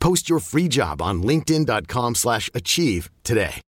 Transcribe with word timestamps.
Post 0.00 0.28
your 0.28 0.40
free 0.40 0.66
job 0.68 1.00
on 1.02 1.22
linkedin.com/achieve 1.22 2.16
slash 2.16 2.50
achieve 2.54 3.10
today. 3.22 3.60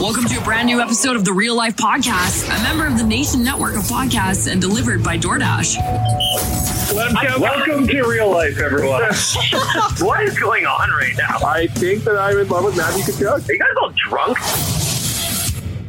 Welcome 0.00 0.26
to 0.26 0.38
a 0.40 0.44
brand 0.44 0.66
new 0.66 0.80
episode 0.80 1.16
of 1.16 1.24
the 1.24 1.32
Real 1.32 1.56
Life 1.56 1.76
Podcast, 1.76 2.44
a 2.46 2.62
member 2.62 2.86
of 2.86 2.96
the 2.96 3.04
Nation 3.04 3.42
Network 3.42 3.74
of 3.76 3.82
Podcasts 3.82 4.50
and 4.50 4.60
delivered 4.60 5.02
by 5.02 5.18
DoorDash. 5.18 5.76
Welcome, 6.94 7.42
welcome 7.42 7.86
to 7.88 8.02
real 8.04 8.30
life, 8.30 8.58
everyone. 8.58 9.02
what 10.00 10.22
is 10.22 10.38
going 10.38 10.64
on 10.66 10.88
right 10.90 11.14
now? 11.18 11.38
I 11.44 11.66
think 11.66 12.04
that 12.04 12.16
I'm 12.16 12.38
in 12.38 12.48
love 12.48 12.64
with 12.64 12.76
Matthew 12.76 13.02
Tkachuk. 13.12 13.48
Are 13.48 13.52
you 13.52 13.58
guys 13.58 13.68
all 13.82 13.92
drunk? 14.08 14.38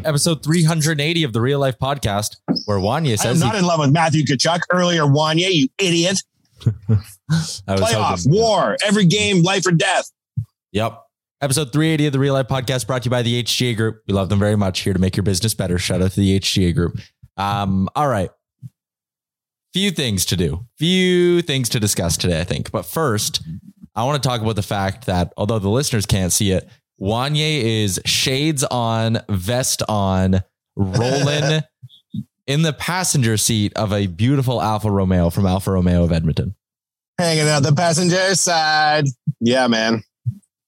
Episode 0.05 0.43
380 0.43 1.23
of 1.23 1.33
the 1.33 1.41
Real 1.41 1.59
Life 1.59 1.77
Podcast, 1.79 2.37
where 2.65 2.79
Wanya 2.79 3.17
says, 3.17 3.41
I'm 3.41 3.47
not 3.47 3.53
he- 3.53 3.59
in 3.59 3.65
love 3.65 3.79
with 3.79 3.91
Matthew 3.91 4.23
Tkachuk. 4.23 4.61
Earlier, 4.71 5.03
Wanya, 5.03 5.53
you 5.53 5.67
idiot. 5.77 6.23
I 6.67 6.95
was 7.37 7.61
Playoff, 7.81 8.17
hoping- 8.25 8.31
war, 8.31 8.77
every 8.85 9.05
game, 9.05 9.41
life 9.43 9.65
or 9.65 9.71
death. 9.71 10.09
Yep. 10.71 11.01
Episode 11.41 11.71
380 11.71 12.07
of 12.07 12.13
the 12.13 12.19
Real 12.19 12.33
Life 12.33 12.47
Podcast 12.47 12.85
brought 12.85 13.03
to 13.03 13.07
you 13.07 13.11
by 13.11 13.21
the 13.21 13.41
HGA 13.41 13.75
Group. 13.75 14.01
We 14.07 14.13
love 14.13 14.27
them 14.29 14.39
very 14.39 14.57
much. 14.57 14.81
Here 14.81 14.91
to 14.93 14.99
make 14.99 15.15
your 15.15 15.23
business 15.23 15.53
better. 15.53 15.77
Shout 15.77 16.01
out 16.01 16.11
to 16.11 16.19
the 16.19 16.37
HGA 16.39 16.75
Group. 16.75 16.99
Um, 17.37 17.87
all 17.95 18.09
right. 18.09 18.29
Few 19.73 19.91
things 19.91 20.25
to 20.25 20.35
do. 20.35 20.65
Few 20.77 21.41
things 21.41 21.69
to 21.69 21.79
discuss 21.79 22.17
today, 22.17 22.41
I 22.41 22.43
think. 22.43 22.71
But 22.71 22.85
first, 22.85 23.41
I 23.95 24.03
want 24.03 24.21
to 24.21 24.27
talk 24.27 24.41
about 24.41 24.55
the 24.57 24.61
fact 24.63 25.05
that 25.05 25.31
although 25.37 25.59
the 25.59 25.69
listeners 25.69 26.05
can't 26.05 26.33
see 26.33 26.51
it, 26.51 26.67
Wanye 27.01 27.83
is 27.83 28.01
shades 28.05 28.63
on, 28.65 29.19
vest 29.29 29.81
on, 29.87 30.41
rolling 30.75 31.61
in 32.49 32.63
the 32.63 32.73
passenger 32.73 33.37
seat 33.37 33.71
of 33.75 33.93
a 33.93 34.07
beautiful 34.07 34.59
Alfa 34.61 34.89
Romeo 34.89 35.29
from 35.29 35.45
Alfa 35.45 35.71
Romeo 35.71 36.03
of 36.03 36.11
Edmonton. 36.11 36.55
Hanging 37.19 37.47
out 37.47 37.61
the 37.63 37.73
passenger 37.73 38.33
side. 38.33 39.05
Yeah, 39.39 39.67
man. 39.67 40.03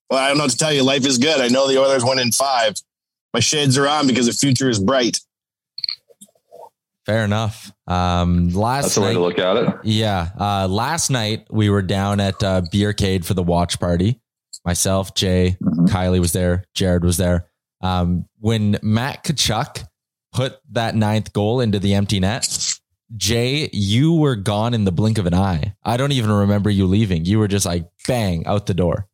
Well, 0.10 0.20
I 0.20 0.28
don't 0.28 0.38
know 0.38 0.44
what 0.44 0.52
to 0.52 0.58
tell 0.58 0.72
you. 0.72 0.84
Life 0.84 1.06
is 1.08 1.18
good. 1.18 1.42
I 1.42 1.48
know 1.48 1.68
the 1.68 1.80
Oilers 1.82 2.06
win 2.06 2.20
in 2.20 2.32
five. 2.32 2.76
My 3.34 3.40
shades 3.40 3.78
are 3.78 3.88
on 3.88 4.06
because 4.08 4.28
the 4.28 4.34
future 4.34 4.70
is 4.70 4.78
bright. 4.80 5.18
Fair 7.06 7.24
enough. 7.26 7.72
Um, 7.88 8.50
last 8.50 8.84
That's 8.84 8.96
the 8.96 9.02
way 9.02 9.08
night, 9.08 9.14
to 9.14 9.20
look 9.22 9.40
at 9.40 9.58
it. 9.58 9.76
Yeah. 9.84 10.30
Uh, 10.40 10.68
last 10.68 11.10
night 11.10 11.48
we 11.50 11.70
were 11.70 11.82
down 11.82 12.20
at 12.20 12.44
uh, 12.44 12.62
Beercade 12.72 13.26
for 13.26 13.34
the 13.34 13.42
watch 13.44 13.80
party. 13.80 14.20
Myself, 14.64 15.16
Jay, 15.16 15.58
Mm-hmm. 15.64 15.86
Kylie 15.86 16.20
was 16.20 16.34
there. 16.34 16.64
Jared 16.76 17.04
was 17.04 17.18
there. 17.18 17.48
Um, 17.82 18.26
when 18.40 18.78
Matt 18.84 19.24
Tkachuk 19.24 19.84
put 20.32 20.60
that 20.72 20.96
ninth 20.96 21.34
goal 21.34 21.60
into 21.60 21.80
the 21.80 21.94
empty 21.94 22.20
net, 22.20 22.78
Jay, 23.18 23.70
you 23.74 24.14
were 24.14 24.36
gone 24.36 24.74
in 24.74 24.86
the 24.86 24.92
blink 24.92 25.18
of 25.18 25.26
an 25.26 25.34
eye. 25.34 25.76
I 25.84 25.98
don't 25.98 26.14
even 26.14 26.32
remember 26.32 26.70
you 26.70 26.86
leaving. 26.86 27.26
You 27.26 27.40
were 27.40 27.48
just 27.48 27.66
like 27.66 27.86
bang 28.08 28.46
out 28.48 28.68
the 28.68 28.74
door. 28.74 29.08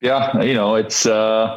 Yeah, 0.00 0.40
you 0.42 0.54
know, 0.54 0.76
it's 0.76 1.06
uh 1.06 1.56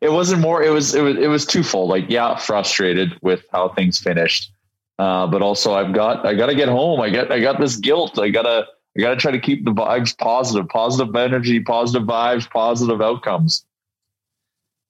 it 0.00 0.12
wasn't 0.12 0.40
more 0.40 0.62
it 0.62 0.70
was 0.70 0.94
it 0.94 1.02
was 1.02 1.16
it 1.16 1.26
was 1.26 1.44
twofold. 1.44 1.90
Like, 1.90 2.06
yeah, 2.08 2.36
frustrated 2.36 3.18
with 3.20 3.44
how 3.52 3.68
things 3.70 3.98
finished. 3.98 4.52
Uh, 4.98 5.26
but 5.26 5.42
also 5.42 5.74
I've 5.74 5.92
got 5.92 6.24
I 6.24 6.34
gotta 6.34 6.54
get 6.54 6.68
home. 6.68 7.00
I 7.00 7.10
got 7.10 7.30
I 7.30 7.40
got 7.40 7.60
this 7.60 7.76
guilt. 7.76 8.18
I 8.18 8.30
gotta 8.30 8.66
I 8.96 9.00
gotta 9.00 9.16
try 9.16 9.32
to 9.32 9.38
keep 9.38 9.64
the 9.64 9.72
vibes 9.72 10.16
positive, 10.16 10.68
positive 10.68 11.14
energy, 11.14 11.60
positive 11.60 12.06
vibes, 12.06 12.48
positive 12.48 13.02
outcomes. 13.02 13.66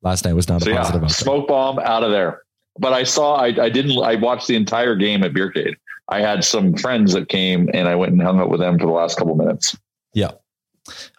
Last 0.02 0.24
night 0.24 0.34
was 0.34 0.48
not 0.48 0.62
So 0.62 0.70
a 0.70 0.74
yeah, 0.74 0.78
positive 0.80 1.02
outcome. 1.02 1.08
smoke 1.10 1.48
bomb 1.48 1.78
out 1.78 2.02
of 2.04 2.10
there. 2.10 2.42
But 2.78 2.92
I 2.92 3.04
saw 3.04 3.36
I 3.36 3.46
I 3.46 3.68
didn't 3.68 4.02
I 4.02 4.16
watched 4.16 4.46
the 4.48 4.56
entire 4.56 4.96
game 4.96 5.22
at 5.22 5.32
Beercade. 5.32 5.74
I 6.08 6.20
had 6.20 6.44
some 6.44 6.74
friends 6.74 7.12
that 7.12 7.28
came 7.28 7.68
and 7.72 7.88
I 7.88 7.94
went 7.94 8.12
and 8.12 8.22
hung 8.22 8.40
out 8.40 8.50
with 8.50 8.60
them 8.60 8.78
for 8.78 8.86
the 8.86 8.92
last 8.92 9.16
couple 9.18 9.34
minutes. 9.36 9.76
Yeah. 10.14 10.32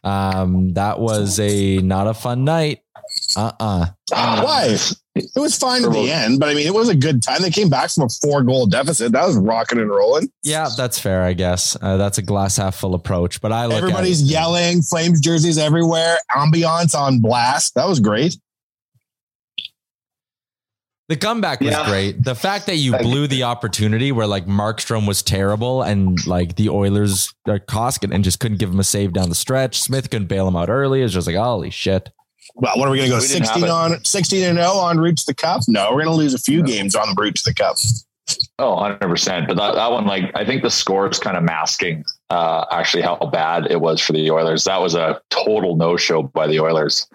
Um, 0.04 0.74
that 0.74 1.00
was 1.00 1.40
a 1.40 1.78
not 1.78 2.08
a 2.08 2.14
fun 2.14 2.44
night. 2.44 2.82
Uh-uh. 3.38 3.88
Why? 4.12 4.78
It 5.16 5.30
was 5.36 5.56
fine 5.56 5.86
at 5.86 5.92
the 5.92 6.12
end, 6.12 6.40
but 6.40 6.50
I 6.50 6.56
mean, 6.56 6.66
it 6.66 6.74
was 6.74 6.90
a 6.90 6.96
good 6.96 7.22
time. 7.22 7.44
They 7.44 7.52
came 7.52 7.70
back 7.70 7.92
from 7.92 8.06
a 8.06 8.10
four 8.10 8.42
goal 8.42 8.66
deficit. 8.66 9.12
That 9.12 9.26
was 9.28 9.38
rocking 9.38 9.78
and 9.80 9.90
rolling. 9.90 10.32
Yeah, 10.44 10.70
that's 10.76 10.98
fair, 11.00 11.22
I 11.22 11.34
guess. 11.34 11.78
Uh, 11.80 11.98
that's 11.98 12.18
a 12.18 12.24
glass 12.24 12.58
half 12.58 12.76
full 12.76 12.96
approach, 12.96 13.40
but 13.40 13.52
I 13.52 13.68
look 13.68 13.78
Everybody's 13.78 14.24
at 14.24 14.28
it, 14.28 14.32
yelling, 14.32 14.82
Flames 14.82 15.22
jerseys 15.22 15.60
everywhere, 15.60 16.18
ambiance 16.36 16.96
on 16.96 17.20
blast. 17.20 17.76
That 17.76 17.88
was 17.88 18.00
great. 18.00 18.38
The 21.10 21.18
comeback 21.18 21.60
was 21.60 21.72
Yeah. 21.72 21.86
great. 21.90 22.24
The 22.24 22.36
fact 22.36 22.66
that 22.68 22.78
you 22.78 22.98
blew 22.98 23.28
the 23.28 23.44
opportunity 23.44 24.12
where 24.12 24.28
like 24.28 24.46
Markstrom 24.48 25.08
was 25.08 25.22
terrible 25.22 25.82
and 25.82 26.26
like 26.26 26.56
the 26.56 26.70
Oilers 26.70 27.34
uh, 27.48 27.60
Koskinen 27.68 28.22
just 28.24 28.40
couldn't 28.40 28.58
give 28.58 28.70
him 28.72 28.80
a 28.80 28.84
save 28.84 29.14
down 29.14 29.30
the 29.30 29.36
stretch. 29.36 29.82
Smith 29.82 30.10
couldn't 30.10 30.28
bail 30.28 30.48
him 30.48 30.56
out 30.56 30.70
early. 30.70 31.02
It's 31.02 31.14
just 31.14 31.28
like, 31.28 31.36
holy 31.36 31.70
shit. 31.70 32.10
Well, 32.56 32.78
what 32.78 32.88
are 32.88 32.92
we 32.92 32.98
going 32.98 33.10
to 33.10 33.16
go 33.16 33.20
We 33.20 33.26
16 33.26 33.64
on 33.66 34.04
16 34.04 34.44
and 34.44 34.58
0 34.58 34.70
on 34.70 34.98
route 35.00 35.18
to 35.18 35.26
the 35.26 35.34
cup? 35.34 35.62
No, 35.68 35.90
we're 35.92 36.04
going 36.04 36.16
to 36.16 36.22
lose 36.24 36.34
a 36.34 36.40
few 36.40 36.62
games 36.62 36.96
on 36.96 37.10
the 37.10 37.16
route 37.22 37.36
to 37.36 37.44
the 37.46 37.54
cup. 37.54 37.78
Oh, 38.60 38.76
100%. 38.78 39.48
But 39.48 39.58
that, 39.58 39.76
that 39.76 39.92
one, 39.92 40.06
like, 40.06 40.32
I 40.36 40.46
think 40.46 40.62
the 40.62 40.70
score 40.70 41.10
is 41.10 41.20
kind 41.20 41.36
of 41.36 41.44
masking 41.44 42.04
uh, 42.30 42.66
actually 42.72 43.04
how 43.04 43.18
bad 43.18 43.70
it 43.72 43.82
was 43.82 44.00
for 44.02 44.14
the 44.14 44.30
Oilers. 44.32 44.64
That 44.66 44.82
was 44.82 44.94
a 44.96 45.20
total 45.30 45.76
no 45.76 45.98
show 45.98 46.24
by 46.24 46.48
the 46.48 46.60
Oilers. 46.60 47.08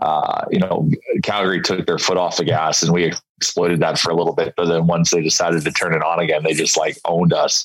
Uh, 0.00 0.44
you 0.50 0.58
know, 0.58 0.90
Calgary 1.22 1.60
took 1.60 1.86
their 1.86 1.98
foot 1.98 2.16
off 2.16 2.36
the 2.36 2.44
gas 2.44 2.82
and 2.82 2.92
we 2.92 3.12
exploited 3.36 3.80
that 3.80 3.98
for 3.98 4.10
a 4.10 4.14
little 4.14 4.34
bit. 4.34 4.54
But 4.56 4.66
then 4.66 4.86
once 4.86 5.10
they 5.10 5.22
decided 5.22 5.62
to 5.64 5.72
turn 5.72 5.94
it 5.94 6.02
on 6.02 6.20
again, 6.20 6.42
they 6.42 6.54
just 6.54 6.76
like 6.76 6.96
owned 7.04 7.32
us. 7.32 7.64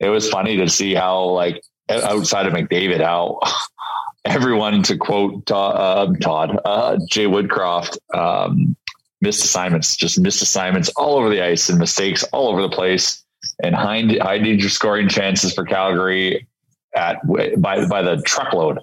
It 0.00 0.08
was 0.08 0.28
funny 0.28 0.56
to 0.56 0.68
see 0.68 0.94
how, 0.94 1.24
like, 1.24 1.62
outside 1.90 2.46
of 2.46 2.52
McDavid, 2.52 3.00
how 3.00 3.38
everyone, 4.24 4.82
to 4.84 4.96
quote 4.96 5.46
Todd, 5.46 5.76
uh, 5.76 6.12
Todd 6.20 6.60
uh, 6.64 6.98
Jay 7.08 7.26
Woodcroft, 7.26 7.96
um, 8.14 8.76
missed 9.20 9.44
assignments, 9.44 9.96
just 9.96 10.18
missed 10.18 10.42
assignments 10.42 10.88
all 10.96 11.16
over 11.16 11.30
the 11.30 11.42
ice 11.42 11.68
and 11.68 11.78
mistakes 11.78 12.22
all 12.32 12.48
over 12.48 12.62
the 12.62 12.68
place, 12.68 13.24
and 13.62 13.74
high, 13.74 14.02
high 14.20 14.38
danger 14.38 14.68
scoring 14.68 15.08
chances 15.08 15.54
for 15.54 15.64
Calgary 15.64 16.46
at 16.94 17.16
by 17.26 17.84
by 17.86 18.02
the 18.02 18.20
truckload. 18.22 18.78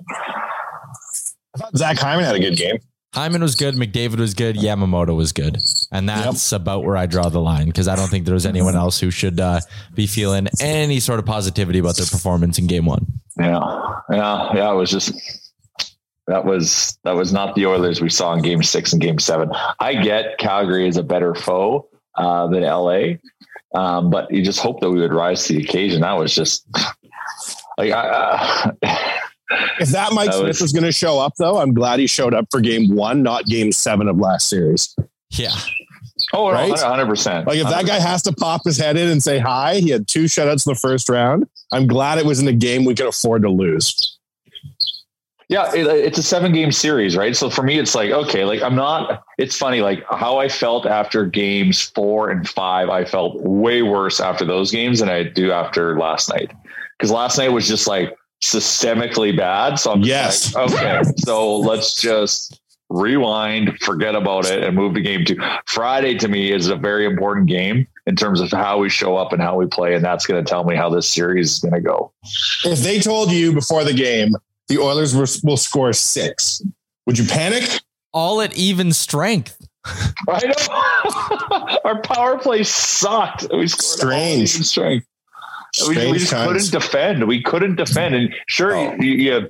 I 1.55 1.57
thought 1.57 1.77
Zach 1.77 1.97
Hyman 1.97 2.23
had 2.23 2.35
a 2.35 2.39
good 2.39 2.57
game. 2.57 2.77
Hyman 3.13 3.41
was 3.41 3.55
good. 3.55 3.75
McDavid 3.75 4.19
was 4.19 4.33
good. 4.33 4.55
Yamamoto 4.55 5.15
was 5.15 5.33
good. 5.33 5.57
And 5.91 6.07
that's 6.07 6.51
yep. 6.51 6.61
about 6.61 6.85
where 6.85 6.95
I 6.95 7.07
draw 7.07 7.27
the 7.27 7.41
line 7.41 7.65
because 7.65 7.89
I 7.89 7.95
don't 7.97 8.07
think 8.07 8.25
there 8.25 8.33
was 8.33 8.45
anyone 8.45 8.75
else 8.75 8.99
who 8.99 9.11
should 9.11 9.39
uh, 9.39 9.59
be 9.93 10.07
feeling 10.07 10.47
any 10.61 11.01
sort 11.01 11.19
of 11.19 11.25
positivity 11.25 11.79
about 11.79 11.97
their 11.97 12.05
performance 12.05 12.57
in 12.57 12.67
game 12.67 12.85
one. 12.85 13.05
Yeah. 13.37 13.59
Yeah. 14.09 14.55
Yeah. 14.55 14.71
It 14.71 14.75
was 14.75 14.89
just, 14.89 15.11
that 16.27 16.45
was, 16.45 16.97
that 17.03 17.15
was 17.15 17.33
not 17.33 17.55
the 17.55 17.65
Oilers 17.65 17.99
we 17.99 18.09
saw 18.09 18.33
in 18.33 18.41
game 18.41 18.63
six 18.63 18.93
and 18.93 19.01
game 19.01 19.19
seven. 19.19 19.51
I 19.79 19.95
get 19.95 20.37
Calgary 20.37 20.87
is 20.87 20.95
a 20.95 21.03
better 21.03 21.35
foe 21.35 21.89
uh, 22.15 22.47
than 22.47 22.63
LA. 22.63 23.15
Um, 23.75 24.09
but 24.09 24.31
you 24.31 24.41
just 24.41 24.59
hope 24.59 24.79
that 24.79 24.89
we 24.89 25.01
would 25.01 25.13
rise 25.13 25.47
to 25.47 25.53
the 25.53 25.63
occasion. 25.63 26.01
That 26.01 26.13
was 26.13 26.33
just 26.33 26.65
like, 27.77 27.91
I, 27.91 28.71
uh, 28.81 29.10
if 29.79 29.89
that 29.89 30.13
Mike 30.13 30.31
that 30.31 30.37
Smith 30.37 30.47
was, 30.47 30.61
was 30.61 30.73
going 30.73 30.83
to 30.83 30.91
show 30.91 31.19
up, 31.19 31.33
though, 31.37 31.57
I'm 31.57 31.73
glad 31.73 31.99
he 31.99 32.07
showed 32.07 32.33
up 32.33 32.47
for 32.51 32.61
game 32.61 32.95
one, 32.95 33.23
not 33.23 33.45
game 33.45 33.71
seven 33.71 34.07
of 34.07 34.17
last 34.17 34.49
series. 34.49 34.95
Yeah. 35.31 35.53
Oh, 36.33 36.51
right? 36.51 36.71
100%. 36.71 37.45
Like 37.45 37.57
if 37.57 37.67
100%. 37.67 37.69
that 37.69 37.85
guy 37.85 37.99
has 37.99 38.21
to 38.23 38.33
pop 38.33 38.61
his 38.63 38.77
head 38.77 38.97
in 38.97 39.07
and 39.07 39.21
say 39.23 39.39
hi, 39.39 39.75
he 39.75 39.89
had 39.89 40.07
two 40.07 40.25
shutouts 40.25 40.65
in 40.67 40.73
the 40.73 40.79
first 40.79 41.09
round. 41.09 41.47
I'm 41.71 41.87
glad 41.87 42.17
it 42.17 42.25
was 42.25 42.39
in 42.39 42.47
a 42.47 42.53
game 42.53 42.85
we 42.85 42.95
could 42.95 43.07
afford 43.07 43.41
to 43.43 43.49
lose. 43.49 43.95
Yeah, 45.49 45.69
it, 45.73 45.85
it's 45.85 46.17
a 46.17 46.23
seven 46.23 46.53
game 46.53 46.71
series, 46.71 47.17
right? 47.17 47.35
So 47.35 47.49
for 47.49 47.61
me, 47.61 47.77
it's 47.77 47.93
like, 47.93 48.11
okay, 48.11 48.45
like 48.45 48.61
I'm 48.61 48.75
not, 48.75 49.23
it's 49.37 49.57
funny, 49.57 49.81
like 49.81 50.05
how 50.09 50.37
I 50.37 50.47
felt 50.47 50.85
after 50.85 51.25
games 51.25 51.81
four 51.81 52.29
and 52.29 52.47
five, 52.47 52.89
I 52.89 53.03
felt 53.03 53.41
way 53.41 53.81
worse 53.81 54.21
after 54.21 54.45
those 54.45 54.71
games 54.71 54.99
than 54.99 55.09
I 55.09 55.23
do 55.23 55.51
after 55.51 55.99
last 55.99 56.29
night. 56.29 56.51
Because 56.97 57.11
last 57.11 57.37
night 57.37 57.49
was 57.49 57.67
just 57.67 57.85
like, 57.85 58.15
systemically 58.43 59.35
bad. 59.35 59.75
So 59.75 59.91
I'm 59.91 60.01
yes. 60.01 60.53
Like, 60.53 60.71
okay, 60.71 61.01
so 61.17 61.57
let's 61.57 62.01
just 62.01 62.59
rewind, 62.89 63.77
forget 63.79 64.15
about 64.15 64.45
it, 64.49 64.63
and 64.63 64.75
move 64.75 64.93
the 64.93 65.01
game 65.01 65.23
to 65.25 65.59
Friday 65.65 66.17
to 66.17 66.27
me 66.27 66.51
is 66.51 66.67
a 66.67 66.75
very 66.75 67.05
important 67.05 67.47
game 67.47 67.87
in 68.05 68.15
terms 68.15 68.41
of 68.41 68.51
how 68.51 68.79
we 68.79 68.89
show 68.89 69.15
up 69.15 69.31
and 69.31 69.41
how 69.41 69.55
we 69.55 69.65
play, 69.67 69.95
and 69.95 70.03
that's 70.03 70.25
going 70.25 70.43
to 70.43 70.49
tell 70.49 70.63
me 70.63 70.75
how 70.75 70.89
this 70.89 71.07
series 71.07 71.51
is 71.53 71.59
going 71.59 71.73
to 71.73 71.81
go. 71.81 72.11
If 72.65 72.79
they 72.79 72.99
told 72.99 73.31
you 73.31 73.53
before 73.53 73.83
the 73.83 73.93
game 73.93 74.35
the 74.67 74.77
Oilers 74.77 75.13
will 75.43 75.57
score 75.57 75.93
six, 75.93 76.61
would 77.05 77.17
you 77.19 77.25
panic? 77.25 77.81
All 78.13 78.41
at 78.41 78.55
even 78.55 78.93
strength. 78.93 79.57
I 80.29 80.45
know. 80.47 81.77
Our 81.85 82.01
power 82.01 82.37
play 82.37 82.63
sucked. 82.63 83.47
We 83.51 83.67
scored 83.67 83.99
Strange. 83.99 84.49
strength 84.65 85.07
we, 85.87 86.11
we, 86.11 86.17
just 86.17 86.33
couldn't 86.33 86.71
defend. 86.71 87.27
We 87.27 87.41
couldn't 87.41 87.75
defend. 87.75 88.15
And 88.15 88.33
sure, 88.47 88.75
oh. 88.75 88.95
you, 88.99 89.11
you, 89.11 89.49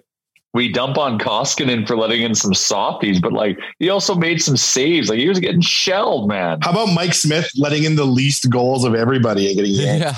we 0.54 0.72
dump 0.72 0.98
on 0.98 1.18
Koskinen 1.18 1.88
for 1.88 1.96
letting 1.96 2.22
in 2.22 2.36
some 2.36 2.54
softies, 2.54 3.20
but 3.20 3.32
like 3.32 3.58
he 3.80 3.90
also 3.90 4.16
made 4.16 4.42
some 4.42 4.58
saves. 4.58 5.10
Like 5.10 5.20
he 5.20 5.30
was 5.30 5.40
getting 5.40 5.62
shelled, 5.62 6.28
man. 6.28 6.60
How 6.62 6.72
about 6.72 6.94
Mike 6.94 7.14
Smith 7.14 7.50
letting 7.56 7.86
in 7.86 7.96
the 7.96 8.06
least 8.06 8.50
goals 8.50 8.84
of 8.84 8.94
everybody 8.94 9.48
and 9.48 9.56
getting 9.56 9.74
yeah. 9.74 10.18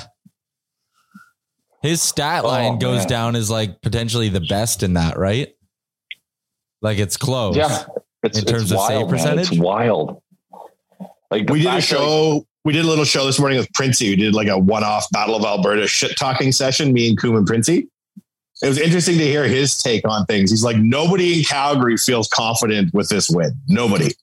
His 1.81 2.01
stat 2.01 2.43
oh, 2.45 2.47
line 2.47 2.73
oh, 2.73 2.77
goes 2.77 2.99
man. 2.99 3.07
down 3.07 3.35
as 3.35 3.51
like 3.51 3.81
potentially 3.81 4.29
the 4.29 4.41
best 4.41 4.83
in 4.83 4.93
that, 4.93 5.17
right? 5.17 5.53
Like 6.81 6.97
it's 6.97 7.17
close. 7.17 7.55
Yeah. 7.55 7.85
It's, 8.23 8.39
in 8.39 8.45
terms 8.45 8.71
of 8.71 8.77
wild, 8.77 8.89
save 8.89 9.09
percentage. 9.09 9.51
Man. 9.51 9.53
It's 9.53 9.63
wild. 9.63 10.21
Like 11.29 11.49
we 11.49 11.61
did 11.61 11.73
a 11.73 11.81
show. 11.81 12.47
We 12.65 12.71
did 12.73 12.85
a 12.85 12.87
little 12.87 13.03
show 13.03 13.25
this 13.25 13.39
morning 13.39 13.57
with 13.57 13.71
Princey. 13.73 14.09
We 14.09 14.15
did 14.15 14.33
like 14.33 14.47
a 14.47 14.57
one-off 14.57 15.09
Battle 15.11 15.35
of 15.35 15.43
Alberta 15.43 15.85
shit 15.87 16.17
talking 16.17 16.51
session. 16.51 16.93
Me 16.93 17.09
and 17.09 17.17
Coom 17.17 17.35
and 17.35 17.45
Princey. 17.45 17.89
It 18.61 18.67
was 18.67 18.79
interesting 18.79 19.17
to 19.17 19.25
hear 19.25 19.45
his 19.45 19.77
take 19.77 20.07
on 20.07 20.25
things. 20.25 20.49
He's 20.49 20.63
like, 20.63 20.77
nobody 20.77 21.39
in 21.39 21.43
Calgary 21.43 21.97
feels 21.97 22.29
confident 22.29 22.93
with 22.93 23.09
this 23.09 23.29
win. 23.29 23.51
Nobody. 23.67 24.13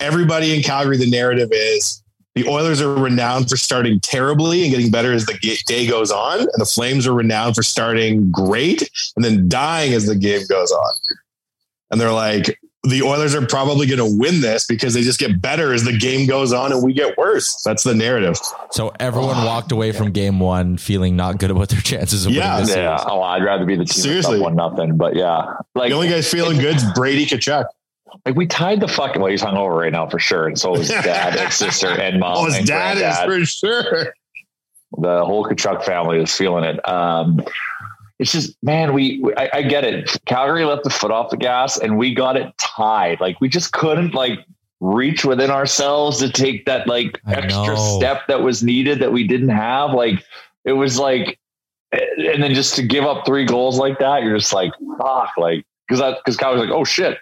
Everybody 0.00 0.56
in 0.56 0.62
Calgary, 0.62 0.96
the 0.96 1.08
narrative 1.08 1.50
is 1.52 2.02
the 2.34 2.48
Oilers 2.48 2.80
are 2.80 2.94
renowned 2.94 3.48
for 3.48 3.56
starting 3.56 4.00
terribly 4.00 4.62
and 4.62 4.70
getting 4.70 4.90
better 4.90 5.12
as 5.12 5.26
the 5.26 5.58
day 5.66 5.86
goes 5.86 6.10
on, 6.10 6.40
and 6.40 6.48
the 6.58 6.64
Flames 6.64 7.06
are 7.06 7.14
renowned 7.14 7.54
for 7.54 7.62
starting 7.62 8.30
great 8.30 8.90
and 9.14 9.24
then 9.24 9.48
dying 9.48 9.92
as 9.92 10.06
the 10.06 10.16
game 10.16 10.42
goes 10.48 10.72
on. 10.72 10.92
And 11.90 12.00
they're 12.00 12.12
like, 12.12 12.58
the 12.82 13.02
Oilers 13.02 13.34
are 13.34 13.46
probably 13.46 13.86
going 13.86 13.98
to 13.98 14.18
win 14.18 14.40
this 14.40 14.66
because 14.66 14.94
they 14.94 15.02
just 15.02 15.20
get 15.20 15.40
better 15.40 15.74
as 15.74 15.84
the 15.84 15.96
game 15.96 16.26
goes 16.26 16.52
on 16.52 16.72
and 16.72 16.82
we 16.82 16.94
get 16.94 17.16
worse. 17.18 17.62
That's 17.62 17.82
the 17.82 17.94
narrative. 17.94 18.38
So 18.70 18.92
everyone 18.98 19.36
oh, 19.36 19.46
walked 19.46 19.70
away 19.70 19.92
from 19.92 20.12
game 20.12 20.40
one 20.40 20.78
feeling 20.78 21.14
not 21.14 21.38
good 21.38 21.50
about 21.50 21.68
their 21.68 21.80
chances 21.80 22.24
of 22.24 22.32
yeah, 22.32 22.54
winning 22.54 22.66
this. 22.68 22.76
Yeah. 22.76 23.04
Oh, 23.06 23.20
I'd 23.20 23.44
rather 23.44 23.66
be 23.66 23.76
the 23.76 23.84
team 23.84 24.02
Seriously. 24.02 24.40
one 24.40 24.56
nothing. 24.56 24.96
But 24.96 25.14
yeah, 25.14 25.56
like 25.74 25.90
the 25.90 25.96
only 25.96 26.08
guy 26.08 26.22
feeling 26.22 26.58
good 26.58 26.76
is 26.76 26.84
Brady 26.94 27.26
Tkachuk. 27.26 27.66
Like 28.24 28.34
we 28.34 28.46
tied 28.46 28.80
the 28.80 28.88
fucking. 28.88 29.20
Well, 29.20 29.30
he's 29.30 29.42
hungover 29.42 29.78
right 29.78 29.92
now 29.92 30.08
for 30.08 30.18
sure, 30.18 30.46
and 30.46 30.58
so 30.58 30.74
his 30.74 30.88
dad 30.88 31.36
and 31.36 31.52
sister 31.52 31.88
and 31.88 32.18
mom. 32.18 32.36
Oh, 32.36 32.44
his 32.46 32.56
and 32.56 32.66
dad 32.66 32.98
granddad. 32.98 33.42
is 33.42 33.50
for 33.50 33.66
sure. 33.66 34.14
The 34.98 35.24
whole 35.24 35.44
Tkachuk 35.44 35.84
family 35.84 36.18
is 36.18 36.34
feeling 36.34 36.64
it. 36.64 36.88
Um, 36.88 37.44
it's 38.20 38.32
just 38.32 38.54
man 38.62 38.92
we, 38.92 39.18
we 39.22 39.34
I, 39.34 39.48
I, 39.54 39.62
get 39.62 39.82
it. 39.82 40.14
Calgary 40.26 40.66
left 40.66 40.84
the 40.84 40.90
foot 40.90 41.10
off 41.10 41.30
the 41.30 41.38
gas 41.38 41.78
and 41.78 41.96
we 41.96 42.14
got 42.14 42.36
it 42.36 42.52
tied. 42.58 43.18
Like 43.18 43.40
we 43.40 43.48
just 43.48 43.72
couldn't 43.72 44.14
like 44.14 44.40
reach 44.80 45.24
within 45.24 45.50
ourselves 45.50 46.18
to 46.18 46.30
take 46.30 46.66
that 46.66 46.86
like 46.86 47.18
I 47.26 47.32
extra 47.32 47.74
know. 47.74 47.98
step 47.98 48.26
that 48.28 48.42
was 48.42 48.62
needed 48.62 49.00
that 49.00 49.10
we 49.10 49.26
didn't 49.26 49.48
have. 49.48 49.92
Like 49.92 50.22
it 50.66 50.74
was 50.74 50.98
like 50.98 51.38
and 51.92 52.42
then 52.42 52.54
just 52.54 52.74
to 52.76 52.82
give 52.82 53.04
up 53.04 53.24
three 53.24 53.46
goals 53.46 53.78
like 53.78 53.98
that 53.98 54.22
you're 54.22 54.36
just 54.36 54.52
like 54.52 54.70
fuck 54.98 55.32
like 55.36 55.64
because 55.88 56.00
that 56.00 56.18
because 56.18 56.36
Calgary's 56.36 56.68
like 56.68 56.78
oh 56.78 56.84
shit 56.84 57.18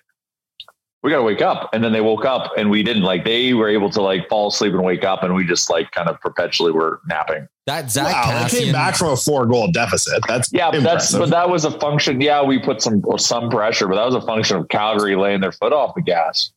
we 1.03 1.11
got 1.11 1.19
to 1.19 1.23
wake 1.23 1.43
up. 1.43 1.71
And 1.73 1.83
then 1.83 1.93
they 1.93 2.01
woke 2.01 2.25
up 2.25 2.53
and 2.57 2.71
we 2.71 2.83
didn't 2.83 3.03
like, 3.03 3.25
they 3.25 3.55
were 3.55 3.69
able 3.69 3.91
to 3.91 4.03
like 4.03 4.29
fall 4.29 4.49
asleep 4.49 4.73
and 4.73 4.83
wake 4.83 5.05
up 5.05 5.23
and 5.23 5.35
we 5.35 5.45
just 5.45 5.71
like 5.71 5.91
kind 5.93 6.09
of 6.09 6.21
perpetually 6.21 6.73
were 6.73 7.01
napping. 7.07 7.47
That 7.67 7.91
Zack 7.91 8.15
wow, 8.15 8.33
Kassian, 8.33 8.51
they 8.51 8.59
came 8.65 8.73
back 8.73 8.97
from 8.97 9.09
a 9.09 9.17
four 9.17 9.47
goal 9.47 9.71
deficit. 9.71 10.23
That's 10.27 10.53
yeah, 10.53 10.71
but 10.71 10.83
that's, 10.83 11.13
but 11.13 11.31
that 11.31 11.51
was 11.51 11.65
a 11.65 11.71
function. 11.79 12.21
Yeah. 12.21 12.43
We 12.43 12.59
put 12.59 12.83
some, 12.83 13.03
some 13.19 13.49
pressure, 13.51 13.87
but 13.87 13.95
that 13.97 14.07
was 14.07 14.15
a 14.15 14.27
function 14.27 14.57
of 14.57 14.69
Calgary 14.69 15.15
laying 15.15 15.41
their 15.41 15.53
foot 15.53 15.73
off 15.73 15.95
the 15.95 16.03
gas. 16.03 16.51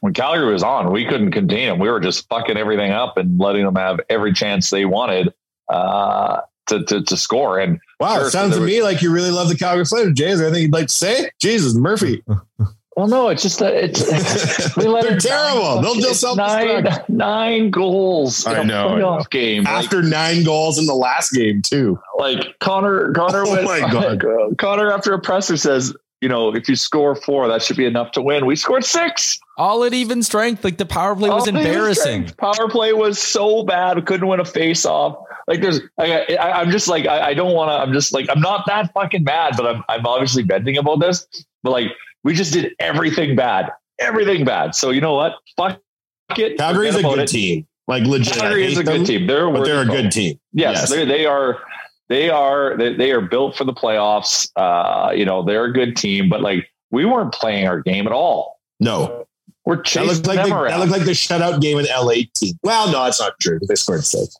When 0.00 0.12
Calgary 0.12 0.52
was 0.52 0.62
on, 0.62 0.92
we 0.92 1.06
couldn't 1.06 1.32
contain 1.32 1.68
them. 1.68 1.78
We 1.78 1.90
were 1.90 2.00
just 2.00 2.28
fucking 2.28 2.56
everything 2.56 2.92
up 2.92 3.16
and 3.16 3.40
letting 3.40 3.64
them 3.64 3.76
have 3.76 4.00
every 4.10 4.34
chance 4.34 4.68
they 4.70 4.84
wanted, 4.84 5.32
uh, 5.68 6.42
to, 6.66 6.84
to, 6.84 7.02
to 7.02 7.16
score. 7.16 7.58
And 7.58 7.80
wow, 8.00 8.18
sure, 8.18 8.26
it 8.26 8.30
sounds 8.30 8.52
so 8.52 8.58
to 8.58 8.64
was, 8.64 8.70
me 8.70 8.82
like 8.82 9.02
you 9.02 9.10
really 9.10 9.30
love 9.30 9.48
the 9.48 9.56
Calgary 9.56 9.84
Flames. 9.84 10.16
Jay, 10.18 10.28
is 10.28 10.38
there 10.38 10.48
anything 10.48 10.64
you'd 10.64 10.72
like 10.72 10.88
to 10.88 10.94
say? 10.94 11.30
Jesus, 11.40 11.74
Murphy. 11.74 12.22
Well, 12.96 13.08
no, 13.08 13.28
it's 13.28 13.42
just 13.42 13.58
that 13.58 13.74
it's 13.74 14.76
we 14.76 14.86
let 14.86 15.04
they're 15.04 15.18
terrible. 15.18 15.74
Nine, 15.76 15.82
They'll 15.82 15.94
just 15.94 16.20
self 16.20 16.36
nine, 16.36 16.86
nine 17.08 17.70
goals. 17.70 18.46
I 18.46 18.62
know. 18.62 18.90
Playoff 18.90 19.30
game 19.30 19.66
after 19.66 20.00
like, 20.00 20.10
nine 20.10 20.44
goals 20.44 20.78
in 20.78 20.86
the 20.86 20.94
last 20.94 21.32
game 21.32 21.60
too. 21.60 21.98
Like 22.18 22.58
Connor, 22.60 23.12
Connor, 23.12 23.44
oh 23.46 23.50
went, 23.50 23.64
my 23.64 23.80
God. 23.90 24.22
Connor 24.58 24.92
after 24.92 25.12
a 25.12 25.20
presser 25.20 25.56
says, 25.56 25.92
you 26.20 26.28
know, 26.28 26.54
if 26.54 26.68
you 26.68 26.76
score 26.76 27.16
four, 27.16 27.48
that 27.48 27.62
should 27.62 27.76
be 27.76 27.84
enough 27.84 28.12
to 28.12 28.22
win. 28.22 28.46
We 28.46 28.54
scored 28.54 28.84
six. 28.84 29.38
All 29.58 29.82
at 29.84 29.92
even 29.92 30.22
strength. 30.22 30.62
Like 30.62 30.78
the 30.78 30.86
power 30.86 31.16
play 31.16 31.30
was 31.30 31.48
All 31.48 31.56
embarrassing. 31.56 32.30
Power 32.38 32.68
play 32.68 32.92
was 32.92 33.18
so 33.18 33.64
bad. 33.64 33.96
We 33.96 34.02
couldn't 34.02 34.28
win 34.28 34.38
a 34.40 34.44
face 34.44 34.86
off. 34.86 35.18
Like 35.48 35.60
there's, 35.60 35.80
I, 35.98 36.62
am 36.62 36.70
just 36.70 36.88
like, 36.88 37.06
I, 37.06 37.28
I 37.28 37.34
don't 37.34 37.52
want 37.52 37.70
to. 37.70 37.74
I'm 37.74 37.92
just 37.92 38.14
like, 38.14 38.26
I'm 38.30 38.40
not 38.40 38.64
that 38.66 38.92
fucking 38.94 39.24
mad, 39.24 39.54
but 39.56 39.66
I'm, 39.66 39.84
I'm 39.88 40.06
obviously 40.06 40.44
venting 40.44 40.78
about 40.78 41.00
this. 41.00 41.26
But 41.62 41.70
like, 41.70 41.92
we 42.24 42.34
just 42.34 42.52
did 42.52 42.74
everything 42.80 43.36
bad, 43.36 43.70
everything 43.98 44.44
bad. 44.44 44.74
So 44.74 44.90
you 44.90 45.00
know 45.00 45.14
what? 45.14 45.34
Fuck 45.56 45.80
it. 46.36 46.58
Calgary's 46.58 46.96
a 46.96 47.02
good 47.02 47.20
it. 47.20 47.28
team. 47.28 47.66
Like 47.86 48.04
legit. 48.04 48.34
Calgary 48.34 48.64
is 48.64 48.78
a 48.78 48.82
them, 48.82 48.98
good 48.98 49.06
team. 49.06 49.26
They're 49.26 49.50
but 49.50 49.64
they're 49.64 49.82
a 49.82 49.86
good 49.86 50.10
team. 50.10 50.40
Yes, 50.52 50.90
yes. 50.90 51.06
they 51.06 51.26
are. 51.26 51.58
They 52.08 52.30
are. 52.30 52.76
They, 52.76 52.94
they, 52.94 53.12
are 53.12 53.20
built 53.20 53.56
for 53.56 53.64
the 53.64 53.72
playoffs. 53.72 54.50
Uh, 54.56 55.12
you 55.12 55.24
know, 55.24 55.42
they're 55.42 55.64
a 55.64 55.72
good 55.72 55.96
team, 55.96 56.28
but 56.28 56.40
like 56.40 56.68
we 56.90 57.04
weren't 57.04 57.32
playing 57.32 57.66
our 57.66 57.80
game 57.80 58.06
at 58.06 58.12
all. 58.12 58.58
No, 58.80 59.26
we're 59.66 59.82
chasing 59.82 60.08
that 60.08 60.14
looked 60.14 60.26
like 60.26 60.36
them 60.36 60.50
the, 60.50 60.56
around. 60.56 60.70
That 60.70 60.78
looked 60.80 60.92
like 60.92 61.04
the 61.04 61.12
shutout 61.12 61.60
game 61.60 61.78
in 61.78 61.86
LA 61.86 62.24
team. 62.34 62.54
Well, 62.62 62.90
no, 62.90 63.04
it's 63.04 63.20
not 63.20 63.38
true. 63.40 63.58
They 63.68 63.74
scored 63.74 64.04
six. 64.04 64.36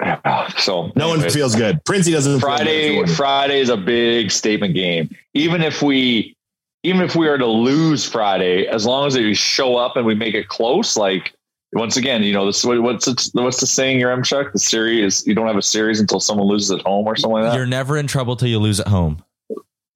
So 0.58 0.92
no 0.94 1.08
one 1.08 1.20
feels 1.30 1.54
good. 1.54 1.84
Princey 1.84 2.12
doesn't. 2.12 2.40
Friday, 2.40 3.04
Friday 3.06 3.60
is 3.60 3.68
a 3.68 3.76
big 3.76 4.30
statement 4.30 4.74
game. 4.74 5.14
Even 5.34 5.62
if 5.62 5.82
we, 5.82 6.36
even 6.82 7.02
if 7.02 7.14
we 7.16 7.28
are 7.28 7.38
to 7.38 7.46
lose 7.46 8.08
Friday, 8.08 8.66
as 8.66 8.86
long 8.86 9.06
as 9.06 9.16
we 9.16 9.34
show 9.34 9.76
up 9.76 9.96
and 9.96 10.06
we 10.06 10.14
make 10.14 10.34
it 10.34 10.48
close, 10.48 10.96
like 10.96 11.34
once 11.72 11.96
again, 11.96 12.22
you 12.22 12.32
know, 12.32 12.46
this 12.46 12.64
what's 12.64 13.08
it, 13.08 13.30
what's 13.34 13.60
the 13.60 13.66
saying? 13.66 14.00
Your 14.00 14.20
Check 14.22 14.52
the 14.52 14.58
series 14.58 15.26
you 15.26 15.34
don't 15.34 15.46
have 15.46 15.56
a 15.56 15.62
series 15.62 16.00
until 16.00 16.20
someone 16.20 16.46
loses 16.46 16.70
at 16.70 16.82
home 16.82 17.06
or 17.06 17.16
something 17.16 17.42
like 17.42 17.50
that. 17.50 17.56
You're 17.56 17.66
never 17.66 17.96
in 17.96 18.06
trouble 18.06 18.36
till 18.36 18.48
you 18.48 18.58
lose 18.58 18.80
at 18.80 18.88
home. 18.88 19.22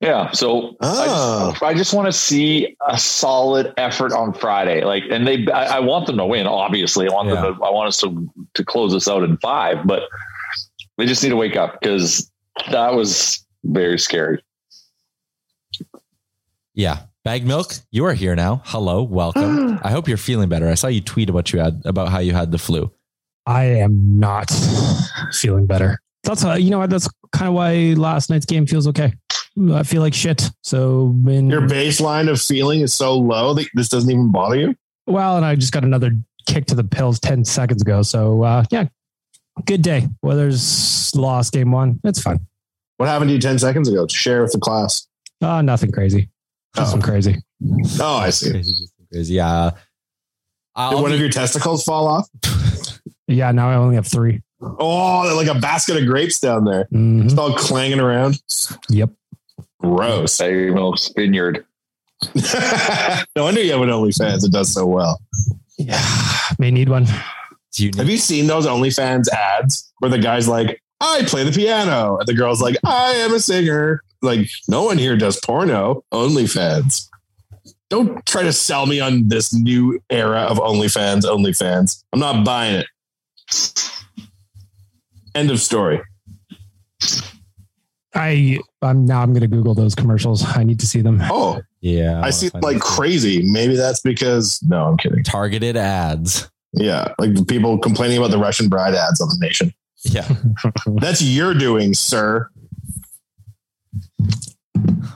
Yeah. 0.01 0.31
So 0.31 0.77
oh. 0.81 1.49
I 1.49 1.51
just, 1.51 1.63
I 1.63 1.75
just 1.75 1.95
want 1.95 2.07
to 2.07 2.13
see 2.13 2.77
a 2.87 2.99
solid 2.99 3.75
effort 3.77 4.13
on 4.13 4.33
Friday. 4.33 4.85
Like, 4.85 5.05
and 5.11 5.27
they, 5.27 5.47
I, 5.49 5.77
I 5.77 5.81
want 5.81 6.07
them 6.07 6.19
to 6.19 6.27
win. 6.27 6.47
Obviously, 6.47 7.09
I 7.09 7.13
want 7.13 7.29
yeah. 7.29 7.35
them 7.35 7.57
to, 7.57 7.65
I 7.65 7.71
want 7.71 7.89
us 7.89 8.01
to, 8.03 8.31
to 8.55 8.65
close 8.65 8.93
this 8.93 9.09
out 9.09 9.25
in 9.25 9.37
five, 9.39 9.87
but 9.87 10.05
they 10.97 11.07
just 11.07 11.23
need 11.23 11.31
to 11.31 11.37
wake 11.37 11.57
up 11.57 11.81
because 11.81 12.31
that 12.71 12.95
was 12.95 13.45
very 13.65 13.99
scary. 13.99 14.43
Yeah. 16.75 17.03
Baggedmilk, 17.25 17.81
you 17.91 18.05
are 18.07 18.15
here 18.15 18.37
now. 18.37 18.63
Hello, 18.65 19.03
welcome. 19.03 19.81
I 19.83 19.91
hope 19.91 20.09
you're 20.09 20.17
feeling 20.17 20.49
better. 20.49 20.69
I 20.69 20.75
saw 20.75 20.87
you 20.87 21.01
tweet 21.01 21.29
about 21.29 21.53
you 21.53 21.59
had 21.59 21.83
about 21.85 22.09
how 22.09 22.21
you 22.21 22.33
had 22.33 22.53
the 22.53 22.59
flu. 22.59 22.91
I 23.47 23.65
am 23.65 24.19
not 24.19 24.51
feeling 25.33 25.67
better. 25.67 26.01
That's 26.23 26.43
how, 26.43 26.55
you 26.55 26.71
know? 26.71 26.87
That's 26.87 27.09
kind 27.33 27.49
of 27.49 27.55
why 27.55 27.95
last 27.97 28.31
night's 28.31 28.47
game 28.47 28.67
feels 28.67 28.87
okay. 28.89 29.13
I 29.73 29.83
feel 29.83 30.03
like 30.03 30.15
shit. 30.15 30.51
So 30.63 31.15
when 31.23 31.51
your 31.51 31.63
baseline 31.63 32.31
of 32.31 32.41
feeling 32.41 32.81
is 32.81 32.95
so 32.95 33.17
low 33.17 33.55
that 33.55 33.69
this 33.75 33.89
doesn't 33.89 34.11
even 34.11 34.31
bother 34.31 34.57
you. 34.57 34.75
Well, 35.07 35.37
and 35.37 35.45
I 35.45 35.55
just 35.55 35.73
got 35.73 35.85
another 35.85 36.13
kick 36.47 36.67
to 36.67 36.75
the 36.75 36.85
pills 36.85 37.19
10 37.21 37.45
seconds 37.45 37.83
ago. 37.83 38.03
So 38.03 38.43
uh, 38.43 38.65
yeah, 38.71 38.87
good 39.65 39.83
day. 39.83 40.09
Weather's 40.23 41.15
lost 41.15 41.53
game 41.53 41.73
one. 41.73 42.01
It's 42.05 42.21
fine. 42.21 42.41
What 42.99 43.09
happened 43.09 43.31
to 43.31 43.35
you 43.35 43.41
10 43.41 43.59
seconds 43.59 43.89
ago? 43.89 44.07
To 44.07 44.15
share 44.15 44.43
with 44.43 44.53
the 44.53 44.59
class. 44.59 45.07
Uh, 45.41 45.63
nothing 45.63 45.93
crazy. 45.93 46.29
Just 46.77 46.89
oh. 46.89 46.91
some 46.93 47.03
crazy. 47.03 47.37
Oh, 48.01 48.17
I 48.17 48.31
see. 48.31 48.51
Crazy, 48.51 48.87
crazy. 49.13 49.35
Yeah. 49.35 49.71
I'll 50.75 50.91
Did 50.91 51.03
one 51.03 51.11
be- 51.11 51.15
of 51.15 51.21
your 51.21 51.31
testicles 51.31 51.85
fall 51.85 52.07
off? 52.07 52.29
yeah, 53.27 53.51
now 53.53 53.71
I 53.71 53.75
only 53.75 53.97
have 53.97 54.07
three. 54.07 54.43
Oh, 54.61 55.33
like 55.37 55.47
a 55.47 55.59
basket 55.59 55.97
of 55.97 56.07
grapes 56.07 56.41
down 56.41 56.65
there. 56.65 56.85
Mm-hmm. 56.85 57.23
It's 57.23 57.39
all 57.39 57.55
clanging 57.55 58.01
around. 58.01 58.41
Yep. 58.91 59.11
Gross. 59.81 60.41
Amos 60.41 61.13
Vineyard. 61.17 61.65
no 63.37 63.45
wonder 63.45 63.63
you 63.63 63.73
have 63.73 63.81
an 63.81 63.91
OnlyFans. 63.91 64.45
It 64.45 64.53
does 64.53 64.73
so 64.73 64.87
well. 64.87 65.21
Yeah, 65.79 66.03
may 66.59 66.71
need 66.71 66.89
one. 66.89 67.07
You 67.77 67.87
need- 67.87 67.95
have 67.97 68.11
you 68.11 68.17
seen 68.19 68.47
those 68.49 68.67
OnlyFans 68.67 69.29
ads 69.29 69.93
where 69.99 70.11
the 70.11 70.19
guy's 70.19 70.49
like, 70.49 70.83
I 71.01 71.23
play 71.27 71.45
the 71.45 71.53
piano. 71.53 72.17
And 72.19 72.27
the 72.27 72.35
girl's 72.35 72.61
like, 72.61 72.77
I 72.85 73.13
am 73.13 73.33
a 73.35 73.41
singer. 73.41 74.03
Like, 74.21 74.49
no 74.67 74.83
one 74.83 74.99
here 74.99 75.17
does 75.17 75.39
porno. 75.45 76.03
OnlyFans. 76.13 77.09
Don't 77.89 78.25
try 78.27 78.43
to 78.43 78.53
sell 78.53 78.87
me 78.87 78.99
on 79.01 79.29
this 79.29 79.55
new 79.55 80.01
era 80.11 80.41
of 80.41 80.59
OnlyFans, 80.59 81.23
OnlyFans. 81.23 82.03
I'm 82.13 82.19
not 82.21 82.45
buying 82.45 82.75
it. 82.85 82.87
End 85.35 85.51
of 85.51 85.61
story. 85.61 86.01
I 88.15 88.59
I'm 88.83 89.05
now 89.05 89.23
I'm 89.23 89.33
going 89.33 89.43
to 89.43 89.49
Google 89.49 89.75
those 89.75 89.95
commercials. 89.95 90.45
I 90.45 90.65
need 90.65 90.81
to 90.81 90.87
see 90.87 91.01
them. 91.01 91.21
Oh 91.23 91.61
yeah, 91.81 92.21
I, 92.21 92.29
I 92.29 92.31
see 92.31 92.51
like 92.55 92.81
crazy. 92.81 93.43
Maybe 93.43 93.77
that's 93.77 94.01
because 94.01 94.63
no, 94.63 94.85
I'm 94.85 94.97
kidding. 94.97 95.23
Targeted 95.25 95.77
ads. 95.77 96.51
Yeah, 96.73 97.15
like 97.19 97.47
people 97.49 97.79
complaining 97.79 98.19
about 98.19 98.31
the 98.31 98.39
Russian 98.39 98.69
bride 98.69 98.95
ads 98.95 99.21
on 99.21 99.29
the 99.29 99.39
nation. 99.41 99.75
Yeah, 100.03 100.29
that's 100.87 101.23
your 101.23 101.55
doing, 101.55 101.95
sir. 101.95 102.49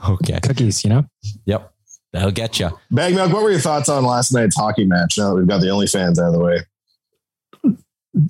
Okay, 0.07 0.39
cookies. 0.41 0.83
You 0.83 0.91
know. 0.91 1.05
Yep, 1.45 1.73
that'll 2.11 2.31
get 2.31 2.59
you. 2.59 2.69
Baggedmilk. 2.91 3.33
What 3.33 3.43
were 3.43 3.51
your 3.51 3.59
thoughts 3.59 3.89
on 3.89 4.05
last 4.05 4.31
night's 4.31 4.55
hockey 4.55 4.85
match? 4.85 5.17
Now 5.17 5.29
that 5.29 5.35
we've 5.35 5.47
got 5.47 5.61
the 5.61 5.67
OnlyFans 5.67 6.19
out 6.19 6.27
of 6.27 6.33
the 6.33 6.39
way. 6.39 6.59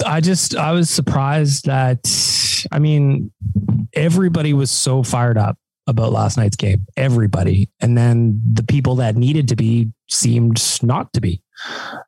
I 0.06 0.22
just 0.22 0.56
I 0.56 0.72
was 0.72 0.90
surprised 0.90 1.66
that 1.66 2.00
I 2.72 2.80
mean 2.80 3.32
everybody 3.94 4.54
was 4.54 4.72
so 4.72 5.04
fired 5.04 5.38
up 5.38 5.58
about 5.88 6.12
last 6.12 6.38
night's 6.38 6.56
game. 6.56 6.86
Everybody. 6.96 7.70
And 7.82 7.98
then 7.98 8.42
the 8.54 8.64
people 8.64 8.96
that 8.96 9.16
needed 9.16 9.50
to 9.50 9.56
be 9.56 9.92
seemed 10.10 10.62
not 10.82 11.12
to 11.14 11.22
be. 11.22 11.42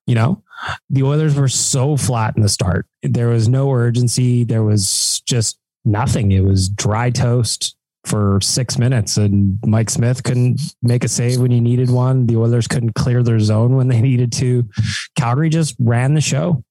You 0.08 0.16
know, 0.16 0.44
the 0.90 1.04
Oilers 1.04 1.36
were 1.36 1.48
so 1.48 1.98
flat 1.98 2.36
in 2.36 2.42
the 2.42 2.50
start. 2.50 2.86
There 3.04 3.28
was 3.28 3.48
no 3.48 3.72
urgency. 3.72 4.44
There 4.44 4.64
was 4.64 5.22
just 5.26 5.60
nothing. 5.84 6.32
It 6.32 6.44
was 6.44 6.70
dry 6.70 7.10
toast 7.10 7.76
for 8.06 8.40
six 8.42 8.78
minutes, 8.78 9.18
and 9.18 9.58
Mike 9.66 9.90
Smith 9.90 10.24
couldn't 10.24 10.62
make 10.84 11.04
a 11.04 11.08
save 11.08 11.42
when 11.42 11.52
he 11.52 11.60
needed 11.60 11.90
one. 11.90 12.28
The 12.28 12.38
Oilers 12.38 12.68
couldn't 12.68 12.94
clear 12.94 13.24
their 13.24 13.40
zone 13.40 13.76
when 13.76 13.88
they 13.88 14.02
needed 14.10 14.32
to. 14.34 14.68
Calgary 15.16 15.50
just 15.50 15.76
ran 15.80 16.14
the 16.14 16.22
show. 16.22 16.64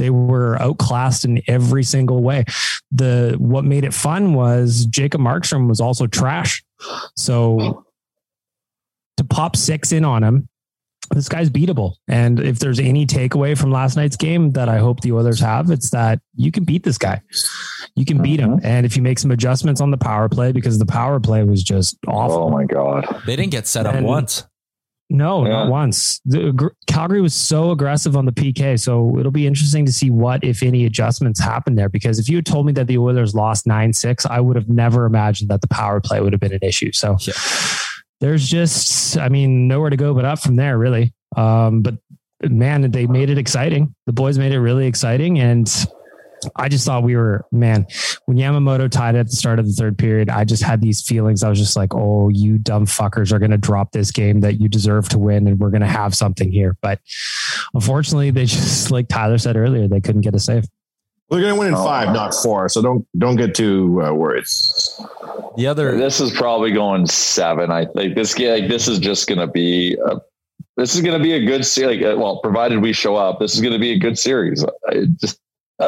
They 0.00 0.08
were 0.08 0.56
outclassed 0.60 1.26
in 1.26 1.42
every 1.46 1.84
single 1.84 2.22
way. 2.22 2.46
The 2.90 3.36
what 3.38 3.66
made 3.66 3.84
it 3.84 3.92
fun 3.92 4.32
was 4.32 4.86
Jacob 4.86 5.20
Markstrom 5.20 5.68
was 5.68 5.78
also 5.78 6.06
trash. 6.06 6.64
So 7.16 7.84
to 9.18 9.24
pop 9.24 9.56
six 9.56 9.92
in 9.92 10.06
on 10.06 10.24
him, 10.24 10.48
this 11.12 11.28
guy's 11.28 11.50
beatable. 11.50 11.96
And 12.08 12.40
if 12.40 12.60
there's 12.60 12.78
any 12.78 13.04
takeaway 13.04 13.58
from 13.58 13.70
last 13.70 13.94
night's 13.96 14.16
game 14.16 14.52
that 14.52 14.70
I 14.70 14.78
hope 14.78 15.00
the 15.00 15.12
Oilers 15.12 15.40
have, 15.40 15.70
it's 15.70 15.90
that 15.90 16.20
you 16.34 16.50
can 16.50 16.64
beat 16.64 16.82
this 16.82 16.96
guy. 16.96 17.20
You 17.94 18.06
can 18.06 18.22
beat 18.22 18.40
him. 18.40 18.54
Uh-huh. 18.54 18.60
And 18.62 18.86
if 18.86 18.96
you 18.96 19.02
make 19.02 19.18
some 19.18 19.32
adjustments 19.32 19.82
on 19.82 19.90
the 19.90 19.98
power 19.98 20.30
play, 20.30 20.52
because 20.52 20.78
the 20.78 20.86
power 20.86 21.20
play 21.20 21.44
was 21.44 21.62
just 21.62 21.98
awful. 22.06 22.44
Oh 22.44 22.50
my 22.50 22.64
God. 22.64 23.04
They 23.26 23.36
didn't 23.36 23.50
get 23.50 23.66
set 23.66 23.84
up 23.84 23.96
and, 23.96 24.06
once. 24.06 24.46
No, 25.12 25.44
yeah. 25.44 25.50
not 25.50 25.68
once. 25.68 26.20
The, 26.24 26.70
Calgary 26.86 27.20
was 27.20 27.34
so 27.34 27.72
aggressive 27.72 28.16
on 28.16 28.26
the 28.26 28.32
PK, 28.32 28.78
so 28.78 29.18
it'll 29.18 29.32
be 29.32 29.46
interesting 29.46 29.84
to 29.84 29.92
see 29.92 30.08
what, 30.08 30.44
if 30.44 30.62
any, 30.62 30.86
adjustments 30.86 31.40
happen 31.40 31.74
there. 31.74 31.88
Because 31.88 32.20
if 32.20 32.28
you 32.28 32.36
had 32.36 32.46
told 32.46 32.64
me 32.64 32.72
that 32.74 32.86
the 32.86 32.96
Oilers 32.96 33.34
lost 33.34 33.66
nine 33.66 33.92
six, 33.92 34.24
I 34.24 34.38
would 34.38 34.54
have 34.54 34.68
never 34.68 35.06
imagined 35.06 35.50
that 35.50 35.62
the 35.62 35.68
power 35.68 36.00
play 36.00 36.20
would 36.20 36.32
have 36.32 36.40
been 36.40 36.52
an 36.52 36.62
issue. 36.62 36.92
So 36.92 37.16
yeah. 37.20 37.32
there's 38.20 38.48
just, 38.48 39.18
I 39.18 39.28
mean, 39.28 39.66
nowhere 39.66 39.90
to 39.90 39.96
go 39.96 40.14
but 40.14 40.24
up 40.24 40.38
from 40.38 40.54
there, 40.54 40.78
really. 40.78 41.12
Um, 41.36 41.82
but 41.82 41.96
man, 42.44 42.88
they 42.88 43.06
made 43.06 43.30
it 43.30 43.38
exciting. 43.38 43.92
The 44.06 44.12
boys 44.12 44.38
made 44.38 44.52
it 44.52 44.60
really 44.60 44.86
exciting, 44.86 45.40
and 45.40 45.68
I 46.56 46.68
just 46.68 46.86
thought 46.86 47.02
we 47.02 47.16
were, 47.16 47.44
man, 47.52 47.86
when 48.26 48.36
Yamamoto 48.36 48.90
tied 48.90 49.16
at 49.16 49.26
the 49.26 49.36
start 49.36 49.58
of 49.58 49.66
the 49.66 49.72
third 49.72 49.98
period, 49.98 50.30
I 50.30 50.44
just 50.44 50.62
had 50.62 50.80
these 50.80 51.02
feelings. 51.02 51.42
I 51.42 51.48
was 51.48 51.58
just 51.58 51.76
like, 51.76 51.94
oh, 51.94 52.28
you 52.28 52.58
dumb 52.58 52.86
fuckers 52.86 53.32
are 53.32 53.38
going 53.38 53.50
to 53.50 53.58
drop 53.58 53.92
this 53.92 54.10
game 54.10 54.40
that 54.40 54.60
you 54.60 54.68
deserve 54.68 55.08
to 55.10 55.18
win 55.18 55.46
and 55.46 55.58
we're 55.58 55.70
going 55.70 55.82
to 55.82 55.86
have 55.86 56.14
something 56.14 56.50
here. 56.50 56.76
But 56.80 57.00
unfortunately, 57.74 58.30
they 58.30 58.44
just, 58.46 58.90
like 58.90 59.08
Tyler 59.08 59.38
said 59.38 59.56
earlier, 59.56 59.88
they 59.88 60.00
couldn't 60.00 60.22
get 60.22 60.34
a 60.34 60.40
save. 60.40 60.64
They're 61.30 61.40
going 61.40 61.54
to 61.54 61.58
win 61.60 61.68
in 61.68 61.74
five, 61.74 62.12
not 62.12 62.34
four. 62.34 62.68
So 62.68 62.82
don't 62.82 63.06
don't 63.16 63.36
get 63.36 63.54
too 63.54 64.02
uh, 64.04 64.12
worried. 64.12 64.42
The 65.56 65.68
other, 65.68 65.96
this 65.96 66.20
is 66.20 66.32
probably 66.32 66.72
going 66.72 67.06
seven. 67.06 67.70
I 67.70 67.84
think 67.84 68.16
this 68.16 68.36
like 68.36 68.66
this 68.66 68.88
is 68.88 68.98
just 68.98 69.28
going 69.28 69.38
to 69.38 69.46
be 69.46 69.96
a, 70.04 70.16
this 70.76 70.96
is 70.96 71.02
going 71.02 71.16
to 71.16 71.22
be 71.22 71.34
a 71.34 71.44
good 71.44 71.64
series. 71.64 72.02
Like, 72.02 72.18
well, 72.18 72.40
provided 72.40 72.82
we 72.82 72.92
show 72.92 73.14
up, 73.14 73.38
this 73.38 73.54
is 73.54 73.60
going 73.60 73.72
to 73.72 73.78
be 73.78 73.92
a 73.92 73.98
good 73.98 74.18
series. 74.18 74.64
I 74.88 75.04
just 75.20 75.38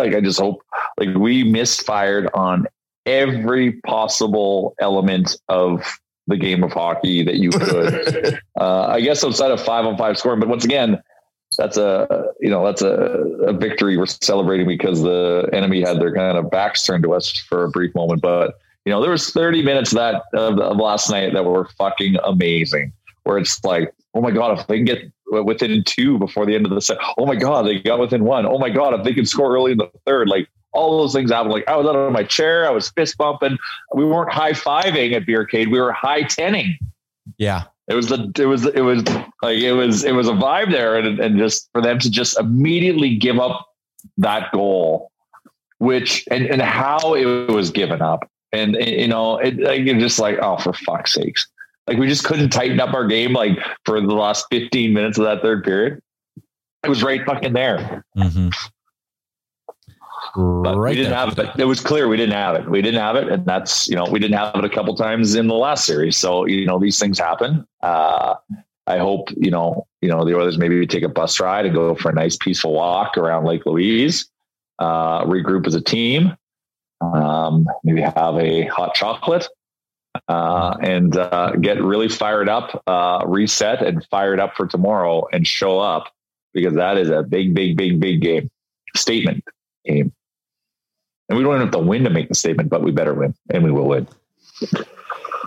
like 0.00 0.14
I 0.14 0.20
just 0.20 0.40
hope 0.40 0.62
like 0.98 1.14
we 1.16 1.44
misfired 1.44 2.28
on 2.34 2.66
every 3.06 3.72
possible 3.82 4.74
element 4.80 5.36
of 5.48 5.98
the 6.26 6.36
game 6.36 6.62
of 6.62 6.72
hockey 6.72 7.24
that 7.24 7.36
you 7.36 7.50
could. 7.50 8.38
uh, 8.60 8.86
I 8.86 9.00
guess 9.00 9.24
outside 9.24 9.50
of 9.50 9.60
five 9.60 9.84
on 9.84 9.96
five 9.96 10.16
scoring, 10.18 10.40
but 10.40 10.48
once 10.48 10.64
again, 10.64 11.02
that's 11.58 11.76
a 11.76 12.26
you 12.40 12.48
know 12.48 12.64
that's 12.64 12.82
a, 12.82 12.94
a 13.46 13.52
victory 13.52 13.96
we're 13.96 14.06
celebrating 14.06 14.66
because 14.66 15.02
the 15.02 15.48
enemy 15.52 15.82
had 15.82 16.00
their 16.00 16.14
kind 16.14 16.38
of 16.38 16.50
backs 16.50 16.82
turned 16.82 17.04
to 17.04 17.12
us 17.12 17.30
for 17.30 17.64
a 17.64 17.70
brief 17.70 17.94
moment. 17.94 18.22
But 18.22 18.54
you 18.84 18.92
know 18.92 19.02
there 19.02 19.10
was 19.10 19.30
30 19.30 19.62
minutes 19.62 19.90
that 19.90 20.22
of, 20.32 20.58
of 20.58 20.78
last 20.78 21.10
night 21.10 21.34
that 21.34 21.44
were 21.44 21.68
fucking 21.76 22.16
amazing, 22.24 22.92
where 23.24 23.38
it's 23.38 23.62
like 23.64 23.92
oh 24.14 24.20
my 24.20 24.30
god, 24.30 24.58
if 24.58 24.66
they 24.66 24.76
can 24.76 24.84
get 24.84 25.12
within 25.44 25.82
two 25.84 26.18
before 26.18 26.46
the 26.46 26.54
end 26.54 26.66
of 26.66 26.72
the 26.72 26.80
set, 26.80 26.98
oh 27.16 27.26
my 27.26 27.36
god, 27.36 27.66
they 27.66 27.78
got 27.78 27.98
within 27.98 28.24
one. 28.24 28.46
Oh 28.46 28.58
my 28.58 28.70
god, 28.70 28.94
if 28.94 29.04
they 29.04 29.14
can 29.14 29.26
score 29.26 29.54
early 29.54 29.72
in 29.72 29.78
the 29.78 29.90
third, 30.06 30.28
like 30.28 30.48
all 30.72 30.98
those 30.98 31.12
things 31.12 31.30
happen. 31.30 31.50
Like 31.50 31.68
I 31.68 31.76
was 31.76 31.86
out 31.86 31.96
of 31.96 32.12
my 32.12 32.24
chair, 32.24 32.66
I 32.66 32.70
was 32.70 32.90
fist 32.90 33.16
bumping. 33.16 33.58
We 33.94 34.04
weren't 34.04 34.32
high 34.32 34.52
fiving 34.52 35.14
at 35.14 35.22
Beercade, 35.26 35.70
we 35.70 35.80
were 35.80 35.92
high 35.92 36.22
tenning. 36.22 36.78
Yeah. 37.38 37.64
It 37.88 37.94
was 37.94 38.08
the 38.08 38.30
it 38.38 38.46
was 38.46 38.64
it 38.66 38.80
was 38.80 39.02
like 39.42 39.58
it 39.58 39.72
was 39.72 40.04
it 40.04 40.12
was 40.12 40.28
a 40.28 40.32
vibe 40.32 40.70
there, 40.70 40.96
and 40.96 41.18
and 41.18 41.36
just 41.36 41.68
for 41.72 41.82
them 41.82 41.98
to 41.98 42.10
just 42.10 42.38
immediately 42.38 43.16
give 43.16 43.38
up 43.40 43.66
that 44.18 44.52
goal, 44.52 45.10
which 45.78 46.24
and 46.30 46.46
and 46.46 46.62
how 46.62 47.14
it 47.14 47.50
was 47.50 47.70
given 47.70 48.00
up, 48.00 48.30
and 48.52 48.76
you 48.76 49.08
know 49.08 49.36
it 49.38 49.58
like, 49.58 49.84
just 49.98 50.20
like 50.20 50.38
oh 50.40 50.58
for 50.58 50.72
fuck's 50.72 51.14
sakes, 51.14 51.46
like 51.86 51.98
we 51.98 52.08
just 52.08 52.24
couldn't 52.24 52.50
tighten 52.50 52.80
up 52.80 52.94
our 52.94 53.06
game 53.06 53.32
like 53.32 53.58
for 53.84 54.00
the 54.00 54.14
last 54.14 54.46
15 54.50 54.92
minutes 54.92 55.18
of 55.18 55.24
that 55.24 55.42
third 55.42 55.64
period. 55.64 56.00
It 56.84 56.88
was 56.88 57.02
right 57.02 57.24
fucking 57.24 57.52
there. 57.52 58.04
Mm-hmm. 58.16 58.48
But 60.34 60.76
right 60.76 60.90
we 60.90 60.96
didn't 60.96 61.10
there. 61.10 61.18
have 61.18 61.38
it. 61.38 61.60
It 61.60 61.64
was 61.64 61.80
clear 61.80 62.08
we 62.08 62.16
didn't 62.16 62.34
have 62.34 62.56
it. 62.56 62.68
We 62.68 62.80
didn't 62.80 63.00
have 63.00 63.16
it, 63.16 63.28
and 63.28 63.44
that's 63.44 63.88
you 63.88 63.96
know 63.96 64.06
we 64.10 64.18
didn't 64.18 64.36
have 64.36 64.54
it 64.56 64.64
a 64.64 64.68
couple 64.68 64.94
times 64.96 65.34
in 65.34 65.46
the 65.46 65.54
last 65.54 65.84
series. 65.84 66.16
So 66.16 66.46
you 66.46 66.66
know 66.66 66.78
these 66.78 66.98
things 66.98 67.18
happen. 67.18 67.66
Uh, 67.82 68.36
I 68.86 68.98
hope 68.98 69.28
you 69.36 69.50
know 69.50 69.86
you 70.00 70.08
know 70.08 70.24
the 70.24 70.34
Oilers 70.34 70.58
maybe 70.58 70.86
take 70.86 71.02
a 71.02 71.08
bus 71.08 71.38
ride 71.38 71.66
and 71.66 71.74
go 71.74 71.94
for 71.94 72.10
a 72.10 72.14
nice 72.14 72.36
peaceful 72.36 72.72
walk 72.72 73.18
around 73.18 73.44
Lake 73.44 73.66
Louise, 73.66 74.30
uh, 74.78 75.24
regroup 75.24 75.66
as 75.66 75.74
a 75.74 75.82
team, 75.82 76.34
um, 77.00 77.66
maybe 77.84 78.00
have 78.00 78.36
a 78.38 78.66
hot 78.66 78.94
chocolate, 78.94 79.48
uh, 80.28 80.76
and 80.80 81.16
uh, 81.16 81.52
get 81.60 81.82
really 81.82 82.08
fired 82.08 82.48
up, 82.48 82.82
uh, 82.86 83.24
reset, 83.26 83.82
and 83.82 84.04
fired 84.06 84.40
up 84.40 84.54
for 84.56 84.66
tomorrow, 84.66 85.26
and 85.32 85.46
show 85.46 85.78
up 85.80 86.12
because 86.52 86.74
that 86.74 86.98
is 86.98 87.08
a 87.10 87.22
big, 87.22 87.54
big, 87.54 87.76
big, 87.76 88.00
big 88.00 88.20
game, 88.20 88.50
statement 88.94 89.44
game. 89.84 90.12
And 91.28 91.38
we 91.38 91.44
don't 91.44 91.60
have 91.60 91.70
to 91.70 91.78
win 91.78 92.04
to 92.04 92.10
make 92.10 92.28
the 92.28 92.34
statement, 92.34 92.68
but 92.68 92.82
we 92.82 92.90
better 92.90 93.14
win, 93.14 93.34
and 93.50 93.64
we 93.64 93.70
will 93.70 93.88
win. 93.88 94.06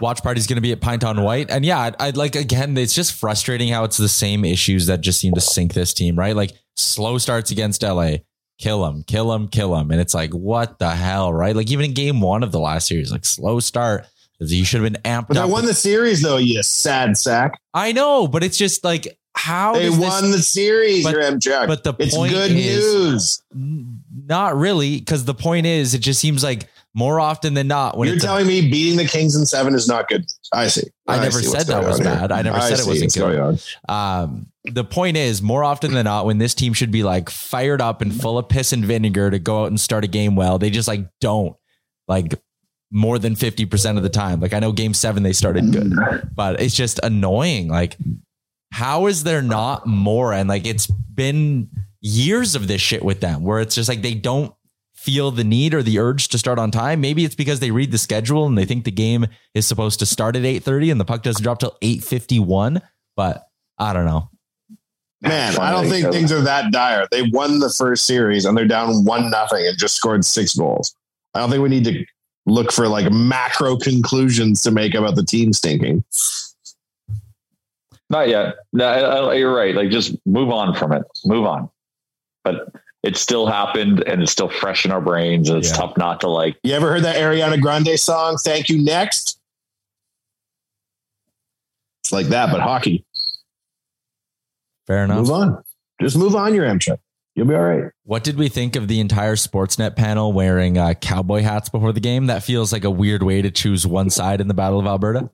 Watch 0.02 0.22
party's 0.24 0.48
going 0.48 0.58
to 0.58 0.62
be 0.62 0.72
at 0.72 0.82
Pint 0.82 1.04
on 1.04 1.22
White, 1.22 1.50
and 1.50 1.64
yeah, 1.64 1.80
I'd, 1.80 1.96
I'd 2.02 2.18
like 2.18 2.36
again. 2.36 2.76
It's 2.78 2.96
just 2.96 3.14
frustrating 3.14 3.70
how 3.70 3.84
it's 3.84 3.98
the 3.98 4.10
same 4.10 4.44
issues 4.44 4.88
that 4.88 5.02
just 5.02 5.20
seem 5.20 5.34
to 5.36 5.42
sink 5.42 5.74
this 5.74 5.94
team, 5.94 6.18
right? 6.18 6.36
Like 6.36 6.52
slow 6.76 7.18
starts 7.18 7.52
against 7.52 7.84
LA, 7.84 8.18
kill 8.58 8.84
them, 8.84 9.04
kill 9.04 9.30
them, 9.30 9.48
kill 9.48 9.74
them, 9.74 9.92
and 9.92 10.02
it's 10.02 10.14
like 10.14 10.34
what 10.34 10.80
the 10.80 10.90
hell, 10.90 11.32
right? 11.32 11.56
Like 11.56 11.72
even 11.72 11.86
in 11.86 11.94
game 11.94 12.20
one 12.20 12.44
of 12.44 12.52
the 12.52 12.60
last 12.60 12.88
series, 12.88 13.12
like 13.12 13.26
slow 13.26 13.60
start. 13.60 14.06
You 14.40 14.66
should 14.66 14.82
have 14.84 14.92
been 14.92 15.02
amped 15.04 15.28
But 15.30 15.38
up. 15.38 15.48
they 15.48 15.52
won 15.52 15.66
the 15.66 15.74
series 15.74 16.22
though, 16.22 16.38
you 16.38 16.62
sad 16.64 17.18
sack. 17.18 17.60
I 17.74 17.92
know, 17.92 18.28
but 18.28 18.44
it's 18.44 18.58
just 18.58 18.84
like 18.84 19.18
how 19.34 19.74
They 19.74 19.84
does 19.86 19.98
this- 19.98 20.10
won 20.10 20.32
the 20.32 20.42
series, 20.42 21.04
but- 21.04 21.42
Chuck. 21.42 21.68
but 21.68 21.84
the 21.84 21.94
it's 22.00 22.16
point 22.16 22.34
good 22.34 22.52
is- 22.52 22.94
news. 22.94 23.42
not 24.28 24.58
really, 24.58 24.98
because 25.00 25.26
the 25.26 25.34
point 25.34 25.66
is, 25.66 25.94
it 25.94 26.00
just 26.00 26.20
seems 26.20 26.44
like 26.44 26.68
more 26.94 27.20
often 27.20 27.54
than 27.54 27.68
not 27.68 27.98
when 27.98 28.08
You're 28.08 28.16
it's 28.16 28.24
a- 28.24 28.28
telling 28.28 28.48
me 28.48 28.62
beating 28.70 28.98
the 28.98 29.06
Kings 29.06 29.36
in 29.36 29.46
seven 29.46 29.76
is 29.76 29.88
not 29.88 30.08
good. 30.08 30.26
I 30.54 30.68
see. 30.68 30.84
I 31.08 31.20
never 31.20 31.42
see 31.42 31.48
said 31.48 31.68
that 31.68 31.84
was 31.84 32.00
on 32.00 32.06
here. 32.06 32.16
bad. 32.16 32.32
I 32.32 32.42
never 32.42 32.60
said 32.62 32.80
it 32.80 32.88
wasn't 32.88 33.14
good. 33.14 33.62
Um, 33.90 34.48
the 34.64 34.84
point 34.86 35.18
is, 35.18 35.42
more 35.42 35.64
often 35.64 35.94
than 35.94 36.06
not, 36.06 36.26
when 36.26 36.38
this 36.38 36.54
team 36.56 36.74
should 36.74 36.92
be 36.92 37.04
like 37.04 37.30
fired 37.30 37.82
up 37.82 38.02
and 38.02 38.14
full 38.20 38.38
of 38.38 38.48
piss 38.50 38.72
and 38.74 38.84
vinegar 38.86 39.30
to 39.30 39.40
go 39.40 39.64
out 39.64 39.68
and 39.68 39.80
start 39.80 40.04
a 40.06 40.08
game 40.08 40.36
well, 40.36 40.58
they 40.58 40.70
just 40.70 40.88
like 40.88 41.06
don't. 41.22 41.56
Like 42.08 42.40
more 42.92 43.20
than 43.20 43.36
50% 43.36 43.98
of 43.98 44.04
the 44.04 44.10
time. 44.10 44.40
Like 44.40 44.54
I 44.54 44.60
know 44.60 44.72
game 44.72 44.94
seven, 44.94 45.24
they 45.24 45.34
started 45.34 45.72
good, 45.72 45.92
mm-hmm. 45.92 46.28
but 46.34 46.62
it's 46.62 46.76
just 46.76 47.00
annoying. 47.04 47.68
Like, 47.68 47.98
how 48.72 49.08
is 49.08 49.24
there 49.24 49.42
not 49.42 49.86
more? 49.88 50.34
And 50.34 50.50
like, 50.50 50.66
it's 50.66 50.88
been 50.88 51.70
years 52.02 52.56
of 52.56 52.68
this 52.68 52.82
shit 52.82 53.04
with 53.04 53.20
them 53.20 53.44
where 53.44 53.60
it's 53.60 53.76
just 53.76 53.90
like 53.90 54.02
they 54.02 54.14
don't 54.14 54.54
feel 54.94 55.30
the 55.32 55.44
need 55.44 55.74
or 55.74 55.84
the 55.84 56.00
urge 56.00 56.30
to 56.30 56.38
start 56.38 56.58
on 56.58 56.72
time. 56.72 57.02
Maybe 57.02 57.26
it's 57.26 57.36
because 57.36 57.60
they 57.60 57.72
read 57.72 57.92
the 57.92 57.98
schedule 57.98 58.46
and 58.46 58.58
they 58.58 58.66
think 58.66 58.86
the 58.86 58.92
game 58.92 59.28
is 59.54 59.68
supposed 59.68 60.00
to 60.00 60.06
start 60.06 60.36
at 60.36 60.44
8:30 60.44 60.92
and 60.92 61.00
the 61.00 61.06
puck 61.06 61.22
doesn't 61.22 61.44
drop 61.44 61.60
till 61.60 61.78
8:51, 61.82 62.82
but 63.16 63.48
I 63.78 63.94
don't 63.94 64.06
know. 64.06 64.30
Man, 65.22 65.58
I 65.58 65.72
don't 65.72 65.88
think 65.88 66.12
things 66.12 66.32
are 66.32 66.42
that 66.42 66.72
dire. 66.72 67.08
They 67.12 67.24
won 67.24 67.60
the 67.60 67.70
first 67.70 68.06
series 68.06 68.46
and 68.46 68.58
they're 68.58 68.68
down 68.68 69.06
one 69.06 69.32
nothing 69.32 69.66
and 69.66 69.78
just 69.78 69.96
scored 69.96 70.26
six 70.26 70.56
goals. 70.56 70.96
I 71.34 71.40
don't 71.40 71.50
think 71.50 71.64
we 71.64 71.70
need 71.70 71.84
to 71.86 72.06
look 72.46 72.72
for 72.72 72.88
like 72.88 73.12
macro 73.12 73.76
conclusions 73.78 74.62
to 74.64 74.72
make 74.72 74.94
about 74.94 75.16
the 75.16 75.24
team 75.26 75.52
stinking. 75.54 76.04
Not 78.10 78.30
yet. 78.30 78.56
No, 78.72 78.86
I- 78.86 79.00
I- 79.32 79.34
you're 79.36 79.54
right. 79.56 79.74
Like, 79.76 79.90
just 79.90 80.16
move 80.28 80.50
on 80.52 80.76
from 80.76 80.92
it. 80.92 81.04
Move 81.26 81.46
on. 81.46 81.70
But 82.44 82.72
it 83.02 83.18
still 83.18 83.48
happened, 83.48 84.04
and 84.08 84.22
it's 84.22 84.32
still 84.32 84.50
fresh 84.50 84.86
in 84.86 84.92
our 84.92 85.02
brains, 85.02 85.50
and 85.50 85.58
it's 85.58 85.70
Yeah. 85.70 85.76
tough 85.78 85.98
not 85.98 86.22
to 86.22 86.28
like. 86.30 86.58
You 86.64 86.74
ever 86.74 86.92
heard 86.92 87.04
that 87.04 87.16
Ariana 87.16 87.60
Grande 87.60 88.00
song? 88.00 88.38
Thank 88.38 88.70
you. 88.70 88.80
Next. 88.84 89.40
It's 92.04 92.12
like 92.12 92.28
that, 92.28 92.52
but 92.52 92.62
hockey. 92.62 93.04
Fair 94.86 95.06
enough. 95.06 95.18
Move 95.18 95.32
on. 95.32 95.64
Just 96.00 96.16
move 96.16 96.36
on 96.36 96.54
your 96.54 96.66
Amtrak. 96.66 97.00
You'll 97.36 97.48
be 97.48 97.56
all 97.56 97.62
right. 97.62 97.92
What 98.04 98.24
did 98.24 98.38
we 98.38 98.48
think 98.48 98.78
of 98.78 98.88
the 98.88 99.02
entire 99.02 99.36
Sportsnet 99.36 99.98
panel 99.98 100.32
wearing 100.32 100.78
uh, 100.78 100.94
cowboy 100.94 101.42
hats 101.42 101.68
before 101.68 101.92
the 101.92 102.00
game? 102.00 102.28
That 102.28 102.44
feels 102.44 102.72
like 102.72 102.86
a 102.86 102.90
weird 102.90 103.24
way 103.24 103.42
to 103.42 103.52
choose 103.52 103.86
one 103.86 104.10
side 104.10 104.40
in 104.40 104.48
the 104.48 104.54
Battle 104.54 104.80
of 104.80 104.88
Alberta. 104.88 105.30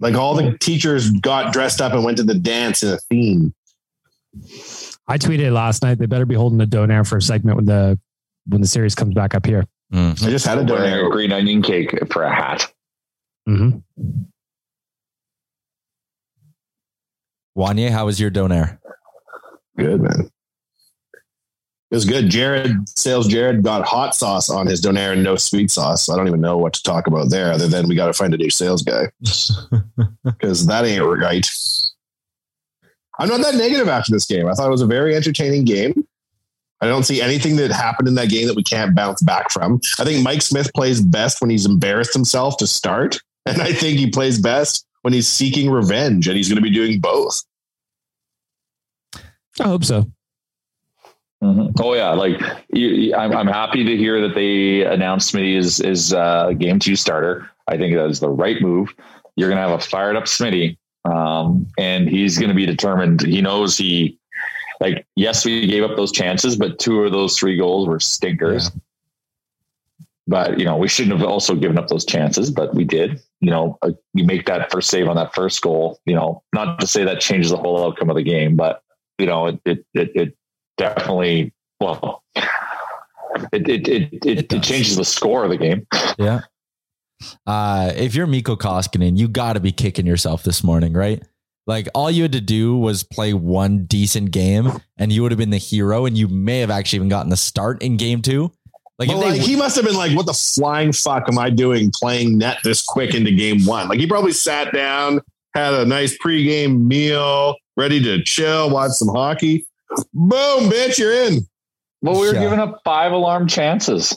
Like 0.00 0.14
all 0.14 0.34
the 0.34 0.56
teachers 0.58 1.10
got 1.10 1.52
dressed 1.52 1.80
up 1.80 1.94
and 1.94 2.04
went 2.04 2.18
to 2.18 2.22
the 2.22 2.34
dance 2.34 2.82
in 2.82 2.90
a 2.90 2.98
theme. 2.98 3.54
I 5.08 5.18
tweeted 5.18 5.52
last 5.52 5.82
night. 5.82 5.98
They 5.98 6.06
better 6.06 6.26
be 6.26 6.34
holding 6.34 6.60
a 6.60 6.66
donair 6.66 7.08
for 7.08 7.16
a 7.16 7.22
segment 7.22 7.56
when 7.56 7.66
the 7.66 7.98
when 8.46 8.60
the 8.60 8.66
series 8.66 8.94
comes 8.94 9.14
back 9.14 9.34
up 9.34 9.46
here. 9.46 9.64
I 9.92 10.14
just 10.14 10.46
had 10.46 10.58
a 10.58 10.64
wearing 10.64 10.92
a 10.92 10.96
donair. 11.08 11.10
green 11.10 11.32
onion 11.32 11.62
cake 11.62 11.94
for 12.12 12.22
a 12.22 12.34
hat. 12.34 12.72
Mm-hmm. 13.48 13.78
Wanye, 17.58 17.90
how 17.90 18.06
was 18.06 18.20
your 18.20 18.30
donair? 18.30 18.78
Good 19.76 20.00
man. 20.00 20.30
It 21.92 21.96
was 21.96 22.06
good. 22.06 22.30
Jared 22.30 22.88
sales 22.88 23.28
Jared 23.28 23.62
got 23.62 23.86
hot 23.86 24.14
sauce 24.14 24.48
on 24.48 24.66
his 24.66 24.80
donair 24.80 25.12
and 25.12 25.22
no 25.22 25.36
sweet 25.36 25.70
sauce. 25.70 26.08
I 26.08 26.16
don't 26.16 26.26
even 26.26 26.40
know 26.40 26.56
what 26.56 26.72
to 26.72 26.82
talk 26.82 27.06
about 27.06 27.28
there 27.28 27.52
other 27.52 27.68
than 27.68 27.86
we 27.86 27.94
got 27.94 28.06
to 28.06 28.14
find 28.14 28.32
a 28.32 28.38
new 28.38 28.48
sales 28.48 28.80
guy 28.80 29.08
because 30.24 30.66
that 30.68 30.86
ain't 30.86 31.04
right. 31.04 31.46
I'm 33.18 33.28
not 33.28 33.42
that 33.42 33.56
negative 33.56 33.88
after 33.88 34.10
this 34.10 34.24
game. 34.24 34.48
I 34.48 34.54
thought 34.54 34.68
it 34.68 34.70
was 34.70 34.80
a 34.80 34.86
very 34.86 35.14
entertaining 35.14 35.66
game. 35.66 36.08
I 36.80 36.86
don't 36.86 37.04
see 37.04 37.20
anything 37.20 37.56
that 37.56 37.70
happened 37.70 38.08
in 38.08 38.14
that 38.14 38.30
game 38.30 38.46
that 38.46 38.56
we 38.56 38.62
can't 38.62 38.94
bounce 38.94 39.20
back 39.20 39.50
from. 39.50 39.78
I 39.98 40.04
think 40.04 40.24
Mike 40.24 40.40
Smith 40.40 40.72
plays 40.72 41.02
best 41.02 41.42
when 41.42 41.50
he's 41.50 41.66
embarrassed 41.66 42.14
himself 42.14 42.56
to 42.58 42.66
start. 42.66 43.20
And 43.44 43.60
I 43.60 43.72
think 43.72 43.98
he 43.98 44.08
plays 44.08 44.40
best 44.40 44.86
when 45.00 45.12
he's 45.12 45.26
seeking 45.26 45.68
revenge 45.68 46.28
and 46.28 46.36
he's 46.36 46.48
going 46.48 46.62
to 46.62 46.62
be 46.62 46.70
doing 46.70 47.00
both. 47.00 47.42
I 49.58 49.64
hope 49.64 49.82
so. 49.82 50.06
Mhm. 51.42 51.72
Oh 51.80 51.94
yeah, 51.94 52.10
like 52.10 52.40
you, 52.72 53.14
I'm, 53.16 53.32
I'm 53.32 53.48
happy 53.48 53.84
to 53.84 53.96
hear 53.96 54.20
that 54.20 54.34
they 54.34 54.84
announced 54.84 55.34
Smitty 55.34 55.56
is 55.56 55.80
is 55.80 56.14
uh, 56.14 56.52
game 56.52 56.78
two 56.78 56.94
starter. 56.94 57.50
I 57.66 57.76
think 57.76 57.96
that 57.96 58.06
is 58.08 58.20
the 58.20 58.28
right 58.28 58.60
move. 58.62 58.94
You're 59.34 59.48
gonna 59.48 59.60
have 59.60 59.70
a 59.70 59.80
fired 59.80 60.14
up 60.14 60.24
Smitty, 60.24 60.76
um, 61.04 61.66
and 61.78 62.08
he's 62.08 62.38
gonna 62.38 62.54
be 62.54 62.64
determined. 62.64 63.22
He 63.22 63.42
knows 63.42 63.76
he 63.76 64.20
like 64.80 65.04
yes, 65.16 65.44
we 65.44 65.66
gave 65.66 65.82
up 65.82 65.96
those 65.96 66.12
chances, 66.12 66.54
but 66.54 66.78
two 66.78 67.02
of 67.02 67.10
those 67.10 67.36
three 67.36 67.56
goals 67.56 67.88
were 67.88 67.98
stinkers. 67.98 68.70
But 70.28 70.60
you 70.60 70.64
know 70.64 70.76
we 70.76 70.86
shouldn't 70.86 71.18
have 71.18 71.28
also 71.28 71.56
given 71.56 71.76
up 71.76 71.88
those 71.88 72.04
chances, 72.04 72.52
but 72.52 72.72
we 72.72 72.84
did. 72.84 73.20
You 73.40 73.50
know, 73.50 73.78
uh, 73.82 73.90
you 74.14 74.24
make 74.24 74.46
that 74.46 74.70
first 74.70 74.90
save 74.90 75.08
on 75.08 75.16
that 75.16 75.34
first 75.34 75.60
goal. 75.60 75.98
You 76.06 76.14
know, 76.14 76.44
not 76.54 76.78
to 76.78 76.86
say 76.86 77.02
that 77.02 77.20
changes 77.20 77.50
the 77.50 77.56
whole 77.56 77.84
outcome 77.84 78.10
of 78.10 78.16
the 78.16 78.22
game, 78.22 78.54
but 78.54 78.80
you 79.18 79.26
know, 79.26 79.48
it 79.48 79.60
it 79.64 79.84
it, 79.94 80.12
it 80.14 80.36
definitely 80.82 81.52
well 81.80 82.22
it 82.34 83.68
it 83.68 83.88
it, 83.88 84.12
it, 84.12 84.26
it, 84.26 84.48
does. 84.48 84.66
changes 84.66 84.96
the 84.96 85.04
score 85.04 85.44
of 85.44 85.50
the 85.50 85.56
game 85.56 85.86
Yeah. 86.18 86.40
Uh, 87.46 87.92
if 87.94 88.16
you're 88.16 88.26
Mikko 88.26 88.56
Koskinen, 88.56 89.16
you 89.16 89.28
got 89.28 89.52
to 89.52 89.60
be 89.60 89.70
kicking 89.70 90.06
yourself 90.06 90.42
this 90.42 90.64
morning, 90.64 90.92
right? 90.92 91.22
Like 91.68 91.86
all 91.94 92.10
you 92.10 92.22
had 92.22 92.32
to 92.32 92.40
do 92.40 92.76
was 92.76 93.04
play 93.04 93.32
one 93.32 93.84
decent 93.84 94.32
game, 94.32 94.72
and 94.98 95.12
you 95.12 95.22
would 95.22 95.30
have 95.30 95.38
been 95.38 95.50
the 95.50 95.58
hero, 95.58 96.04
and 96.04 96.18
you 96.18 96.26
may 96.26 96.58
have 96.58 96.70
actually 96.70 96.96
even 96.96 97.08
gotten 97.08 97.30
the 97.30 97.36
start 97.36 97.80
in 97.80 97.96
game 97.96 98.22
two. 98.22 98.50
Like, 98.98 99.08
Like, 99.08 99.20
they, 99.20 99.30
like 99.38 99.40
he 99.40 99.54
must 99.54 99.76
have 99.76 99.84
been 99.84 99.94
like, 99.94 100.16
"What 100.16 100.26
the 100.26 100.32
flying 100.32 100.92
fuck 100.92 101.28
am 101.28 101.38
I 101.38 101.50
doing 101.50 101.92
playing 101.94 102.38
net 102.38 102.58
this 102.64 102.82
quick 102.82 103.14
into 103.14 103.30
game 103.30 103.64
one?" 103.64 103.88
Like 103.88 104.00
he 104.00 104.08
probably 104.08 104.32
sat 104.32 104.72
down, 104.72 105.20
had 105.54 105.74
a 105.74 105.84
nice 105.84 106.18
pregame 106.18 106.86
meal, 106.86 107.54
ready 107.76 108.02
to 108.02 108.20
chill, 108.24 108.68
watch 108.70 108.90
some 108.92 109.08
hockey. 109.08 109.64
Boom, 110.14 110.70
bitch, 110.70 110.98
you're 110.98 111.12
in. 111.12 111.46
well 112.02 112.20
we 112.20 112.26
were 112.28 112.34
Yeah. 112.34 112.40
giving 112.40 112.58
up 112.58 112.80
five 112.84 113.12
alarm 113.12 113.46
chances 113.48 114.16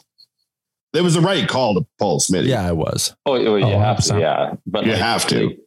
It 0.94 1.02
was 1.02 1.14
the 1.16 1.22
right 1.22 1.48
call 1.48 1.74
to 1.76 1.86
pull 2.00 2.20
Smitty. 2.20 2.48
yeah, 2.48 2.68
it 2.70 2.76
was. 2.78 3.16
oh, 3.26 3.34
oh 3.34 3.56
you 3.58 3.66
Oh, 3.66 3.80
have 3.80 3.98
to 4.04 4.14
100%. 4.14 4.20
yeah 4.20 4.54
but 4.66 4.86
You 4.86 4.94
like, 4.94 5.02
have 5.02 5.28
to. 5.28 5.48
like, 5.48 5.60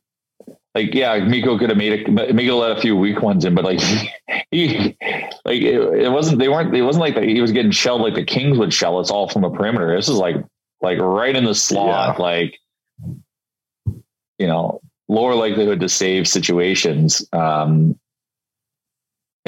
like, 0.74 0.94
yeah 0.94 1.18
Mikko 1.18 1.58
could 1.58 1.68
have 1.70 1.78
made 1.78 1.92
it 1.92 2.14
but 2.14 2.34
Mikko 2.34 2.56
let 2.56 2.76
a 2.76 2.80
few 2.80 2.96
weak 2.96 3.20
ones 3.22 3.44
in 3.44 3.54
but 3.54 3.64
like 3.64 3.80
he 4.50 4.96
like 5.44 5.60
it, 5.62 5.80
it 6.04 6.12
wasn't 6.12 6.38
they 6.38 6.48
weren't 6.48 6.74
it 6.74 6.82
wasn't 6.82 7.00
like 7.02 7.14
that 7.14 7.24
he 7.24 7.40
was 7.40 7.52
getting 7.52 7.70
shelled 7.72 8.00
like 8.02 8.14
the 8.14 8.24
Kings 8.24 8.58
would 8.58 8.72
shell 8.72 8.98
us 8.98 9.10
all 9.10 9.28
from 9.28 9.42
the 9.42 9.50
perimeter 9.50 9.94
this 9.96 10.08
is 10.08 10.16
like 10.16 10.36
like 10.82 10.98
right 11.00 11.34
in 11.36 11.44
the 11.44 11.54
slot 11.54 12.18
like 12.20 12.56
you 14.38 14.46
know 14.46 14.80
lower 15.08 15.34
likelihood 15.34 15.80
to 15.80 15.88
save 15.88 16.28
situations 16.28 17.26
um 17.32 17.98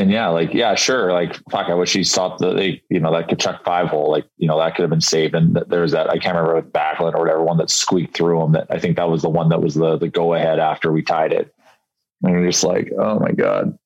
and 0.00 0.10
yeah, 0.10 0.28
like 0.28 0.54
yeah, 0.54 0.74
sure. 0.74 1.12
Like 1.12 1.36
fuck, 1.50 1.68
I 1.68 1.74
wish 1.74 1.92
he 1.92 2.04
stopped 2.04 2.38
the 2.38 2.54
they, 2.54 2.82
you 2.88 2.98
know 2.98 3.12
that 3.12 3.28
Tkachuk 3.28 3.62
five 3.64 3.88
hole. 3.88 4.10
Like 4.10 4.24
you 4.38 4.48
know 4.48 4.58
that 4.58 4.74
could 4.74 4.82
have 4.82 4.90
been 4.90 5.02
saved. 5.02 5.34
And 5.34 5.54
th- 5.54 5.66
there 5.68 5.82
was 5.82 5.92
that 5.92 6.08
I 6.08 6.16
can't 6.16 6.34
remember 6.34 6.54
with 6.54 6.72
Backlund 6.72 7.14
or 7.14 7.20
whatever 7.20 7.42
one 7.42 7.58
that 7.58 7.68
squeaked 7.68 8.16
through 8.16 8.42
him. 8.42 8.52
That 8.52 8.66
I 8.70 8.78
think 8.78 8.96
that 8.96 9.10
was 9.10 9.20
the 9.20 9.28
one 9.28 9.50
that 9.50 9.60
was 9.60 9.74
the 9.74 9.98
the 9.98 10.08
go 10.08 10.32
ahead 10.32 10.58
after 10.58 10.90
we 10.90 11.02
tied 11.02 11.34
it. 11.34 11.54
And 12.22 12.32
you're 12.32 12.46
just 12.46 12.64
like, 12.64 12.90
oh 12.98 13.18
my 13.18 13.32
god. 13.32 13.78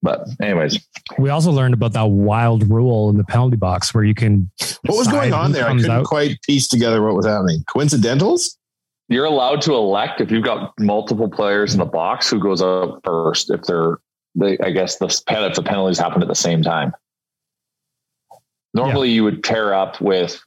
But 0.00 0.28
anyways, 0.40 0.78
We 1.18 1.28
also 1.28 1.50
learned 1.50 1.74
about 1.74 1.92
that 1.92 2.08
wild 2.08 2.70
rule 2.70 3.10
in 3.10 3.18
the 3.18 3.24
penalty 3.24 3.56
box 3.56 3.92
where 3.92 4.04
you 4.04 4.14
can. 4.14 4.50
What 4.86 4.96
was 4.96 5.08
going 5.08 5.34
on 5.34 5.52
there? 5.52 5.66
I 5.66 5.74
couldn't 5.74 5.90
out. 5.90 6.06
quite 6.06 6.40
piece 6.42 6.68
together 6.68 7.02
what 7.02 7.14
was 7.14 7.26
happening. 7.26 7.64
Coincidentals? 7.68 8.56
you're 9.08 9.24
allowed 9.24 9.60
to 9.62 9.72
elect 9.72 10.20
if 10.20 10.32
you've 10.32 10.44
got 10.44 10.72
multiple 10.80 11.28
players 11.28 11.72
in 11.72 11.78
the 11.78 11.86
box 11.86 12.28
who 12.28 12.40
goes 12.40 12.60
up 12.60 12.98
first 13.04 13.50
if 13.50 13.62
they're 13.62 13.98
they 14.36 14.58
I 14.58 14.70
guess 14.70 14.96
the 14.96 15.06
if 15.06 15.54
the 15.54 15.62
penalties 15.62 15.98
happen 15.98 16.22
at 16.22 16.28
the 16.28 16.34
same 16.34 16.62
time. 16.62 16.92
Normally 18.74 19.10
you 19.10 19.24
would 19.24 19.42
pair 19.42 19.72
up 19.74 20.00
with 20.00 20.40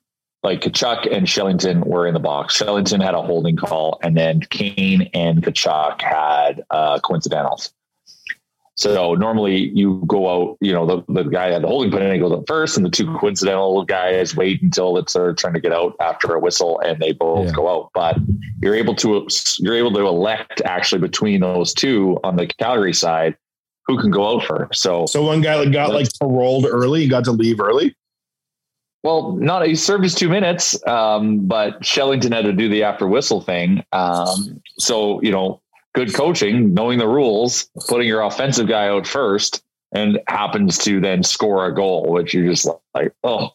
like 0.43 0.61
Tkachuk 0.61 1.13
and 1.13 1.27
Shellington 1.27 1.85
were 1.85 2.07
in 2.07 2.13
the 2.13 2.19
box. 2.19 2.55
Shellington 2.57 3.01
had 3.01 3.13
a 3.13 3.21
holding 3.21 3.57
call, 3.57 3.99
and 4.03 4.15
then 4.15 4.41
Kane 4.49 5.09
and 5.13 5.43
Tkachuk 5.43 6.01
had 6.01 6.63
uh, 6.69 6.99
coincidentals. 6.99 7.73
So 8.75 9.13
normally 9.13 9.71
you 9.75 10.01
go 10.07 10.29
out, 10.29 10.57
you 10.61 10.71
know, 10.71 10.85
the, 10.85 11.03
the 11.11 11.23
guy 11.23 11.49
at 11.49 11.63
the 11.63 11.67
holding 11.67 11.91
penalty 11.91 12.17
goes 12.17 12.31
up 12.31 12.45
first, 12.47 12.77
and 12.77 12.85
the 12.85 12.89
two 12.89 13.13
coincidental 13.17 13.83
guys 13.83 14.37
wait 14.37 14.61
until 14.61 14.95
it's 14.97 15.11
they're 15.11 15.33
trying 15.33 15.55
to 15.55 15.59
get 15.59 15.73
out 15.73 15.95
after 15.99 16.33
a 16.33 16.39
whistle, 16.39 16.79
and 16.79 17.01
they 17.01 17.11
both 17.11 17.47
Yeah. 17.47 17.51
go 17.51 17.67
out. 17.67 17.89
But 17.93 18.17
you're 18.61 18.75
able 18.75 18.95
to 18.95 19.27
you're 19.57 19.75
able 19.75 19.91
to 19.91 20.07
elect 20.07 20.61
actually 20.63 21.01
between 21.01 21.41
those 21.41 21.73
two 21.73 22.17
on 22.23 22.37
the 22.37 22.47
Calgary 22.47 22.93
side 22.93 23.35
who 23.89 23.99
can 23.99 24.11
go 24.11 24.35
out 24.35 24.43
first. 24.43 24.81
So 24.81 25.07
So 25.07 25.23
one 25.23 25.41
guy 25.41 25.65
got 25.65 25.91
like 25.91 26.07
paroled 26.19 26.67
early, 26.69 27.07
got 27.07 27.23
to 27.25 27.31
leave 27.31 27.59
early. 27.59 27.95
Well, 29.01 29.33
not 29.37 29.65
he 29.65 29.75
served 29.75 30.03
his 30.03 30.13
two 30.13 30.29
minutes, 30.29 30.77
um, 30.85 31.47
but 31.47 31.81
Shellington 31.81 32.31
had 32.31 32.45
to 32.45 32.53
do 32.53 32.69
the 32.69 32.83
after 32.83 33.07
whistle 33.07 33.41
thing. 33.41 33.83
Um, 33.91 34.61
so 34.77 35.21
you 35.21 35.31
know, 35.31 35.61
good 35.95 36.13
coaching, 36.13 36.73
knowing 36.73 36.99
the 36.99 37.07
rules, 37.07 37.69
putting 37.87 38.07
your 38.07 38.21
offensive 38.21 38.67
guy 38.67 38.87
out 38.87 39.07
first, 39.07 39.63
and 39.91 40.19
happens 40.27 40.77
to 40.79 40.99
then 40.99 41.23
score 41.23 41.65
a 41.65 41.73
goal, 41.73 42.11
which 42.11 42.33
you're 42.33 42.49
just 42.49 42.69
like, 42.93 43.11
oh. 43.23 43.49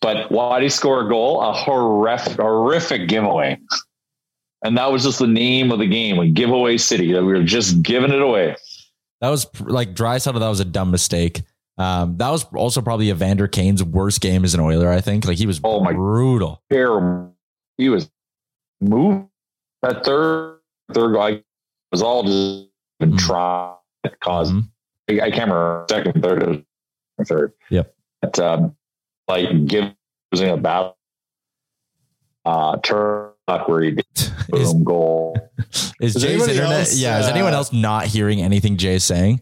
But 0.00 0.30
why 0.30 0.60
did 0.60 0.66
he 0.66 0.68
score 0.68 1.04
a 1.04 1.08
goal? 1.08 1.40
A 1.40 1.52
horrific, 1.52 2.36
horrific 2.36 3.08
giveaway, 3.08 3.58
and 4.62 4.78
that 4.78 4.92
was 4.92 5.02
just 5.02 5.18
the 5.18 5.26
name 5.26 5.72
of 5.72 5.80
the 5.80 5.88
game, 5.88 6.20
a 6.20 6.28
giveaway 6.28 6.76
city. 6.76 7.12
That 7.12 7.24
we 7.24 7.32
were 7.32 7.42
just 7.42 7.82
giving 7.82 8.12
it 8.12 8.22
away. 8.22 8.54
That 9.20 9.30
was 9.30 9.46
like 9.60 9.94
dry 9.94 10.18
that 10.40 10.48
was 10.48 10.60
a 10.60 10.64
dumb 10.64 10.90
mistake. 10.90 11.42
Um, 11.76 12.16
that 12.18 12.30
was 12.30 12.44
also 12.54 12.80
probably 12.82 13.10
Evander 13.10 13.46
Kane's 13.48 13.82
worst 13.84 14.20
game 14.20 14.44
as 14.44 14.54
an 14.54 14.60
Oiler. 14.60 14.90
I 14.90 15.00
think 15.00 15.24
like 15.26 15.38
he 15.38 15.46
was 15.46 15.60
Oh 15.64 15.80
my- 15.80 15.92
brutal. 15.92 16.62
terrible. 16.70 17.34
He 17.76 17.88
was 17.88 18.10
moved 18.80 19.26
that 19.82 20.04
third 20.04 20.58
third 20.92 21.14
guy 21.14 21.42
was 21.92 22.02
all 22.02 22.22
just 22.24 22.68
Mhm. 23.02 23.18
trying 23.18 23.76
to 24.04 24.10
cause. 24.20 24.50
Mhm. 24.52 24.68
I, 25.10 25.12
I 25.26 25.30
can't 25.30 25.50
remember 25.50 25.86
second, 25.88 26.22
third, 26.22 26.64
or 27.18 27.24
third. 27.24 27.52
Yep. 27.70 27.94
But 28.22 28.38
um, 28.40 28.76
like 29.28 29.48
in 30.40 30.48
a 30.48 30.56
battle. 30.56 30.96
Uh, 32.44 32.76
turn 32.78 33.30
where 33.68 33.82
he 33.82 33.90
did 33.92 34.06
Is, 34.54 34.72
boom 34.72 34.84
goal. 34.84 35.50
is 36.00 36.16
Is 36.16 36.22
Jay's 36.22 36.48
internet? 36.48 36.70
else, 36.80 36.96
yeah. 36.96 37.18
Is 37.20 37.26
uh, 37.26 37.30
anyone 37.30 37.52
else 37.54 37.72
not 37.72 38.06
hearing 38.06 38.40
anything 38.42 38.76
Jay's 38.76 39.04
saying? 39.04 39.40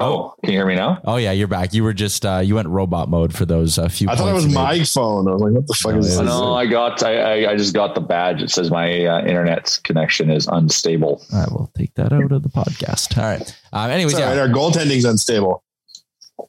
Oh, 0.00 0.34
can 0.44 0.52
you 0.52 0.58
hear 0.58 0.66
me 0.66 0.76
now? 0.76 1.00
Oh 1.04 1.16
yeah, 1.16 1.32
you're 1.32 1.48
back. 1.48 1.74
You 1.74 1.82
were 1.82 1.92
just 1.92 2.24
uh, 2.24 2.38
you 2.38 2.54
went 2.54 2.68
robot 2.68 3.08
mode 3.08 3.34
for 3.34 3.44
those 3.44 3.78
uh, 3.80 3.88
few. 3.88 4.08
I 4.08 4.14
thought 4.14 4.28
it 4.28 4.32
was 4.32 4.44
you 4.44 4.50
made. 4.50 4.54
my 4.54 4.84
phone. 4.84 5.26
I 5.28 5.32
was 5.32 5.42
like, 5.42 5.52
what 5.52 5.66
the 5.66 5.74
fuck 5.74 5.92
No, 5.94 5.98
is 5.98 6.16
this? 6.16 6.20
no, 6.24 6.54
I 6.54 6.66
got. 6.66 7.02
I, 7.02 7.16
I 7.46 7.50
I 7.50 7.56
just 7.56 7.74
got 7.74 7.96
the 7.96 8.00
badge. 8.00 8.40
It 8.40 8.50
says 8.52 8.70
my 8.70 9.04
uh, 9.06 9.20
internet 9.22 9.80
connection 9.82 10.30
is 10.30 10.46
unstable. 10.46 11.20
I 11.34 11.46
we'll 11.50 11.72
take 11.76 11.94
that 11.94 12.12
out 12.12 12.30
of 12.30 12.42
the 12.44 12.48
podcast. 12.48 13.18
All 13.18 13.24
right. 13.24 13.58
Um, 13.72 13.90
anyways, 13.90 14.12
It's 14.12 14.22
all 14.22 14.32
yeah, 14.34 14.40
right, 14.40 14.48
Our 14.48 14.54
goaltending's 14.54 15.04
unstable. 15.04 15.64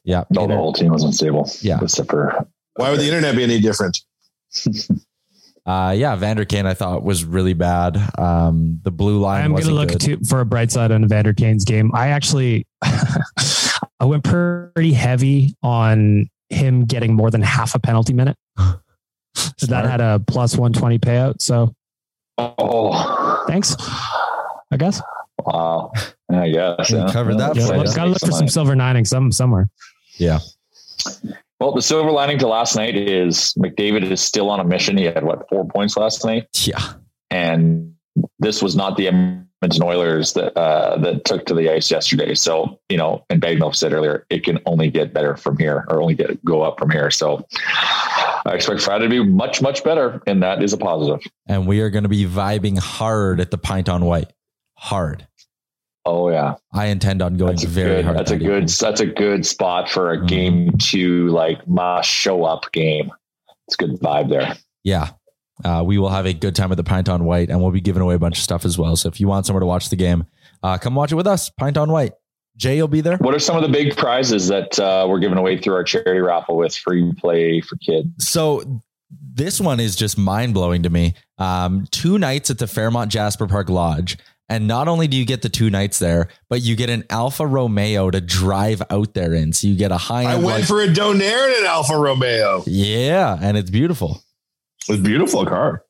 yeah. 0.04 0.22
No, 0.30 0.46
the 0.46 0.54
whole 0.54 0.72
team 0.72 0.92
was 0.92 1.02
unstable. 1.02 1.50
Yeah. 1.60 1.80
except 1.82 2.08
for 2.08 2.46
Why 2.76 2.90
would 2.92 3.00
the 3.00 3.06
internet 3.08 3.34
be 3.34 3.42
any 3.42 3.58
different? 3.60 4.00
Uh, 5.70 5.92
yeah, 5.92 6.16
Vander 6.16 6.44
Kane 6.44 6.66
I 6.66 6.74
thought 6.74 7.04
was 7.04 7.24
really 7.24 7.52
bad. 7.52 7.96
Um, 8.18 8.80
the 8.82 8.90
blue 8.90 9.20
line. 9.20 9.44
I'm 9.44 9.52
going 9.52 9.64
to 9.64 9.70
look 9.70 9.90
to, 9.90 10.18
for 10.24 10.40
a 10.40 10.44
bright 10.44 10.72
side 10.72 10.90
on 10.90 11.04
Evander 11.04 11.32
Kane's 11.32 11.64
game. 11.64 11.92
I 11.94 12.08
actually, 12.08 12.66
I 12.82 14.04
went 14.04 14.24
pretty 14.24 14.92
heavy 14.92 15.54
on 15.62 16.28
him 16.48 16.86
getting 16.86 17.14
more 17.14 17.30
than 17.30 17.42
half 17.42 17.76
a 17.76 17.78
penalty 17.78 18.12
minute. 18.12 18.36
So 18.58 19.66
that 19.68 19.84
had 19.86 20.00
a 20.00 20.20
plus 20.26 20.56
120 20.56 20.98
payout. 20.98 21.40
So 21.40 21.72
oh. 22.36 23.44
thanks, 23.46 23.76
I 24.72 24.76
guess. 24.76 25.00
Wow. 25.38 25.92
I 26.32 26.48
guess. 26.48 26.90
We 26.90 26.98
yeah. 26.98 27.12
covered 27.12 27.38
that 27.38 27.54
Yeah, 27.54 27.66
for 27.66 27.94
gotta 27.94 28.10
look 28.10 28.18
for 28.18 28.32
some 28.32 28.48
silver 28.48 28.74
lining 28.74 29.04
some 29.04 29.30
somewhere. 29.30 29.70
Yeah. 30.16 30.40
Well, 31.60 31.72
the 31.72 31.82
silver 31.82 32.10
lining 32.10 32.38
to 32.38 32.48
last 32.48 32.74
night 32.74 32.96
is 32.96 33.52
McDavid 33.58 34.10
is 34.10 34.20
still 34.22 34.48
on 34.48 34.60
a 34.60 34.64
mission. 34.64 34.96
He 34.96 35.04
had 35.04 35.22
what 35.24 35.46
four 35.50 35.66
points 35.66 35.96
last 35.96 36.24
night, 36.24 36.48
Yeah. 36.66 36.94
and 37.30 37.94
this 38.38 38.62
was 38.62 38.74
not 38.74 38.96
the 38.96 39.08
Edmonton 39.08 39.82
Oilers 39.82 40.32
that 40.32 40.56
uh, 40.58 40.96
that 40.98 41.26
took 41.26 41.44
to 41.46 41.54
the 41.54 41.70
ice 41.70 41.90
yesterday. 41.90 42.34
So 42.34 42.80
you 42.88 42.96
know, 42.96 43.26
and 43.28 43.42
Bagnall 43.42 43.74
said 43.76 43.92
earlier, 43.92 44.24
it 44.30 44.42
can 44.42 44.58
only 44.64 44.90
get 44.90 45.12
better 45.12 45.36
from 45.36 45.58
here, 45.58 45.84
or 45.88 46.00
only 46.00 46.14
get 46.14 46.42
go 46.44 46.62
up 46.62 46.78
from 46.78 46.90
here. 46.90 47.10
So 47.10 47.44
I 48.46 48.52
expect 48.54 48.80
Friday 48.80 49.04
to 49.04 49.10
be 49.10 49.22
much 49.22 49.60
much 49.60 49.84
better, 49.84 50.22
and 50.26 50.42
that 50.42 50.62
is 50.62 50.72
a 50.72 50.78
positive. 50.78 51.20
And 51.46 51.66
we 51.66 51.80
are 51.80 51.90
going 51.90 52.04
to 52.04 52.08
be 52.08 52.24
vibing 52.24 52.78
hard 52.78 53.38
at 53.38 53.50
the 53.50 53.58
pint 53.58 53.90
on 53.90 54.06
white. 54.06 54.32
Hard. 54.78 55.26
Oh 56.12 56.28
yeah, 56.30 56.54
I 56.72 56.86
intend 56.86 57.22
on 57.22 57.36
going 57.36 57.52
that's 57.52 57.64
a 57.64 57.68
very 57.68 57.96
good. 57.96 58.04
hard. 58.04 58.16
That's 58.18 58.30
a 58.32 58.36
good. 58.36 58.68
That's 58.68 59.00
a 59.00 59.06
good 59.06 59.46
spot 59.46 59.88
for 59.88 60.12
a 60.12 60.18
Mhm. 60.18 60.26
game 60.28 60.78
two 60.78 61.28
like 61.28 61.66
must 61.68 62.08
show 62.08 62.44
up 62.44 62.70
game. 62.72 63.10
It's 63.68 63.76
a 63.80 63.86
good 63.86 64.00
vibe 64.00 64.28
there. 64.30 64.56
Yeah. 64.82 65.10
Uh, 65.64 65.82
we 65.86 65.98
will 65.98 66.08
have 66.08 66.24
a 66.26 66.32
good 66.32 66.56
time 66.56 66.72
at 66.72 66.76
the 66.76 66.82
Pint 66.84 67.08
on 67.08 67.24
White 67.24 67.50
and 67.50 67.60
we'll 67.60 67.70
be 67.70 67.80
giving 67.82 68.00
away 68.02 68.14
a 68.14 68.18
bunch 68.18 68.38
of 68.38 68.42
stuff 68.42 68.64
as 68.64 68.78
well. 68.78 68.96
So 68.96 69.08
if 69.08 69.20
you 69.20 69.28
want 69.28 69.44
somewhere 69.46 69.60
to 69.60 69.66
watch 69.66 69.90
the 69.90 69.96
game, 69.96 70.24
uh, 70.62 70.78
come 70.78 70.94
watch 70.94 71.12
it 71.12 71.16
with 71.16 71.26
us. 71.26 71.50
Pint 71.50 71.76
on 71.76 71.92
White. 71.92 72.12
Jay, 72.56 72.76
you'll 72.76 72.88
be 72.88 73.02
there. 73.02 73.16
What 73.18 73.34
are 73.34 73.38
some 73.38 73.56
of 73.56 73.62
the 73.62 73.68
big 73.68 73.94
prizes 73.96 74.48
that 74.48 74.78
uh, 74.80 75.06
we're 75.08 75.18
giving 75.20 75.38
away 75.38 75.58
through 75.58 75.74
our 75.74 75.84
charity 75.84 76.20
raffle 76.20 76.56
with 76.56 76.74
free 76.74 77.12
play 77.12 77.60
for 77.60 77.76
kids? 77.76 78.08
So 78.26 78.82
this 79.34 79.60
one 79.60 79.80
is 79.80 79.96
just 79.96 80.16
mind 80.18 80.54
blowing 80.54 80.82
to 80.82 80.90
me. 80.90 81.14
Um, 81.38 81.86
two 81.90 82.18
nights 82.18 82.50
at 82.50 82.58
the 82.58 82.66
Fairmont 82.66 83.12
Jasper 83.12 83.46
Park 83.46 83.68
Lodge. 83.68 84.16
And 84.50 84.66
not 84.66 84.88
only 84.88 85.06
do 85.06 85.16
you 85.16 85.24
get 85.24 85.42
the 85.42 85.48
two 85.48 85.70
nights 85.70 86.00
there, 86.00 86.26
but 86.48 86.60
you 86.60 86.74
get 86.74 86.90
an 86.90 87.04
Alfa 87.08 87.46
Romeo 87.46 88.10
to 88.10 88.20
drive 88.20 88.82
out 88.90 89.14
there 89.14 89.32
in. 89.32 89.52
So 89.52 89.68
you 89.68 89.76
get 89.76 89.92
a 89.92 89.96
high 89.96 90.24
I 90.24 90.36
went 90.36 90.64
for 90.64 90.82
a 90.82 90.88
donair 90.88 91.46
and 91.46 91.64
an 91.64 91.66
Alfa 91.66 91.96
Romeo. 91.96 92.64
yeah, 92.66 93.38
and 93.40 93.56
it's 93.56 93.70
beautiful. 93.70 94.22
It's 94.88 94.98
a 94.98 95.02
beautiful 95.02 95.46
car. 95.46 95.84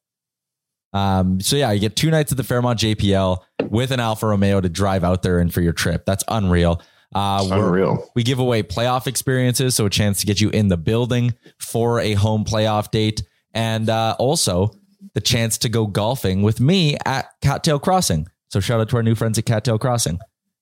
Um, 0.92 1.40
so 1.40 1.57
yeah, 1.57 1.73
you 1.73 1.81
get 1.81 1.96
two 1.96 2.11
nights 2.11 2.33
at 2.33 2.37
the 2.37 2.44
Fairmont 2.44 2.79
JPL 2.81 3.38
with 3.70 3.92
an 3.92 4.01
Alfa 4.01 4.27
Romeo 4.27 4.61
to 4.61 4.68
drive 4.68 5.05
out 5.05 5.23
there 5.23 5.38
and 5.38 5.53
for 5.53 5.62
your 5.62 5.73
trip. 5.73 6.05
That's 6.05 6.25
unreal. 6.29 6.83
Uh, 7.14 7.49
Unreal. 7.51 8.09
We 8.14 8.23
give 8.23 8.38
away 8.38 8.62
playoff 8.62 9.07
experiences, 9.07 9.75
so 9.75 9.87
a 9.87 9.90
chance 9.90 10.20
to 10.20 10.27
get 10.27 10.40
you 10.40 10.51
in 10.51 10.68
the 10.68 10.77
building 10.77 11.35
for 11.59 11.99
a 11.99 12.12
home 12.12 12.44
playoff 12.44 12.90
date, 12.90 13.23
and 13.53 13.88
uh, 13.88 14.14
also 14.18 14.70
the 15.14 15.20
chance 15.20 15.59
to 15.59 15.68
go 15.68 15.87
golfing 15.87 16.42
with 16.42 16.61
me 16.61 16.96
at 17.05 17.31
Cattail 17.40 17.81
Crossing. 17.81 18.29
So 18.50 18.58
shout 18.60 18.80
out 18.80 18.88
to 18.90 18.96
our 18.96 19.02
new 19.02 19.14
friends 19.14 19.38
at 19.38 19.46
Cattail 19.46 19.78
Crossing. 19.78 20.18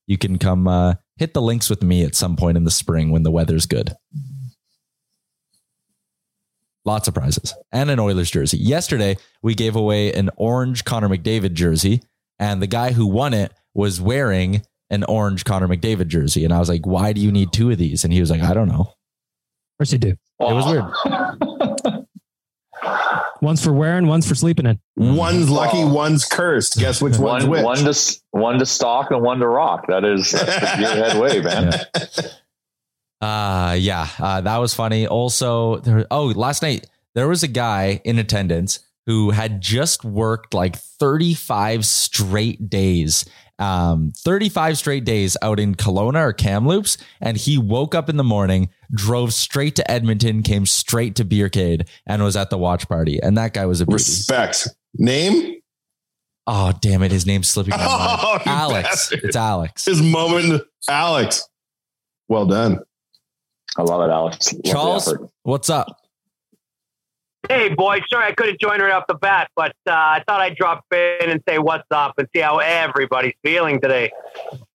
You 0.07 0.19
can 0.19 0.39
come 0.39 0.69
uh, 0.69 0.95
hit 1.17 1.35
the 1.35 1.43
links 1.43 1.69
with 1.69 1.83
me 1.83 2.05
at 2.05 2.15
some 2.15 2.37
point 2.37 2.57
in 2.57 2.65
the 2.65 2.71
spring 2.71 3.11
when 3.11 3.23
the 3.23 3.31
weather's 3.31 3.67
good. 3.67 3.95
Lots 6.85 7.09
of 7.09 7.15
prizes 7.15 7.55
and 7.73 7.91
an 7.91 7.99
Oilers 7.99 8.31
jersey. 8.31 8.59
Yesterday, 8.59 9.17
we 9.43 9.55
gave 9.55 9.75
away 9.75 10.13
an 10.13 10.31
orange 10.37 10.85
Connor 10.85 11.09
McDavid 11.09 11.53
jersey, 11.53 12.03
and 12.39 12.63
the 12.63 12.67
guy 12.67 12.93
who 12.93 13.07
won 13.07 13.35
it 13.35 13.53
was 13.75 14.01
wearing 14.01 14.63
an 14.91 15.05
orange 15.05 15.45
Connor 15.45 15.69
McDavid 15.69 16.09
jersey. 16.09 16.45
And 16.45 16.55
I 16.55 16.59
was 16.59 16.69
like, 16.69 16.87
why 16.87 17.13
do 17.13 17.21
you 17.21 17.33
need 17.33 17.53
two 17.53 17.71
of 17.71 17.79
these? 17.79 18.05
And 18.05 18.13
he 18.13 18.21
was 18.21 18.31
like, 18.31 18.43
I 18.43 18.55
don't 18.55 18.69
know. 18.69 18.81
Of 18.81 19.79
course 19.79 19.93
you 19.93 19.99
do. 19.99 20.11
It 20.11 20.19
was 20.41 20.67
weird. 20.67 21.59
One's 23.41 23.63
for 23.65 23.73
wearing, 23.73 24.07
one's 24.07 24.29
for 24.29 24.35
sleeping 24.35 24.67
in. 24.67 24.79
One's 24.97 25.49
lucky, 25.49 25.79
Oh. 25.83 25.93
one's 25.93 26.25
cursed. 26.25 26.79
Guess 26.79 27.01
which 27.01 27.19
one's 27.19 27.45
one, 27.45 27.51
which? 27.51 27.63
one 27.65 27.77
to 27.79 28.17
one 28.33 28.59
to 28.59 28.67
stock 28.67 29.11
and 29.11 29.23
one 29.23 29.39
to 29.39 29.47
rock. 29.47 29.87
That 29.89 30.05
is 30.05 30.33
that's 30.33 30.45
the 30.47 30.61
gearhead 30.85 31.21
way, 31.21 31.41
man. 31.41 31.73
Uh 33.21 33.75
yeah, 33.79 34.07
uh, 34.21 34.41
that 34.43 34.59
was 34.59 34.75
funny. 34.75 35.07
Also, 35.07 35.79
there, 35.79 36.07
oh, 36.11 36.27
last 36.27 36.63
night 36.63 36.87
there 37.17 37.27
was 37.27 37.43
a 37.43 37.49
guy 37.49 38.01
in 38.05 38.17
attendance 38.19 38.79
who 39.07 39.31
had 39.31 39.61
just 39.61 40.05
worked 40.05 40.55
like 40.55 40.77
35 40.77 41.85
straight 41.85 42.71
days. 42.71 43.25
Um, 43.59 44.13
35 44.17 44.79
straight 44.79 45.05
days 45.05 45.37
out 45.43 45.59
in 45.59 45.75
Kelowna 45.75 46.21
or 46.21 46.33
Kamloops, 46.33 46.97
and 47.21 47.37
he 47.37 47.59
woke 47.59 47.95
up 47.95 48.09
in 48.09 48.17
the 48.17 48.25
morning, 48.25 48.71
drove 48.93 49.33
straight 49.35 49.75
to 49.77 49.91
Edmonton, 49.91 50.43
came 50.43 50.65
straight 50.65 51.17
to 51.17 51.25
Beercade, 51.25 51.89
and 52.07 52.23
was 52.23 52.37
at 52.37 52.51
the 52.51 52.59
watch 52.59 52.89
party. 52.89 53.19
And 53.21 53.37
that 53.37 53.55
guy 53.55 53.67
was 53.67 53.81
a 53.81 53.87
beauty. 53.87 53.95
Respect. 53.95 54.69
Name? 54.95 55.57
Oh, 56.47 56.73
damn 56.81 57.03
it, 57.03 57.11
his 57.13 57.27
name's 57.27 57.49
slipping 57.49 57.73
my 57.73 57.77
mind. 57.85 58.21
Oh, 58.23 58.33
you 58.47 58.51
Alex. 58.53 58.89
bastard. 58.89 59.21
It's 59.25 59.37
Alex. 59.37 59.85
His 59.85 60.01
moment, 60.01 60.63
Alex. 60.89 61.47
Well 62.29 62.47
done. 62.47 62.79
I 63.77 63.83
love 63.83 64.01
it, 64.09 64.13
Alex. 64.13 64.53
Love 64.53 64.63
Charles, 64.65 65.15
what's 65.43 65.69
up? 65.69 65.98
Hey, 67.49 67.71
boy, 67.75 68.01
Sorry 68.09 68.27
I 68.27 68.33
couldn't 68.33 68.61
join 68.61 68.81
right 68.81 68.93
off 68.93 69.05
the 69.09 69.15
bat, 69.15 69.51
but 69.57 69.73
uh, 69.87 69.93
I 69.93 70.23
thought 70.27 70.41
I'd 70.41 70.57
drop 70.57 70.85
in 70.93 71.31
and 71.31 71.43
say 71.49 71.59
what's 71.59 71.87
up 71.91 72.15
and 72.19 72.29
see 72.35 72.41
how 72.41 72.59
everybody's 72.59 73.35
feeling 73.43 73.81
today. 73.81 74.11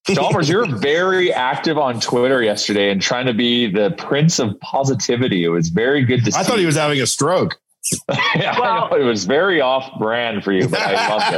Chalmers, 0.07 0.49
you 0.49 0.57
were 0.57 0.65
very 0.65 1.31
active 1.31 1.77
on 1.77 1.99
Twitter 1.99 2.41
yesterday 2.41 2.89
and 2.89 3.01
trying 3.01 3.27
to 3.27 3.33
be 3.33 3.71
the 3.71 3.91
prince 3.91 4.39
of 4.39 4.59
positivity. 4.59 5.43
It 5.43 5.49
was 5.49 5.69
very 5.69 6.03
good 6.03 6.25
to 6.25 6.31
see. 6.31 6.39
I 6.39 6.43
thought 6.43 6.59
he 6.59 6.65
was 6.65 6.75
having 6.75 6.99
a 6.99 7.07
stroke. 7.07 7.59
yeah, 8.35 8.59
well, 8.59 8.93
it 8.95 9.03
was 9.03 9.25
very 9.25 9.61
off 9.61 9.97
brand 9.99 10.43
for 10.43 10.51
you, 10.51 10.67
but 10.67 10.79
I 10.79 11.09
loved 11.09 11.35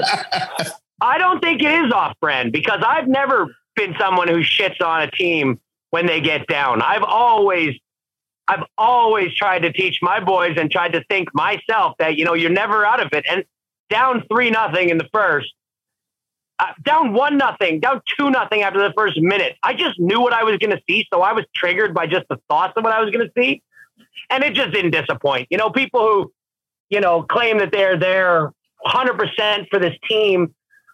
it. 0.60 0.67
I 1.02 1.17
don't 1.17 1.41
think 1.41 1.62
it 1.62 1.86
is 1.86 1.91
off 1.91 2.15
brand 2.21 2.54
because 2.54 2.82
I've 2.86 3.08
never 3.08 3.56
been 3.76 3.93
someone 4.00 4.28
who 4.28 4.39
shits 4.39 4.82
on 4.82 5.02
a 5.02 5.12
team 5.12 5.60
when 5.89 6.06
they 6.06 6.21
get 6.21 6.48
down. 6.48 6.82
I've 6.82 7.04
always 7.04 7.76
I've 8.47 8.63
always 8.77 9.34
tried 9.34 9.60
to 9.60 9.71
teach 9.71 9.99
my 10.01 10.19
boys 10.19 10.55
and 10.58 10.69
tried 10.69 10.93
to 10.93 11.03
think 11.05 11.34
myself 11.34 11.95
that 11.99 12.17
you 12.17 12.25
know 12.25 12.34
you're 12.34 12.51
never 12.51 12.86
out 12.86 13.01
of 13.01 13.10
it. 13.13 13.25
And 13.29 13.43
down 13.89 14.23
three 14.31 14.51
nothing 14.51 14.89
in 14.89 14.97
the 14.97 15.08
first, 15.13 15.53
uh, 16.60 16.67
down 16.84 17.13
one 17.13 17.38
nothing, 17.38 17.79
down 17.79 18.01
two 18.17 18.29
nothing 18.29 18.62
after 18.62 18.79
the 18.79 18.93
first 18.95 19.19
minute. 19.19 19.55
I 19.63 19.73
just 19.73 19.99
knew 19.99 20.21
what 20.21 20.34
I 20.34 20.43
was 20.43 20.58
going 20.58 20.71
to 20.71 20.81
see, 20.88 21.05
so 21.12 21.21
I 21.21 21.34
was 21.34 21.45
triggered 21.55 21.93
by 21.93 22.08
just 22.08 22.25
the 22.29 22.38
thoughts 22.47 22.73
of 22.75 22.84
what 22.84 22.93
I 22.93 23.01
was 23.01 23.12
going 23.12 23.25
to 23.25 23.31
see, 23.38 23.62
and 24.29 24.43
it 24.43 24.53
just 24.53 24.71
didn't 24.71 24.91
disappoint. 24.91 25.47
You 25.49 25.58
know, 25.58 25.69
people 25.69 26.01
who 26.01 26.31
you 26.89 27.01
know 27.01 27.23
claim 27.23 27.58
that 27.60 27.71
they're 27.71 27.97
there 27.97 28.51
100 28.81 29.17
percent 29.17 29.67
for 29.71 29.79
this 29.79 29.95
team 30.08 30.53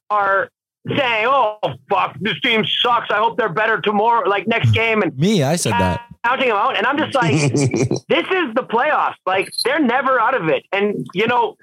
are 0.09 0.49
saying, 0.87 1.25
"Oh 1.27 1.57
fuck, 1.89 2.17
this 2.19 2.39
team 2.41 2.65
sucks. 2.65 3.09
I 3.11 3.17
hope 3.17 3.37
they're 3.37 3.49
better 3.49 3.79
tomorrow, 3.79 4.27
like 4.27 4.47
next 4.47 4.71
game." 4.71 5.01
And 5.01 5.17
me, 5.17 5.43
I 5.43 5.55
said 5.55 5.73
that 5.73 6.05
counting 6.23 6.49
them 6.49 6.57
out, 6.57 6.77
and 6.77 6.85
I'm 6.85 6.97
just 6.97 7.13
like, 7.13 7.31
"This 7.53 8.25
is 8.31 8.53
the 8.55 8.67
playoffs. 8.69 9.15
Like 9.25 9.51
they're 9.63 9.79
never 9.79 10.19
out 10.19 10.39
of 10.39 10.47
it." 10.49 10.65
And 10.71 11.05
you 11.13 11.27
know, 11.27 11.57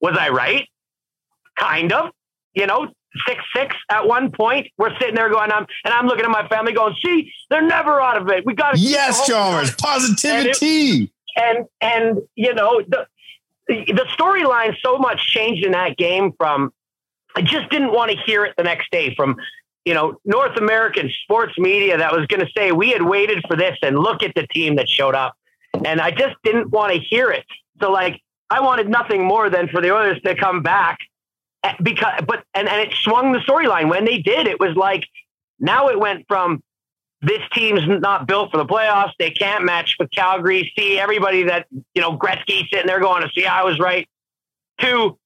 was 0.00 0.16
I 0.18 0.30
right? 0.30 0.68
Kind 1.58 1.92
of. 1.92 2.10
You 2.54 2.66
know, 2.66 2.88
six 3.26 3.42
six 3.54 3.76
at 3.90 4.06
one 4.06 4.30
point. 4.30 4.68
We're 4.78 4.96
sitting 4.98 5.14
there 5.14 5.28
going, 5.28 5.50
"I'm," 5.50 5.66
and 5.84 5.94
I'm 5.94 6.06
looking 6.06 6.24
at 6.24 6.30
my 6.30 6.46
family 6.48 6.72
going, 6.72 6.94
"See, 7.04 7.32
they're 7.50 7.66
never 7.66 8.00
out 8.00 8.20
of 8.20 8.28
it. 8.28 8.44
We 8.44 8.54
got 8.54 8.72
to 8.72 8.78
yes, 8.78 9.26
Chalmers, 9.26 9.74
positivity." 9.76 11.12
And, 11.36 11.58
it, 11.58 11.66
and 11.80 12.16
and 12.16 12.18
you 12.34 12.54
know 12.54 12.82
the 12.86 13.06
the 13.68 14.06
storyline 14.16 14.76
so 14.84 14.98
much 14.98 15.26
changed 15.26 15.64
in 15.64 15.72
that 15.72 15.96
game 15.96 16.32
from 16.36 16.72
I 17.34 17.42
just 17.42 17.68
didn't 17.70 17.92
want 17.92 18.10
to 18.10 18.16
hear 18.16 18.44
it 18.44 18.54
the 18.56 18.62
next 18.62 18.90
day 18.90 19.14
from, 19.14 19.36
you 19.84 19.94
know, 19.94 20.18
North 20.24 20.56
American 20.56 21.10
sports 21.22 21.58
media 21.58 21.98
that 21.98 22.12
was 22.12 22.26
going 22.26 22.40
to 22.40 22.50
say 22.56 22.72
we 22.72 22.90
had 22.90 23.02
waited 23.02 23.44
for 23.48 23.56
this 23.56 23.76
and 23.82 23.98
look 23.98 24.22
at 24.22 24.34
the 24.34 24.46
team 24.46 24.76
that 24.76 24.88
showed 24.88 25.14
up. 25.14 25.34
And 25.84 26.00
I 26.00 26.10
just 26.10 26.36
didn't 26.44 26.70
want 26.70 26.92
to 26.92 26.98
hear 26.98 27.30
it. 27.30 27.44
So 27.80 27.90
like 27.90 28.20
I 28.50 28.60
wanted 28.60 28.88
nothing 28.88 29.24
more 29.24 29.50
than 29.50 29.68
for 29.68 29.80
the 29.80 29.92
Oilers 29.92 30.20
to 30.22 30.34
come 30.36 30.62
back 30.62 30.98
eh, 31.64 31.74
because 31.82 32.20
but 32.26 32.44
and, 32.54 32.68
and 32.68 32.80
it 32.80 32.94
swung 32.94 33.32
the 33.32 33.40
storyline. 33.40 33.90
When 33.90 34.04
they 34.04 34.18
did, 34.18 34.46
it 34.46 34.60
was 34.60 34.76
like 34.76 35.06
now 35.58 35.88
it 35.88 35.98
went 35.98 36.26
from 36.28 36.62
this 37.20 37.40
team's 37.52 37.80
not 37.86 38.26
built 38.26 38.50
for 38.50 38.58
the 38.58 38.66
playoffs. 38.66 39.12
They 39.18 39.30
can't 39.30 39.64
match 39.64 39.96
with 39.98 40.10
Calgary. 40.10 40.72
See 40.78 40.98
everybody 40.98 41.44
that, 41.44 41.66
you 41.94 42.02
know, 42.02 42.18
Gretzky 42.18 42.68
sitting 42.68 42.86
there 42.86 43.00
going 43.00 43.22
to 43.22 43.30
see 43.30 43.46
I 43.46 43.64
was 43.64 43.78
right. 43.78 44.06
To 44.80 45.18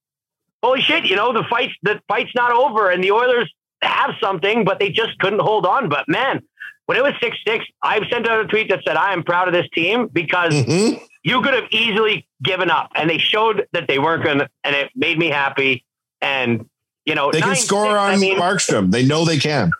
holy 0.63 0.81
shit, 0.81 1.05
you 1.05 1.15
know, 1.15 1.33
the 1.33 1.43
fight 1.49 1.71
the 1.83 2.01
fight's 2.07 2.33
not 2.35 2.51
over 2.51 2.89
and 2.89 3.03
the 3.03 3.11
Oilers 3.11 3.51
have 3.81 4.11
something, 4.21 4.65
but 4.65 4.79
they 4.79 4.89
just 4.89 5.17
couldn't 5.19 5.39
hold 5.39 5.65
on. 5.65 5.89
But 5.89 6.05
man, 6.07 6.41
when 6.85 6.97
it 6.97 7.03
was 7.03 7.13
six 7.21 7.37
six, 7.45 7.65
I 7.81 8.07
sent 8.09 8.27
out 8.27 8.43
a 8.43 8.47
tweet 8.47 8.69
that 8.69 8.81
said, 8.85 8.97
I 8.97 9.13
am 9.13 9.23
proud 9.23 9.47
of 9.47 9.53
this 9.53 9.67
team 9.73 10.07
because 10.07 10.53
mm-hmm. 10.53 11.03
you 11.23 11.41
could 11.41 11.53
have 11.53 11.65
easily 11.71 12.27
given 12.43 12.69
up. 12.69 12.91
And 12.95 13.09
they 13.09 13.17
showed 13.17 13.67
that 13.73 13.87
they 13.87 13.99
weren't 13.99 14.23
gonna 14.23 14.49
and 14.63 14.75
it 14.75 14.91
made 14.95 15.17
me 15.17 15.27
happy. 15.29 15.85
And 16.21 16.65
you 17.05 17.15
know, 17.15 17.31
they 17.31 17.41
can 17.41 17.55
score 17.55 17.85
six, 17.85 17.93
on 17.93 18.11
I 18.11 18.17
mean, 18.17 18.37
Markstrom. 18.37 18.91
They 18.91 19.05
know 19.05 19.25
they 19.25 19.39
can. 19.39 19.71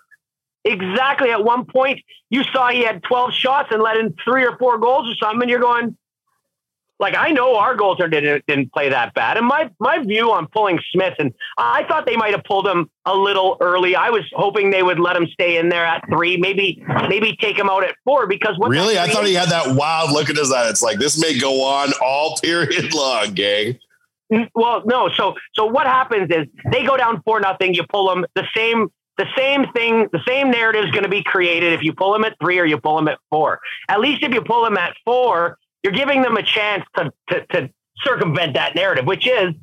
Exactly. 0.65 1.31
At 1.31 1.43
one 1.43 1.65
point, 1.65 2.01
you 2.29 2.43
saw 2.43 2.69
he 2.69 2.83
had 2.83 3.01
12 3.03 3.33
shots 3.33 3.69
and 3.71 3.81
let 3.81 3.97
in 3.97 4.15
three 4.23 4.45
or 4.45 4.57
four 4.57 4.77
goals 4.77 5.09
or 5.09 5.15
something, 5.15 5.41
and 5.43 5.49
you're 5.49 5.59
going, 5.59 5.97
like 6.99 7.15
I 7.15 7.31
know 7.31 7.55
our 7.55 7.75
goaltender 7.77 8.11
didn't, 8.11 8.45
didn't 8.45 8.73
play 8.73 8.89
that 8.89 9.13
bad. 9.13 9.37
And 9.37 9.47
my 9.47 9.69
my 9.79 9.99
view 9.99 10.31
on 10.31 10.47
pulling 10.47 10.79
Smith, 10.91 11.13
and 11.17 11.33
I 11.57 11.85
thought 11.85 12.05
they 12.05 12.17
might 12.17 12.33
have 12.33 12.43
pulled 12.43 12.67
him 12.67 12.89
a 13.05 13.15
little 13.15 13.57
early. 13.61 13.95
I 13.95 14.09
was 14.09 14.23
hoping 14.33 14.69
they 14.69 14.83
would 14.83 14.99
let 14.99 15.15
him 15.15 15.25
stay 15.27 15.57
in 15.57 15.69
there 15.69 15.85
at 15.85 16.03
three, 16.09 16.37
maybe 16.37 16.83
maybe 17.07 17.37
take 17.39 17.57
him 17.57 17.69
out 17.69 17.83
at 17.83 17.95
four 18.03 18.27
because 18.27 18.57
what 18.57 18.69
really 18.69 18.99
I 18.99 19.07
thought 19.07 19.25
he 19.25 19.33
had 19.33 19.49
that 19.49 19.75
wild 19.75 20.11
look 20.11 20.29
at 20.29 20.35
his 20.35 20.51
eye. 20.51 20.69
It's 20.69 20.83
like 20.83 20.99
this 20.99 21.19
may 21.19 21.39
go 21.39 21.63
on 21.63 21.93
all 22.03 22.37
period 22.43 22.93
long, 22.93 23.33
gang. 23.33 23.79
Well, 24.53 24.83
no. 24.85 25.09
So 25.09 25.35
so 25.55 25.65
what 25.65 25.87
happens 25.87 26.29
is 26.29 26.47
they 26.71 26.85
go 26.85 26.97
down 26.97 27.21
four 27.23 27.39
nothing. 27.39 27.73
You 27.73 27.83
pull 27.89 28.09
them 28.09 28.25
the 28.35 28.45
same. 28.55 28.89
The 29.17 29.27
same 29.37 29.65
thing, 29.73 30.07
the 30.13 30.21
same 30.25 30.49
narrative 30.49 30.85
is 30.85 30.91
going 30.91 31.03
to 31.03 31.09
be 31.09 31.21
created 31.21 31.73
if 31.73 31.83
you 31.83 31.91
pull 31.91 32.13
them 32.13 32.23
at 32.23 32.37
three 32.41 32.57
or 32.57 32.63
you 32.63 32.77
pull 32.77 32.95
them 32.95 33.09
at 33.09 33.19
four. 33.29 33.59
At 33.89 33.99
least 33.99 34.23
if 34.23 34.33
you 34.33 34.41
pull 34.41 34.63
them 34.63 34.77
at 34.77 34.95
four, 35.03 35.57
you're 35.83 35.93
giving 35.93 36.21
them 36.21 36.37
a 36.37 36.43
chance 36.43 36.83
to, 36.97 37.11
to, 37.29 37.45
to 37.47 37.69
circumvent 37.97 38.55
that 38.55 38.75
narrative, 38.75 39.05
which 39.05 39.27
is, 39.27 39.53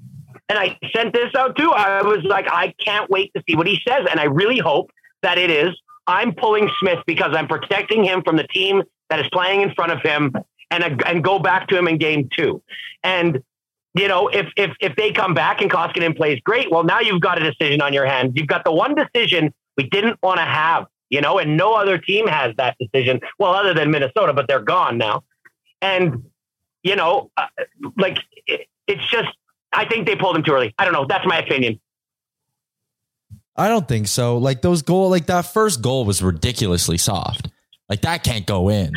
and 0.48 0.58
I 0.58 0.78
sent 0.94 1.12
this 1.12 1.34
out 1.36 1.56
too. 1.56 1.70
I 1.70 2.02
was 2.02 2.22
like, 2.22 2.46
I 2.50 2.72
can't 2.84 3.10
wait 3.10 3.32
to 3.34 3.42
see 3.48 3.56
what 3.56 3.66
he 3.66 3.80
says. 3.86 4.06
And 4.10 4.20
I 4.20 4.24
really 4.24 4.58
hope 4.58 4.90
that 5.22 5.38
it 5.38 5.50
is, 5.50 5.70
I'm 6.06 6.34
pulling 6.34 6.70
Smith 6.78 7.00
because 7.06 7.34
I'm 7.34 7.48
protecting 7.48 8.04
him 8.04 8.22
from 8.22 8.36
the 8.36 8.46
team 8.46 8.82
that 9.10 9.18
is 9.18 9.28
playing 9.32 9.62
in 9.62 9.74
front 9.74 9.92
of 9.92 10.00
him 10.02 10.32
and, 10.70 10.84
uh, 10.84 10.90
and 11.04 11.24
go 11.24 11.38
back 11.38 11.68
to 11.68 11.78
him 11.78 11.88
in 11.88 11.98
game 11.98 12.28
two. 12.32 12.62
And, 13.02 13.42
you 13.94 14.08
know, 14.08 14.28
if, 14.28 14.46
if, 14.56 14.70
if 14.80 14.94
they 14.94 15.10
come 15.12 15.34
back 15.34 15.60
and 15.60 15.70
Koskinen 15.70 16.16
plays 16.16 16.40
great, 16.44 16.70
well, 16.70 16.84
now 16.84 17.00
you've 17.00 17.20
got 17.20 17.42
a 17.42 17.50
decision 17.50 17.80
on 17.80 17.92
your 17.92 18.06
hands. 18.06 18.32
You've 18.36 18.46
got 18.46 18.64
the 18.64 18.72
one 18.72 18.94
decision 18.94 19.52
we 19.76 19.88
didn't 19.88 20.18
want 20.22 20.38
to 20.38 20.44
have, 20.44 20.86
you 21.10 21.20
know, 21.20 21.38
and 21.38 21.56
no 21.56 21.74
other 21.74 21.98
team 21.98 22.26
has 22.28 22.54
that 22.56 22.76
decision. 22.78 23.20
Well, 23.38 23.52
other 23.52 23.74
than 23.74 23.90
Minnesota, 23.90 24.32
but 24.32 24.46
they're 24.48 24.62
gone 24.62 24.96
now. 24.98 25.24
And, 25.82 26.24
you 26.82 26.96
know, 26.96 27.30
uh, 27.36 27.46
like 27.96 28.18
it, 28.46 28.68
it's 28.86 29.06
just, 29.10 29.28
I 29.72 29.84
think 29.84 30.06
they 30.06 30.16
pulled 30.16 30.36
him 30.36 30.42
too 30.42 30.52
early. 30.52 30.74
I 30.78 30.84
don't 30.84 30.94
know. 30.94 31.06
That's 31.06 31.26
my 31.26 31.38
opinion. 31.38 31.80
I 33.56 33.68
don't 33.68 33.88
think 33.88 34.08
so. 34.08 34.36
Like 34.38 34.62
those 34.62 34.82
goal, 34.82 35.10
like 35.10 35.26
that 35.26 35.42
first 35.42 35.82
goal 35.82 36.04
was 36.04 36.22
ridiculously 36.22 36.98
soft. 36.98 37.48
Like 37.88 38.02
that 38.02 38.22
can't 38.22 38.46
go 38.46 38.68
in. 38.68 38.92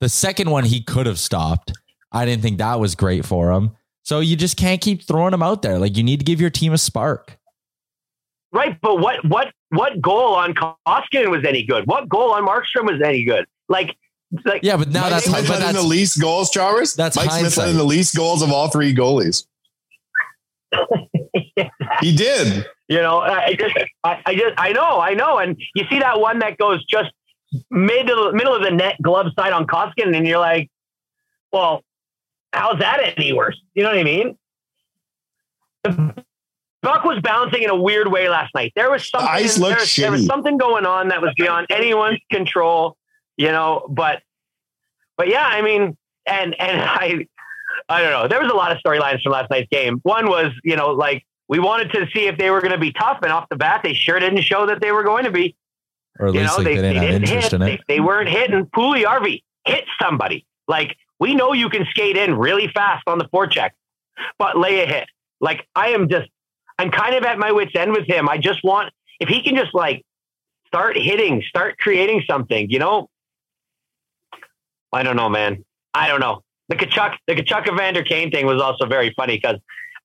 The 0.00 0.08
second 0.08 0.50
one 0.50 0.64
he 0.64 0.82
could 0.82 1.06
have 1.06 1.18
stopped. 1.18 1.72
I 2.12 2.24
didn't 2.24 2.42
think 2.42 2.58
that 2.58 2.80
was 2.80 2.94
great 2.94 3.24
for 3.24 3.52
him. 3.52 3.76
So 4.02 4.20
you 4.20 4.36
just 4.36 4.56
can't 4.56 4.80
keep 4.80 5.02
throwing 5.02 5.34
him 5.34 5.42
out 5.42 5.62
there. 5.62 5.78
Like 5.78 5.96
you 5.96 6.02
need 6.02 6.20
to 6.20 6.24
give 6.24 6.40
your 6.40 6.50
team 6.50 6.72
a 6.72 6.78
spark. 6.78 7.36
Right, 8.52 8.80
but 8.80 8.98
what 8.98 9.24
what 9.24 9.52
what 9.68 10.00
goal 10.00 10.34
on 10.34 10.54
Koskinen 10.54 11.30
was 11.30 11.44
any 11.46 11.62
good? 11.62 11.86
What 11.86 12.08
goal 12.08 12.32
on 12.32 12.44
Markstrom 12.44 12.90
was 12.90 13.00
any 13.00 13.24
good? 13.24 13.46
Like 13.68 13.96
like, 14.44 14.62
yeah, 14.62 14.76
but 14.76 14.88
now 14.88 15.02
Mike 15.02 15.10
that's 15.10 15.24
Smith 15.24 15.48
but 15.48 15.58
that's, 15.58 15.76
the 15.76 15.86
least 15.86 16.20
goals, 16.20 16.50
Chalmers. 16.50 16.94
That's 16.94 17.16
Mike 17.16 17.30
hindsight. 17.30 17.52
Smith 17.52 17.66
had 17.66 17.76
the 17.76 17.84
least 17.84 18.14
goals 18.16 18.42
of 18.42 18.52
all 18.52 18.68
three 18.68 18.94
goalies. 18.94 19.44
he 22.00 22.14
did. 22.14 22.66
You 22.88 22.98
know, 22.98 23.20
I 23.20 23.54
just, 23.54 23.76
I, 24.04 24.22
I, 24.26 24.34
just, 24.34 24.54
I 24.56 24.72
know, 24.72 25.00
I 25.00 25.14
know, 25.14 25.38
and 25.38 25.60
you 25.74 25.84
see 25.90 25.98
that 25.98 26.20
one 26.20 26.40
that 26.40 26.58
goes 26.58 26.84
just 26.86 27.10
middle 27.70 28.32
middle 28.32 28.54
of 28.54 28.62
the 28.62 28.70
net, 28.70 28.96
glove 29.02 29.26
side 29.38 29.52
on 29.52 29.66
Koskinen, 29.66 30.16
and 30.16 30.26
you're 30.26 30.38
like, 30.38 30.70
well, 31.52 31.82
how's 32.52 32.78
that 32.78 33.00
any 33.16 33.32
worse? 33.32 33.60
You 33.74 33.82
know 33.82 33.90
what 33.90 33.98
I 33.98 34.04
mean? 34.04 34.38
The 35.84 36.24
Buck 36.82 37.04
was 37.04 37.20
bouncing 37.20 37.62
in 37.62 37.70
a 37.70 37.76
weird 37.76 38.10
way 38.10 38.28
last 38.28 38.54
night. 38.54 38.72
There 38.74 38.90
was 38.90 39.08
something. 39.08 39.26
The 39.26 39.32
ice 39.32 39.56
there, 39.56 40.04
there 40.04 40.12
was 40.12 40.24
something 40.26 40.56
going 40.56 40.86
on 40.86 41.08
that 41.08 41.20
was 41.20 41.32
beyond 41.36 41.66
anyone's 41.70 42.20
control 42.30 42.96
you 43.40 43.50
know, 43.50 43.86
but, 43.88 44.20
but 45.16 45.28
yeah, 45.28 45.46
I 45.46 45.62
mean, 45.62 45.96
and, 46.26 46.60
and 46.60 46.80
I, 46.82 47.26
I 47.88 48.02
don't 48.02 48.10
know. 48.10 48.28
There 48.28 48.40
was 48.40 48.52
a 48.52 48.54
lot 48.54 48.70
of 48.70 48.78
storylines 48.84 49.22
from 49.22 49.32
last 49.32 49.48
night's 49.50 49.68
game. 49.70 50.00
One 50.02 50.28
was, 50.28 50.52
you 50.62 50.76
know, 50.76 50.90
like 50.90 51.24
we 51.48 51.58
wanted 51.58 51.90
to 51.92 52.06
see 52.12 52.26
if 52.26 52.36
they 52.36 52.50
were 52.50 52.60
going 52.60 52.72
to 52.72 52.78
be 52.78 52.92
tough, 52.92 53.20
and 53.22 53.32
off 53.32 53.48
the 53.48 53.56
bat, 53.56 53.80
they 53.82 53.94
sure 53.94 54.20
didn't 54.20 54.42
show 54.42 54.66
that 54.66 54.82
they 54.82 54.92
were 54.92 55.04
going 55.04 55.24
to 55.24 55.30
be. 55.30 55.56
Or 56.18 56.28
at 56.28 56.34
you 56.34 56.40
least 56.40 56.58
know, 56.58 56.64
they, 56.64 56.76
they, 56.76 56.82
didn't, 56.82 57.00
they 57.00 57.06
didn't 57.12 57.28
hit. 57.28 57.58
They, 57.58 57.80
they, 57.88 58.00
weren't 58.00 58.28
hitting. 58.28 58.66
Puljujarvi 58.66 59.42
hit 59.64 59.84
somebody. 60.00 60.44
Like 60.68 60.96
we 61.18 61.34
know 61.34 61.54
you 61.54 61.70
can 61.70 61.86
skate 61.86 62.18
in 62.18 62.34
really 62.34 62.68
fast 62.68 63.04
on 63.06 63.16
the 63.16 63.24
forecheck, 63.24 63.70
but 64.38 64.58
lay 64.58 64.82
a 64.82 64.86
hit. 64.86 65.08
Like 65.40 65.66
I 65.74 65.88
am 65.88 66.10
just, 66.10 66.28
I'm 66.78 66.90
kind 66.90 67.14
of 67.14 67.24
at 67.24 67.38
my 67.38 67.52
wits 67.52 67.72
end 67.74 67.92
with 67.92 68.06
him. 68.06 68.28
I 68.28 68.36
just 68.36 68.62
want 68.62 68.92
if 69.18 69.30
he 69.30 69.42
can 69.42 69.56
just 69.56 69.74
like 69.74 70.04
start 70.66 70.96
hitting, 70.96 71.42
start 71.48 71.78
creating 71.78 72.22
something. 72.28 72.70
You 72.70 72.80
know, 72.80 73.08
I 74.92 75.02
don't 75.02 75.16
know, 75.16 75.28
man. 75.28 75.64
I 75.94 76.08
don't 76.08 76.20
know. 76.20 76.42
The 76.68 76.76
Tkachuk, 76.76 77.16
the 77.26 77.34
Tkachuk 77.34 77.72
Evander 77.72 78.02
Kane 78.02 78.30
thing 78.30 78.46
was 78.46 78.60
also 78.60 78.86
very 78.86 79.12
funny 79.16 79.36
because 79.36 79.56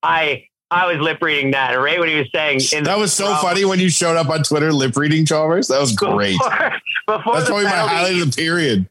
I 0.02 0.48
I 0.72 0.88
was 0.88 0.98
lip 0.98 1.22
reading 1.22 1.52
that 1.52 1.74
right 1.74 2.00
when 2.00 2.10
he 2.10 2.16
was 2.16 2.28
saying 2.34 2.60
that 2.86 2.98
was 2.98 3.14
so 3.14 3.36
funny 3.36 3.66
when 3.66 3.80
you 3.80 3.90
showed 3.90 4.18
up 4.18 4.30
on 4.30 4.44
Twitter 4.44 4.74
lip 4.74 4.98
reading 4.98 5.26
Chalmers. 5.26 5.68
That 5.68 5.80
was 5.80 5.94
great. 5.96 6.38
Before, 6.38 6.72
before 7.08 7.36
That's 7.36 7.48
probably 7.48 7.66
penalty, 7.66 7.94
my 7.94 8.00
highlight 8.00 8.22
of 8.22 8.36
the 8.36 8.36
period. 8.36 8.90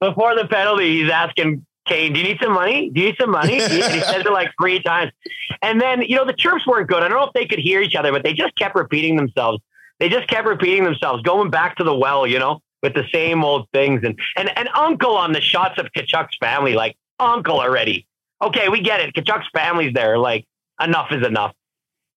Before 0.00 0.36
the 0.36 0.46
penalty, 0.46 1.02
he's 1.02 1.10
asking 1.10 1.66
Kane, 1.86 2.12
"Do 2.12 2.20
you 2.20 2.26
need 2.26 2.38
some 2.40 2.52
money? 2.52 2.90
Do 2.90 3.00
you 3.00 3.08
need 3.08 3.16
some 3.18 3.30
money?" 3.30 3.54
he, 3.68 3.74
he 3.74 4.00
says 4.00 4.24
it 4.24 4.32
like 4.32 4.52
three 4.60 4.80
times, 4.82 5.10
and 5.62 5.80
then 5.80 6.02
you 6.02 6.16
know 6.16 6.24
the 6.24 6.32
chirps 6.32 6.66
weren't 6.66 6.88
good. 6.88 7.02
I 7.02 7.08
don't 7.08 7.18
know 7.18 7.26
if 7.26 7.32
they 7.32 7.46
could 7.46 7.58
hear 7.58 7.80
each 7.80 7.96
other, 7.96 8.12
but 8.12 8.22
they 8.22 8.32
just 8.32 8.54
kept 8.54 8.76
repeating 8.76 9.16
themselves. 9.16 9.60
they 9.98 10.08
just 10.08 10.28
kept 10.28 10.46
repeating 10.46 10.84
themselves, 10.84 11.22
going 11.22 11.50
back 11.50 11.76
to 11.76 11.84
the 11.84 11.94
well, 11.94 12.24
you 12.26 12.38
know, 12.38 12.60
with 12.82 12.94
the 12.94 13.04
same 13.12 13.44
old 13.44 13.68
things. 13.72 14.02
And 14.04 14.18
and 14.36 14.50
and 14.56 14.68
Uncle 14.74 15.16
on 15.16 15.32
the 15.32 15.40
shots 15.40 15.78
of 15.78 15.86
Tkachuk's 15.92 16.36
family, 16.40 16.74
like 16.74 16.96
Uncle 17.18 17.60
already. 17.60 18.06
Okay, 18.42 18.68
we 18.68 18.80
get 18.80 19.00
it. 19.00 19.14
Tkachuk's 19.14 19.48
family's 19.54 19.92
there. 19.94 20.18
Like 20.18 20.46
enough 20.80 21.10
is 21.12 21.26
enough. 21.26 21.54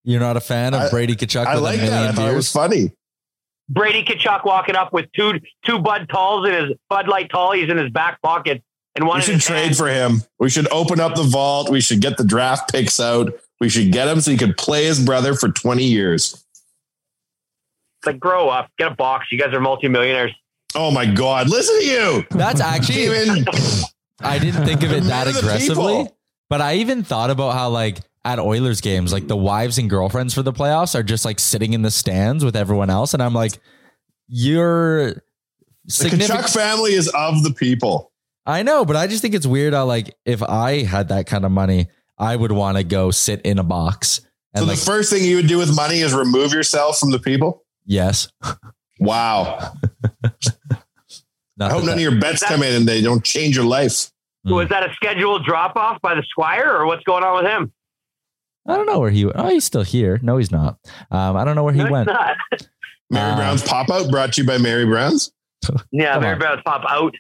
You're 0.04 0.20
not 0.20 0.38
a 0.38 0.42
fan 0.42 0.74
of 0.74 0.82
I- 0.82 0.90
Brady 0.90 1.16
Tkachuk 1.16 1.46
I 1.46 1.56
with 1.56 1.64
like 1.64 1.76
a 1.80 1.82
million 1.84 1.94
that. 2.04 2.10
I 2.10 2.12
thought 2.14 2.30
it 2.32 2.36
was 2.36 2.52
funny. 2.52 2.92
Brady 3.70 4.04
Tkachuk 4.04 4.46
walking 4.46 4.76
up 4.76 4.92
with 4.94 5.12
two 5.14 5.40
two 5.66 5.80
Bud 5.80 6.10
Talls 6.10 6.48
in 6.48 6.54
his 6.54 6.74
Bud 6.90 7.08
Light 7.08 7.30
Tallies 7.30 7.70
in 7.70 7.78
his 7.78 7.92
back 7.92 8.20
pocket, 8.22 8.64
and 8.96 9.06
one 9.08 9.18
We 9.20 9.22
should 9.24 9.42
trade 9.42 9.64
hand. 9.66 9.78
for 9.78 9.88
him. 9.88 10.24
We 10.40 10.50
should 10.50 10.68
open 10.72 11.00
up 11.00 11.16
the 11.16 11.24
vault. 11.24 11.70
We 11.70 11.80
should 11.80 12.02
get 12.02 12.18
the 12.18 12.24
draft 12.24 12.72
picks 12.72 13.00
out. 13.00 13.32
We 13.62 13.70
should 13.70 13.92
get 13.92 14.08
him 14.08 14.22
so 14.22 14.32
he 14.32 14.38
could 14.38 14.58
play 14.58 14.86
his 14.86 15.04
brother 15.06 15.36
for 15.36 15.50
20 15.50 15.84
years. 15.84 16.34
It's 16.34 18.08
like 18.08 18.20
grow 18.20 18.50
up, 18.50 18.70
get 18.78 18.92
a 18.92 18.96
box. 18.96 19.28
You 19.32 19.38
guys 19.38 19.54
are 19.54 19.60
multimillionaires. 19.60 20.34
Oh 20.76 20.92
my 20.92 21.06
God. 21.06 21.50
Listen 21.50 21.80
to 21.80 21.86
you. 21.86 22.26
That's 22.32 22.62
actually 22.62 23.06
Demon. 23.06 23.46
I 24.22 24.38
didn't 24.40 24.66
think 24.66 24.84
of 24.84 24.92
it 24.92 25.04
that 25.04 25.26
Men 25.26 25.28
of 25.28 25.34
the 25.34 25.40
aggressively, 25.40 26.08
but 26.50 26.62
I 26.62 26.76
even 26.76 27.04
thought 27.04 27.30
about 27.30 27.52
how 27.54 27.70
like 27.70 28.00
at 28.26 28.38
Oilers 28.40 28.82
games, 28.82 29.12
like 29.14 29.28
the 29.28 29.38
wives 29.38 29.78
and 29.78 29.90
girlfriends 29.90 30.34
for 30.34 30.44
the 30.44 30.52
playoffs 30.54 30.94
are 30.94 31.04
just 31.04 31.24
like 31.26 31.40
sitting 31.40 31.74
in 31.74 31.82
the 31.82 31.90
stands 31.92 32.44
with 32.46 32.56
everyone 32.56 32.90
else, 32.90 33.14
and 33.14 33.24
I'm 33.24 33.34
like, 33.34 33.54
you're 34.28 35.24
Significant- 35.88 36.30
The. 36.30 36.48
Tkachuk 36.48 36.54
family 36.54 36.94
is 36.94 37.08
of 37.16 37.44
the 37.44 37.52
people. 37.54 38.12
I 38.46 38.64
know, 38.64 38.84
but 38.86 38.96
I 38.96 39.08
just 39.08 39.22
think 39.22 39.34
it's 39.36 39.48
weird 39.48 39.74
how 39.74 39.86
like 39.86 40.16
if 40.26 40.44
I 40.44 40.84
had 40.84 41.08
that 41.10 41.26
kind 41.28 41.46
of 41.46 41.52
money, 41.52 41.88
I 42.18 42.36
would 42.36 42.52
want 42.52 42.78
to 42.78 42.84
go 42.84 43.12
sit 43.12 43.42
in 43.42 43.58
a 43.60 43.64
box 43.64 44.22
and 44.54 44.62
So 44.64 44.68
like 44.68 44.78
the 44.80 44.86
first 44.86 45.10
thing 45.12 45.24
you 45.24 45.38
would 45.38 45.48
do 45.48 45.58
with 45.58 45.76
money 45.76 46.00
is 46.00 46.14
remove 46.14 46.52
yourself 46.54 47.00
from 47.00 47.12
the 47.12 47.20
people. 47.20 47.64
yes. 47.86 48.28
Wow. 49.00 49.74
I 51.62 51.70
hope 51.70 51.82
that 51.82 51.86
none 51.88 51.96
of 51.96 52.00
your 52.00 52.20
bets 52.20 52.42
come 52.44 52.64
in 52.64 52.74
and 52.74 52.88
they 52.88 53.02
don't 53.02 53.24
change 53.24 53.56
your 53.56 53.66
life. 53.66 54.12
Hmm. 54.46 54.54
Was 54.54 54.70
that 54.70 54.90
a 54.90 54.94
scheduled 54.94 55.44
drop 55.46 55.76
off 55.76 56.02
by 56.02 56.16
the 56.16 56.24
Squire, 56.30 56.72
or 56.74 56.86
what's 56.86 57.04
going 57.04 57.24
on 57.24 57.44
with 57.44 57.52
him? 57.52 57.74
I 58.68 58.76
don't 58.78 58.86
know 58.86 59.00
where 59.00 59.10
he. 59.12 59.26
Oh, 59.26 59.50
he's 59.50 59.66
still 59.66 59.84
here. 59.84 60.20
No, 60.22 60.38
he's 60.38 60.52
not. 60.52 60.78
Um, 61.12 61.36
I 61.36 61.44
don't 61.44 61.56
know 61.56 61.64
where 61.64 61.74
he 61.74 61.84
No, 61.84 61.92
went. 61.92 62.08
not. 62.08 62.38
Mary 63.10 63.32
Uh, 63.32 63.36
Brown's 63.36 63.64
pop 63.64 63.90
out 63.90 64.10
brought 64.12 64.34
to 64.34 64.42
you 64.42 64.48
by 64.48 64.58
Mary 64.58 64.86
Brown's. 64.86 65.32
Yeah, 65.92 66.18
Mary 66.20 66.34
on. 66.34 66.40
Brown's 66.40 66.62
pop 66.64 66.86
out. 66.90 67.14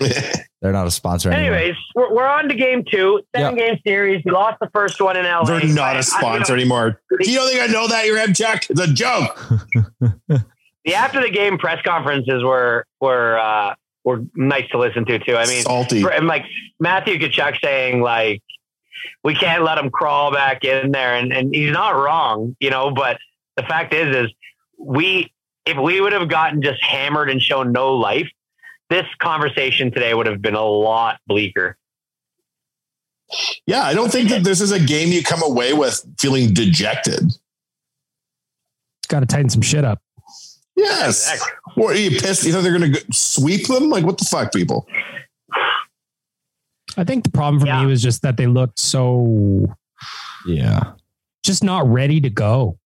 They're 0.00 0.72
not 0.72 0.86
a 0.86 0.90
sponsor 0.90 1.30
anymore. 1.30 1.54
Anyways, 1.56 1.76
we're, 1.94 2.14
we're 2.14 2.26
on 2.26 2.48
to 2.48 2.54
game 2.54 2.82
two, 2.90 3.20
seven 3.36 3.56
game 3.56 3.78
series. 3.86 4.22
We 4.24 4.30
lost 4.32 4.56
the 4.60 4.70
first 4.74 5.00
one 5.00 5.16
in 5.16 5.24
LA. 5.24 5.44
They're 5.44 5.66
not 5.66 5.96
a 5.96 6.02
sponsor 6.02 6.54
anymore. 6.54 7.00
Do 7.20 7.30
you 7.30 7.36
don't 7.38 7.48
think 7.50 7.62
I 7.62 7.66
know 7.72 7.86
that? 7.88 8.06
Your 8.06 8.16
head 8.18 8.34
check? 8.34 8.66
It's 8.70 8.80
a 8.80 8.92
joke. 8.92 9.38
The 10.84 10.94
after 10.94 11.20
the 11.20 11.30
game 11.30 11.58
press 11.58 11.80
conferences 11.82 12.42
were 12.42 12.86
were 13.00 13.38
uh, 13.38 13.74
were 14.04 14.24
nice 14.34 14.68
to 14.70 14.78
listen 14.78 15.04
to 15.06 15.18
too. 15.18 15.36
I 15.36 15.46
mean, 15.46 15.62
Salty. 15.62 16.02
for- 16.02 16.12
and 16.12 16.26
like 16.26 16.44
Matthew 16.78 17.18
Tkachuk 17.18 17.60
saying 17.62 18.00
like 18.02 18.42
we 19.22 19.34
can't 19.34 19.62
let 19.64 19.78
him 19.78 19.90
crawl 19.90 20.32
back 20.32 20.64
in 20.64 20.92
there, 20.92 21.14
and 21.14 21.32
and 21.32 21.54
he's 21.54 21.72
not 21.72 21.90
wrong, 21.90 22.56
you 22.60 22.70
know. 22.70 22.90
But 22.90 23.18
the 23.56 23.62
fact 23.62 23.94
is, 23.94 24.14
is 24.14 24.32
we 24.78 25.32
if 25.66 25.78
we 25.78 26.00
would 26.00 26.12
have 26.12 26.28
gotten 26.28 26.62
just 26.62 26.82
hammered 26.82 27.30
and 27.30 27.40
shown 27.40 27.72
no 27.72 27.94
life, 27.94 28.28
this 28.90 29.06
conversation 29.18 29.90
today 29.90 30.12
would 30.12 30.26
have 30.26 30.42
been 30.42 30.54
a 30.54 30.64
lot 30.64 31.18
bleaker. 31.26 31.76
Yeah, 33.66 33.82
I 33.82 33.94
don't 33.94 34.12
think 34.12 34.28
that 34.28 34.44
this 34.44 34.60
is 34.60 34.70
a 34.70 34.78
game 34.78 35.10
you 35.10 35.22
come 35.22 35.42
away 35.42 35.72
with 35.72 36.04
feeling 36.18 36.52
dejected. 36.52 37.32
Got 39.08 39.20
to 39.20 39.26
tighten 39.26 39.48
some 39.48 39.62
shit 39.62 39.84
up. 39.84 40.00
Yes. 40.76 41.40
What 41.76 41.94
are 41.96 41.98
you 41.98 42.10
pissed? 42.10 42.44
You 42.44 42.52
think 42.52 42.64
they're 42.64 42.78
going 42.78 42.92
to 42.92 43.04
sweep 43.12 43.66
them? 43.66 43.88
Like, 43.90 44.04
what 44.04 44.18
the 44.18 44.24
fuck, 44.24 44.52
people? 44.52 44.86
I 46.96 47.04
think 47.04 47.24
the 47.24 47.30
problem 47.30 47.60
for 47.60 47.66
Yeah. 47.66 47.80
me 47.80 47.86
was 47.86 48.02
just 48.02 48.22
that 48.22 48.36
they 48.36 48.46
looked 48.46 48.78
so 48.78 49.76
Yeah. 50.46 50.92
just 51.44 51.64
not 51.64 51.86
ready 51.88 52.20
to 52.20 52.30
go. 52.30 52.78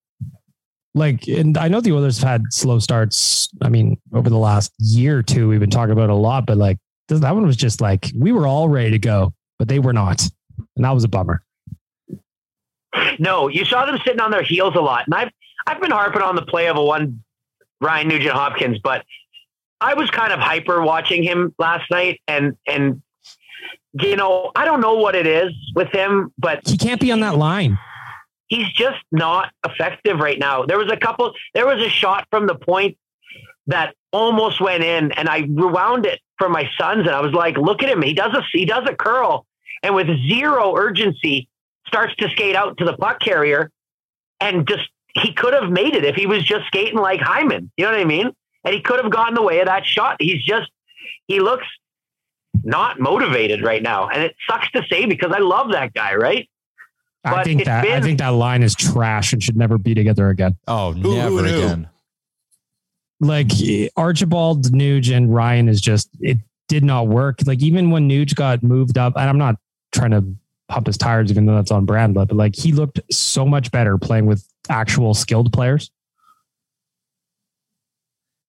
Like, 0.94 1.28
and 1.28 1.56
I 1.58 1.68
know 1.68 1.80
the 1.80 1.92
Oilers 1.92 2.18
have 2.18 2.28
had 2.28 2.42
slow 2.50 2.78
starts. 2.78 3.48
I 3.62 3.68
mean, 3.68 4.00
over 4.12 4.28
the 4.30 4.38
last 4.38 4.72
year 4.78 5.18
or 5.18 5.22
two, 5.22 5.48
we've 5.48 5.60
been 5.60 5.70
talking 5.70 5.92
about 5.92 6.04
it 6.04 6.10
a 6.10 6.14
lot, 6.14 6.46
but 6.46 6.56
like 6.56 6.78
that 7.08 7.34
one 7.34 7.46
was 7.46 7.56
just 7.56 7.80
like 7.80 8.10
we 8.16 8.32
were 8.32 8.46
all 8.46 8.68
ready 8.68 8.90
to 8.90 8.98
go, 8.98 9.32
but 9.58 9.68
they 9.68 9.78
were 9.78 9.92
not. 9.92 10.22
And 10.76 10.84
that 10.84 10.90
was 10.92 11.04
a 11.04 11.08
bummer. 11.08 11.42
No, 13.18 13.48
you 13.48 13.64
saw 13.64 13.84
them 13.86 13.98
sitting 14.04 14.20
on 14.20 14.30
their 14.30 14.42
heels 14.42 14.74
a 14.74 14.80
lot, 14.80 15.04
and 15.06 15.14
I've 15.14 15.30
I've 15.66 15.80
been 15.80 15.90
harping 15.90 16.22
on 16.22 16.34
the 16.34 16.42
play 16.42 16.66
of 16.68 16.76
a 16.76 16.82
one 16.82 17.22
Ryan 17.80 18.08
Nugent 18.08 18.34
Hopkins, 18.34 18.78
but 18.82 19.04
I 19.80 19.94
was 19.94 20.10
kind 20.10 20.32
of 20.32 20.40
hyper 20.40 20.82
watching 20.82 21.22
him 21.22 21.54
last 21.58 21.90
night, 21.90 22.20
and 22.26 22.56
and 22.66 23.02
you 23.92 24.16
know 24.16 24.50
I 24.56 24.64
don't 24.64 24.80
know 24.80 24.94
what 24.94 25.14
it 25.14 25.26
is 25.26 25.52
with 25.74 25.88
him, 25.92 26.32
but 26.38 26.66
He 26.66 26.76
can't 26.76 27.00
be 27.00 27.12
on 27.12 27.20
that 27.20 27.36
line. 27.36 27.78
he's 28.48 28.70
just 28.72 28.98
not 29.12 29.52
effective 29.66 30.18
right 30.18 30.38
now. 30.38 30.64
There 30.64 30.78
was 30.78 30.90
a 30.90 30.96
couple, 30.96 31.32
there 31.54 31.66
was 31.66 31.80
a 31.84 31.88
shot 31.88 32.26
from 32.30 32.46
the 32.46 32.54
point 32.54 32.96
that 33.66 33.94
almost 34.12 34.60
went 34.60 34.82
in, 34.82 35.12
and 35.12 35.28
I 35.28 35.46
rewound 35.48 36.06
it 36.06 36.20
for 36.38 36.48
my 36.48 36.68
sons, 36.78 37.00
and 37.06 37.10
I 37.10 37.20
was 37.20 37.32
like, 37.32 37.56
"Look 37.58 37.82
at 37.82 37.88
him! 37.90 38.02
He 38.02 38.14
does 38.14 38.32
a 38.34 38.42
he 38.52 38.64
does 38.64 38.88
a 38.88 38.94
curl, 38.94 39.46
and 39.82 39.94
with 39.94 40.08
zero 40.28 40.74
urgency, 40.76 41.48
starts 41.86 42.14
to 42.16 42.28
skate 42.30 42.56
out 42.56 42.78
to 42.78 42.84
the 42.84 42.96
puck 42.96 43.20
carrier, 43.20 43.70
and 44.40 44.66
just 44.66 44.88
he 45.14 45.32
could 45.32 45.54
have 45.54 45.70
made 45.70 45.94
it 45.94 46.04
if 46.04 46.14
he 46.14 46.26
was 46.26 46.44
just 46.44 46.66
skating 46.66 46.98
like 46.98 47.20
Hyman. 47.20 47.70
You 47.76 47.84
know 47.86 47.92
what 47.92 48.00
I 48.00 48.04
mean? 48.04 48.30
And 48.64 48.74
he 48.74 48.80
could 48.80 49.02
have 49.02 49.10
gotten 49.12 49.34
the 49.34 49.42
way 49.42 49.60
of 49.60 49.66
that 49.66 49.86
shot. 49.86 50.16
He's 50.20 50.42
just 50.44 50.70
he 51.26 51.40
looks 51.40 51.66
not 52.64 52.98
motivated 52.98 53.62
right 53.62 53.82
now, 53.82 54.08
and 54.08 54.22
it 54.22 54.34
sucks 54.48 54.70
to 54.72 54.82
say 54.90 55.06
because 55.06 55.32
I 55.32 55.38
love 55.38 55.72
that 55.72 55.94
guy, 55.94 56.14
right? 56.14 56.48
I 57.24 57.30
But 57.32 57.44
think 57.44 57.60
it's 57.60 57.68
that 57.68 57.84
I 57.86 58.00
think 58.00 58.18
that 58.18 58.28
line 58.28 58.62
is 58.62 58.74
trash 58.74 59.32
and 59.32 59.42
should 59.42 59.56
never 59.56 59.78
be 59.78 59.94
together 59.94 60.28
again. 60.30 60.56
Oh, 60.66 60.92
who 60.92 61.16
never 61.16 61.42
knew? 61.42 61.56
again. 61.56 61.88
Like 63.20 63.50
Archibald, 63.96 64.66
Nuge, 64.66 65.14
and 65.14 65.34
Ryan 65.34 65.68
is 65.68 65.80
just 65.80 66.08
it 66.20 66.38
did 66.68 66.84
not 66.84 67.08
work. 67.08 67.40
Like 67.46 67.60
even 67.62 67.90
when 67.90 68.08
Nuge 68.08 68.34
got 68.34 68.62
moved 68.62 68.96
up, 68.98 69.14
and 69.16 69.28
I'm 69.28 69.38
not 69.38 69.56
trying 69.92 70.12
to 70.12 70.24
pump 70.68 70.86
his 70.86 70.96
tires, 70.98 71.30
even 71.30 71.46
though 71.46 71.56
that's 71.56 71.70
on 71.70 71.84
brand, 71.84 72.14
but 72.14 72.30
like 72.32 72.54
he 72.54 72.72
looked 72.72 73.00
so 73.10 73.44
much 73.44 73.70
better 73.72 73.98
playing 73.98 74.26
with 74.26 74.46
actual 74.70 75.14
skilled 75.14 75.52
players. 75.52 75.90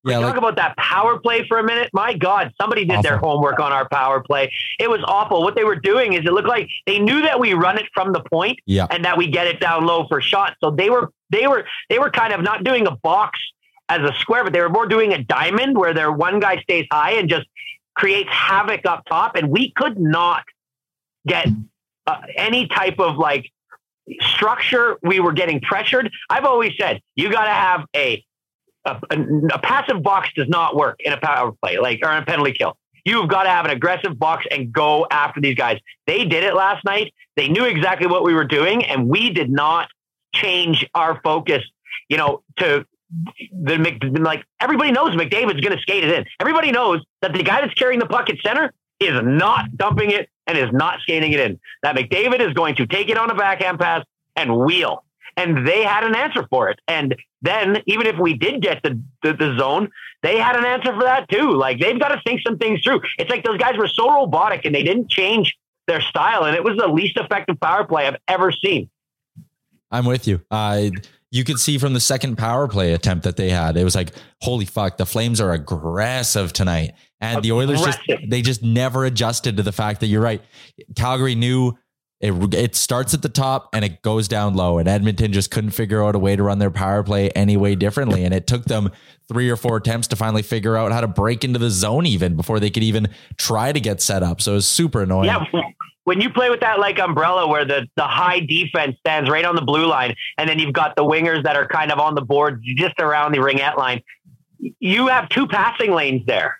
Yeah, 0.05 0.21
Talk 0.21 0.37
about 0.37 0.55
that 0.55 0.77
power 0.77 1.19
play 1.19 1.45
for 1.47 1.59
a 1.59 1.63
minute. 1.63 1.89
My 1.91 2.13
God, 2.13 2.53
somebody 2.59 2.85
did 2.85 3.03
their 3.03 3.17
homework 3.17 3.59
on 3.59 3.73
our 3.73 3.87
power 3.89 4.21
play. 4.21 4.51
It 4.79 4.89
was 4.89 5.01
awful. 5.03 5.43
What 5.43 5.55
they 5.55 5.65
were 5.65 5.75
doing 5.75 6.13
is 6.13 6.21
it 6.21 6.31
looked 6.31 6.47
like 6.47 6.69
they 6.87 6.99
knew 6.99 7.21
that 7.23 7.37
we 7.37 7.53
run 7.53 7.77
it 7.77 7.85
from 7.93 8.13
the 8.13 8.21
point 8.21 8.59
yeah. 8.65 8.87
and 8.89 9.03
that 9.03 9.17
we 9.17 9.27
get 9.27 9.47
it 9.47 9.59
down 9.59 9.85
low 9.85 10.07
for 10.07 10.21
shots. 10.21 10.55
So 10.63 10.71
they 10.71 10.89
were 10.89 11.11
they 11.31 11.47
were 11.47 11.65
they 11.89 11.99
were 11.99 12.09
kind 12.09 12.31
of 12.31 12.41
not 12.41 12.63
doing 12.63 12.87
a 12.87 12.91
box 12.91 13.39
as 13.89 14.01
a 14.01 14.13
square, 14.19 14.45
but 14.45 14.53
they 14.53 14.61
were 14.61 14.69
more 14.69 14.87
doing 14.87 15.11
a 15.11 15.21
diamond 15.21 15.77
where 15.77 15.93
their 15.93 16.11
one 16.11 16.39
guy 16.39 16.61
stays 16.61 16.85
high 16.89 17.13
and 17.13 17.29
just 17.29 17.47
creates 17.93 18.29
havoc 18.31 18.85
up 18.85 19.03
top. 19.05 19.35
And 19.35 19.49
we 19.49 19.71
could 19.71 19.99
not 19.99 20.45
get 21.27 21.47
uh, 22.07 22.21
any 22.37 22.67
type 22.67 22.99
of 22.99 23.17
like 23.17 23.51
structure. 24.21 24.97
We 25.01 25.19
were 25.19 25.33
getting 25.33 25.61
pressured. 25.61 26.11
I've 26.29 26.45
always 26.45 26.73
said 26.79 27.01
you 27.15 27.31
got 27.31 27.45
to 27.45 27.51
have 27.51 27.85
a 27.95 28.23
a, 28.85 28.97
a, 29.11 29.21
a 29.53 29.59
passive 29.59 30.01
box 30.01 30.29
does 30.35 30.47
not 30.47 30.75
work 30.75 30.99
in 30.99 31.13
a 31.13 31.17
power 31.17 31.51
play, 31.51 31.77
like 31.79 31.99
or 32.03 32.11
a 32.11 32.25
penalty 32.25 32.53
kill. 32.53 32.77
You've 33.05 33.29
got 33.29 33.43
to 33.43 33.49
have 33.49 33.65
an 33.65 33.71
aggressive 33.71 34.17
box 34.17 34.45
and 34.51 34.71
go 34.71 35.07
after 35.09 35.41
these 35.41 35.55
guys. 35.55 35.79
They 36.05 36.25
did 36.25 36.43
it 36.43 36.53
last 36.53 36.83
night. 36.85 37.13
They 37.35 37.47
knew 37.47 37.65
exactly 37.65 38.07
what 38.07 38.23
we 38.23 38.33
were 38.33 38.45
doing, 38.45 38.85
and 38.85 39.07
we 39.07 39.29
did 39.29 39.49
not 39.49 39.89
change 40.33 40.85
our 40.93 41.19
focus. 41.23 41.63
You 42.09 42.17
know, 42.17 42.43
to 42.57 42.85
the 43.51 44.19
like 44.19 44.45
everybody 44.59 44.91
knows 44.91 45.15
McDavid's 45.15 45.61
going 45.61 45.75
to 45.75 45.81
skate 45.81 46.03
it 46.03 46.11
in. 46.11 46.25
Everybody 46.39 46.71
knows 46.71 47.01
that 47.21 47.33
the 47.33 47.43
guy 47.43 47.61
that's 47.61 47.73
carrying 47.73 47.99
the 47.99 48.05
puck 48.05 48.29
at 48.29 48.35
center 48.45 48.73
is 48.99 49.19
not 49.23 49.75
dumping 49.77 50.11
it 50.11 50.29
and 50.47 50.57
is 50.57 50.71
not 50.71 50.99
skating 51.01 51.31
it 51.31 51.39
in. 51.39 51.59
That 51.83 51.95
McDavid 51.95 52.45
is 52.45 52.53
going 52.53 52.75
to 52.75 52.87
take 52.87 53.09
it 53.09 53.17
on 53.17 53.29
a 53.29 53.35
backhand 53.35 53.79
pass 53.79 54.03
and 54.35 54.57
wheel. 54.57 55.03
And 55.37 55.65
they 55.65 55.83
had 55.83 56.03
an 56.03 56.15
answer 56.15 56.45
for 56.49 56.69
it. 56.69 56.79
And 56.87 57.15
then 57.41 57.81
even 57.85 58.07
if 58.07 58.17
we 58.17 58.33
did 58.33 58.61
get 58.61 58.83
the, 58.83 59.01
the, 59.23 59.33
the 59.33 59.57
zone, 59.57 59.89
they 60.21 60.37
had 60.37 60.55
an 60.55 60.65
answer 60.65 60.93
for 60.93 61.03
that 61.03 61.29
too. 61.29 61.53
Like 61.53 61.79
they've 61.79 61.99
got 61.99 62.09
to 62.09 62.21
think 62.25 62.41
some 62.45 62.57
things 62.57 62.81
through. 62.83 63.01
It's 63.17 63.29
like 63.29 63.43
those 63.45 63.57
guys 63.57 63.77
were 63.77 63.87
so 63.87 64.13
robotic 64.13 64.65
and 64.65 64.75
they 64.75 64.83
didn't 64.83 65.09
change 65.09 65.55
their 65.87 66.01
style. 66.01 66.43
And 66.43 66.55
it 66.55 66.63
was 66.63 66.77
the 66.77 66.87
least 66.87 67.17
effective 67.17 67.59
power 67.59 67.85
play 67.85 68.07
I've 68.07 68.17
ever 68.27 68.51
seen. 68.51 68.89
I'm 69.91 70.05
with 70.05 70.27
you. 70.27 70.41
Uh, 70.51 70.89
you 71.31 71.43
could 71.43 71.59
see 71.59 71.77
from 71.77 71.93
the 71.93 71.99
second 71.99 72.37
power 72.37 72.67
play 72.67 72.93
attempt 72.93 73.23
that 73.23 73.37
they 73.37 73.49
had, 73.49 73.77
it 73.77 73.83
was 73.83 73.95
like, 73.95 74.11
holy 74.41 74.65
fuck, 74.65 74.97
the 74.97 75.05
Flames 75.05 75.39
are 75.39 75.51
aggressive 75.51 76.53
tonight. 76.53 76.93
And 77.21 77.43
the 77.43 77.51
Oilers 77.51 77.81
just 77.83 77.99
they 78.27 78.41
just 78.41 78.63
never 78.63 79.05
adjusted 79.05 79.57
to 79.57 79.63
the 79.63 79.71
fact 79.71 79.99
that 79.99 80.07
you're 80.07 80.21
right. 80.21 80.41
Calgary 80.95 81.35
knew 81.35 81.77
It, 82.21 82.53
it 82.53 82.75
starts 82.75 83.13
at 83.13 83.21
the 83.21 83.29
top 83.29 83.69
and 83.71 83.85
it 83.85 84.01
goes 84.01 84.27
down 84.27 84.53
low. 84.53 84.77
And 84.77 84.89
Edmonton 84.89 85.31
just 85.31 85.51
couldn't 85.51 85.71
figure 85.71 86.03
out 86.03 86.15
a 86.15 86.19
way 86.19 86.35
to 86.35 86.43
run 86.43 86.59
their 86.59 86.69
power 86.69 87.01
play 87.01 87.29
any 87.29 87.55
way 87.55 87.75
differently. 87.75 88.25
And 88.25 88.33
it 88.33 88.45
took 88.45 88.65
them 88.65 88.91
three 89.29 89.49
or 89.49 89.55
four 89.55 89.77
attempts 89.77 90.07
to 90.09 90.17
finally 90.17 90.41
figure 90.41 90.75
out 90.75 90.91
how 90.91 90.99
to 90.99 91.07
break 91.07 91.45
into 91.45 91.59
the 91.59 91.69
zone 91.69 92.05
even 92.05 92.35
before 92.35 92.59
they 92.59 92.69
could 92.69 92.83
even 92.83 93.07
try 93.37 93.71
to 93.71 93.79
get 93.79 94.01
set 94.01 94.21
up. 94.21 94.41
So 94.41 94.51
it 94.51 94.55
was 94.55 94.67
super 94.67 95.03
annoying. 95.03 95.27
Yeah. 95.27 95.45
When 96.03 96.19
you 96.19 96.29
play 96.29 96.49
with 96.49 96.59
that 96.59 96.79
like 96.79 96.99
umbrella 96.99 97.47
where 97.47 97.63
the, 97.63 97.87
the 97.95 98.03
high 98.03 98.41
defense 98.41 98.97
stands 98.99 99.29
right 99.29 99.45
on 99.45 99.55
the 99.55 99.61
blue 99.61 99.85
line, 99.85 100.13
and 100.37 100.49
then 100.49 100.59
you've 100.59 100.73
got 100.73 100.97
the 100.97 101.03
wingers 101.03 101.43
that 101.43 101.55
are 101.55 101.67
kind 101.67 101.89
of 101.89 101.99
on 101.99 102.15
the 102.15 102.21
board 102.21 102.61
just 102.75 102.99
around 102.99 103.31
the 103.31 103.37
ringette 103.37 103.77
line, 103.77 104.01
you 104.79 105.07
have 105.07 105.29
two 105.29 105.47
passing 105.47 105.93
lanes 105.93 106.25
there. 106.25 106.58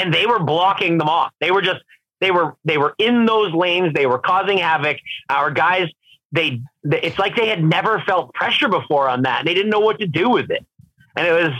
And 0.00 0.14
they 0.14 0.26
were 0.26 0.38
blocking 0.38 0.98
them 0.98 1.08
off. 1.08 1.32
They 1.40 1.50
were 1.50 1.62
just 1.62 1.80
they 2.20 2.30
were 2.30 2.56
they 2.64 2.78
were 2.78 2.94
in 2.98 3.26
those 3.26 3.52
lanes. 3.52 3.92
They 3.94 4.06
were 4.06 4.18
causing 4.18 4.58
havoc. 4.58 4.98
Our 5.28 5.50
guys, 5.50 5.88
they, 6.32 6.62
it's 6.84 7.18
like 7.18 7.36
they 7.36 7.48
had 7.48 7.62
never 7.62 8.00
felt 8.06 8.32
pressure 8.34 8.68
before 8.68 9.08
on 9.08 9.22
that. 9.22 9.44
They 9.44 9.54
didn't 9.54 9.70
know 9.70 9.80
what 9.80 9.98
to 10.00 10.06
do 10.06 10.28
with 10.30 10.50
it, 10.50 10.64
and 11.16 11.26
it 11.26 11.32
was 11.32 11.52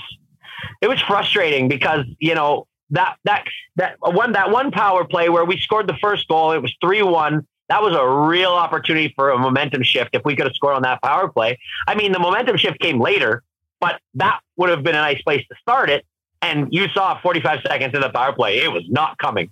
it 0.80 0.88
was 0.88 1.01
frustrating 1.01 1.68
because 1.68 2.05
you 2.18 2.34
know 2.34 2.66
that 2.91 3.16
that 3.24 3.45
that 3.76 3.97
one 4.01 4.32
that 4.32 4.51
one 4.51 4.70
power 4.70 5.05
play 5.05 5.28
where 5.28 5.45
we 5.45 5.59
scored 5.59 5.86
the 5.86 5.97
first 6.01 6.28
goal. 6.28 6.53
It 6.53 6.62
was 6.62 6.74
three 6.80 7.03
one. 7.03 7.47
That 7.68 7.82
was 7.82 7.95
a 7.95 8.07
real 8.28 8.51
opportunity 8.51 9.12
for 9.14 9.30
a 9.30 9.38
momentum 9.38 9.84
shift 9.84 10.11
if 10.14 10.24
we 10.24 10.34
could 10.34 10.47
have 10.47 10.55
scored 10.55 10.74
on 10.74 10.82
that 10.82 11.01
power 11.03 11.28
play. 11.28 11.59
I 11.86 11.95
mean, 11.95 12.11
the 12.11 12.18
momentum 12.18 12.57
shift 12.57 12.80
came 12.80 13.01
later, 13.01 13.45
but 13.80 14.01
that 14.14 14.41
would 14.57 14.70
have 14.70 14.82
been 14.82 14.97
a 14.97 15.01
nice 15.01 15.22
place 15.22 15.47
to 15.49 15.55
start 15.61 15.88
it. 15.88 16.05
And 16.43 16.68
you 16.70 16.88
saw 16.88 17.20
45 17.20 17.61
seconds 17.66 17.95
in 17.95 18.01
the 18.01 18.11
power 18.11 18.32
play. 18.32 18.59
It 18.59 18.72
was 18.72 18.84
not 18.88 19.18
coming. 19.18 19.51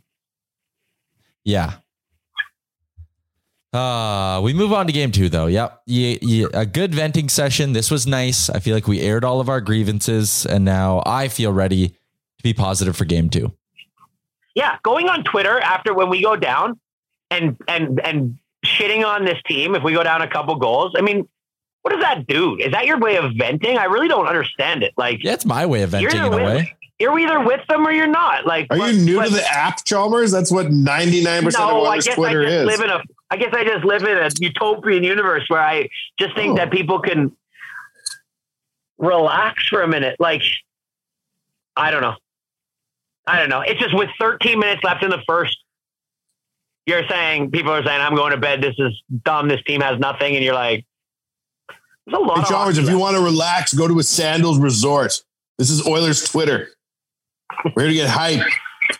Yeah. 1.45 1.74
Uh, 3.72 4.41
we 4.43 4.55
move 4.55 4.72
on 4.72 4.86
to 4.86 4.93
game 4.93 5.12
two, 5.12 5.28
though. 5.28 5.47
Yep. 5.47 5.82
Yeah, 5.86 6.47
a 6.55 6.64
good 6.64 6.95
venting 6.95 7.28
session. 7.28 7.74
This 7.74 7.91
was 7.91 8.07
nice. 8.07 8.49
I 8.49 8.61
feel 8.61 8.74
like 8.74 8.89
we 8.89 9.01
aired 9.01 9.24
all 9.24 9.41
of 9.41 9.49
our 9.49 9.61
grievances, 9.61 10.47
and 10.47 10.64
now 10.64 11.03
I 11.05 11.28
feel 11.28 11.53
ready 11.53 11.89
to 11.89 12.43
be 12.43 12.55
positive 12.55 12.97
for 12.97 13.05
game 13.05 13.28
two. 13.28 13.53
Yeah, 14.55 14.76
going 14.82 15.09
on 15.09 15.22
Twitter 15.22 15.61
after 15.61 15.93
when 15.93 16.09
we 16.09 16.22
go 16.22 16.34
down 16.34 16.80
and 17.30 17.57
and 17.68 18.01
and 18.01 18.39
shitting 18.64 19.07
on 19.07 19.24
this 19.24 19.39
team 19.47 19.74
if 19.74 19.82
we 19.82 19.93
go 19.93 20.03
down 20.03 20.22
a 20.22 20.28
couple 20.28 20.57
goals. 20.57 20.95
I 20.97 21.03
mean, 21.03 21.28
what 21.82 21.93
does 21.93 22.03
that 22.03 22.26
do? 22.26 22.57
Is 22.57 22.72
that 22.72 22.86
your 22.86 22.99
way 22.99 23.16
of 23.16 23.32
venting? 23.36 23.78
I 23.78 23.84
really 23.84 24.09
don't 24.09 24.26
understand 24.26 24.82
it. 24.82 24.95
Like, 24.97 25.22
yeah, 25.22 25.34
it's 25.34 25.45
my 25.45 25.66
way 25.66 25.82
of 25.82 25.91
venting 25.91 26.18
in 26.18 26.32
a 26.32 26.36
way. 26.36 26.74
You're 26.99 27.16
either 27.18 27.40
with 27.40 27.61
them 27.68 27.86
or 27.86 27.92
you're 27.92 28.09
not. 28.09 28.44
Like, 28.44 28.66
are 28.70 28.90
you 28.90 29.05
new 29.05 29.22
to 29.22 29.30
the 29.30 29.44
app, 29.46 29.84
Chalmers? 29.84 30.32
That's 30.32 30.51
what 30.51 30.72
ninety 30.72 31.22
nine 31.22 31.44
percent 31.44 31.70
of 31.70 31.84
I 31.84 31.96
guess 31.99 32.14
Twitter 32.14 32.40
I 32.40 32.44
just 32.44 32.55
is. 32.55 32.66
Live 32.66 32.80
in 32.80 32.90
a, 32.90 33.03
I 33.30 33.36
guess 33.36 33.55
I 33.55 33.64
just 33.64 33.84
live 33.84 34.03
in 34.03 34.16
a 34.18 34.30
utopian 34.40 35.05
universe 35.05 35.44
where 35.49 35.61
I 35.61 35.88
just 36.18 36.34
think 36.34 36.53
Oh. 36.53 36.57
that 36.57 36.72
people 36.72 36.99
can 37.01 37.36
relax 38.99 39.68
for 39.68 39.82
a 39.82 39.88
minute. 39.88 40.16
Like, 40.18 40.42
I 41.76 41.90
don't 41.92 42.03
know. 42.03 42.16
I 43.26 43.38
don't 43.38 43.49
know. 43.51 43.61
It's 43.61 43.78
just 43.78 43.94
with 43.94 44.09
13 44.18 44.59
minutes 44.59 44.82
left 44.82 45.05
in 45.05 45.11
the 45.11 45.22
first, 45.26 45.57
you're 46.86 47.07
saying 47.09 47.51
people 47.51 47.70
are 47.72 47.84
saying, 47.84 48.01
"I'm 48.01 48.14
going 48.16 48.32
to 48.32 48.38
bed. 48.38 48.62
This 48.62 48.74
is 48.78 49.01
dumb. 49.24 49.46
This 49.49 49.62
team 49.64 49.82
has 49.82 49.99
nothing," 50.01 50.34
and 50.34 50.42
you're 50.44 50.55
like, 50.55 50.84
"There's 52.07 52.16
a 52.18 52.20
lot 52.24 52.38
Hey, 52.38 52.44
Chalmers, 52.49 52.78
if 52.78 52.88
you 52.88 52.99
want 52.99 53.16
to 53.16 53.22
relax, 53.22 53.74
go 53.74 53.86
to 53.86 53.99
a 53.99 54.03
Sandals 54.03 54.59
resort. 54.59 55.22
This 55.59 55.68
is 55.70 55.86
Oilers 55.86 56.24
Twitter. 56.24 56.70
We're 57.74 57.82
here 57.82 57.88
to 57.88 57.94
get 57.94 58.09
hype. 58.09 58.46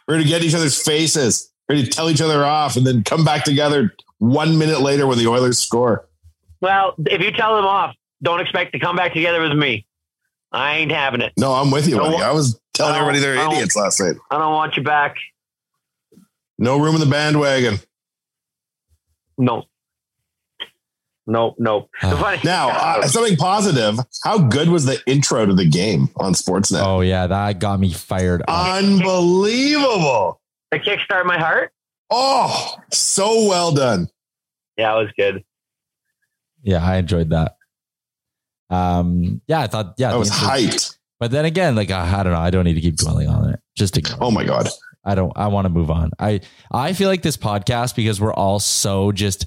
We're 0.07 0.17
here 0.17 0.25
to 0.25 0.29
get 0.29 0.43
each 0.43 0.55
other's 0.55 0.81
faces. 0.81 1.53
We're 1.69 1.77
here 1.77 1.85
to 1.85 1.91
tell 1.91 2.11
each 2.11 2.21
other 2.21 2.45
off 2.45 2.77
and 2.77 2.87
then 2.87 3.05
come 3.05 3.25
back 3.25 3.45
together 3.45 3.95
one 4.19 4.59
minute 4.59 4.81
later 4.81 5.07
when 5.07 5.19
the 5.19 5.27
Oilers 5.27 5.59
score. 5.59 6.09
Well, 6.61 6.95
if 7.07 7.23
you 7.23 7.31
tell 7.31 7.57
them 7.57 7.65
off, 7.65 7.95
don't 8.23 8.41
expect 8.41 8.73
to 8.73 8.79
come 8.79 8.97
back 8.97 9.13
together 9.13 9.41
with 9.41 9.57
me. 9.57 9.87
I 10.51 10.77
ain't 10.77 10.91
having 10.91 11.21
it. 11.21 11.33
No, 11.37 11.53
I'm 11.53 11.71
with 11.71 11.87
you. 11.87 12.01
I 12.01 12.33
was 12.33 12.59
telling 12.75 12.95
I 12.95 12.99
everybody 12.99 13.21
they're 13.21 13.37
idiots 13.37 13.77
last 13.77 14.01
night. 14.01 14.17
I 14.31 14.39
don't 14.39 14.53
want 14.53 14.77
you 14.77 14.83
back. 14.83 15.17
No 16.59 16.79
room 16.79 16.95
in 16.95 17.01
the 17.01 17.07
bandwagon. 17.07 17.79
No. 19.37 19.65
No, 21.31 21.55
nope. 21.59 21.91
The 22.03 22.17
funny- 22.17 22.41
Now, 22.43 22.71
uh, 22.71 23.07
something 23.07 23.37
positive. 23.37 23.97
How 24.25 24.39
good 24.39 24.71
was 24.71 24.87
the 24.87 24.99
intro 25.07 25.45
to 25.47 25.55
the 25.55 25.69
game 25.69 26.09
on 26.17 26.33
Sportsnet? 26.33 26.83
Oh 26.83 27.03
yeah, 27.03 27.27
that 27.27 27.61
got 27.61 27.79
me 27.79 27.93
fired 27.93 28.43
up. 28.49 28.49
Unbelievable. 28.79 30.41
the 30.73 30.79
kickstart 30.79 31.25
my 31.27 31.39
heart. 31.39 31.71
Oh, 32.11 32.75
so 32.91 33.47
well 33.47 33.73
done. 33.73 34.09
Yeah, 34.79 34.95
it 34.95 35.03
was 35.05 35.13
good. 35.19 35.45
Yeah, 36.63 36.83
I 36.85 36.97
enjoyed 36.97 37.31
that. 37.31 37.57
Um, 38.71 39.41
yeah, 39.47 39.61
I 39.61 39.67
thought 39.67 39.95
yeah, 39.99 40.13
I 40.13 40.17
was 40.17 40.31
hyped. 40.31 40.97
But 41.21 41.31
then 41.31 41.45
again, 41.45 41.75
like 41.77 41.91
I, 41.91 42.21
I 42.21 42.23
don't 42.23 42.33
know, 42.33 42.39
I 42.39 42.51
don't 42.51 42.65
need 42.65 42.75
to 42.75 42.81
keep 42.81 42.97
dwelling 42.97 43.29
on 43.29 43.51
it. 43.51 43.61
Just 43.77 43.97
ignore. 43.97 44.19
Oh 44.21 44.31
my 44.31 44.45
God. 44.45 44.69
I 45.05 45.15
don't. 45.15 45.33
I 45.37 45.47
want 45.49 45.65
to 45.67 45.69
move 45.71 45.91
on. 45.91 46.11
I 46.19 46.41
I 46.71 46.93
feel 46.93 47.09
like 47.09 47.23
this 47.23 47.37
podcast 47.37 47.95
because 47.97 48.21
we're 48.21 48.33
all 48.35 48.59
so 48.61 49.13
just 49.13 49.47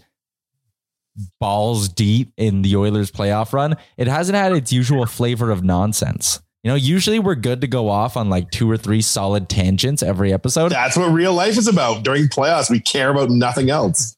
balls 1.40 1.90
deep 1.90 2.34
in 2.38 2.62
the 2.62 2.76
Oilers 2.76 3.12
playoff 3.12 3.54
run. 3.54 3.76
It 3.98 4.08
hasn't 4.08 4.36
had 4.36 4.54
its 4.54 4.72
usual 4.72 5.06
flavor 5.06 5.52
of 5.52 5.64
nonsense. 5.64 6.42
You 6.64 6.70
know, 6.70 6.76
usually 6.76 7.18
we're 7.18 7.36
good 7.36 7.62
to 7.62 7.68
go 7.68 7.90
off 7.90 8.16
on 8.16 8.30
like 8.30 8.52
two 8.52 8.70
or 8.70 8.78
three 8.78 9.02
solid 9.02 9.50
tangents 9.50 10.04
every 10.04 10.32
episode. 10.32 10.72
That's 10.72 10.96
what 10.96 11.08
real 11.08 11.34
life 11.34 11.58
is 11.58 11.68
about. 11.68 12.04
During 12.04 12.28
playoffs, 12.28 12.70
we 12.70 12.80
care 12.80 13.10
about 13.10 13.32
nothing 13.32 13.72
else. 13.72 14.16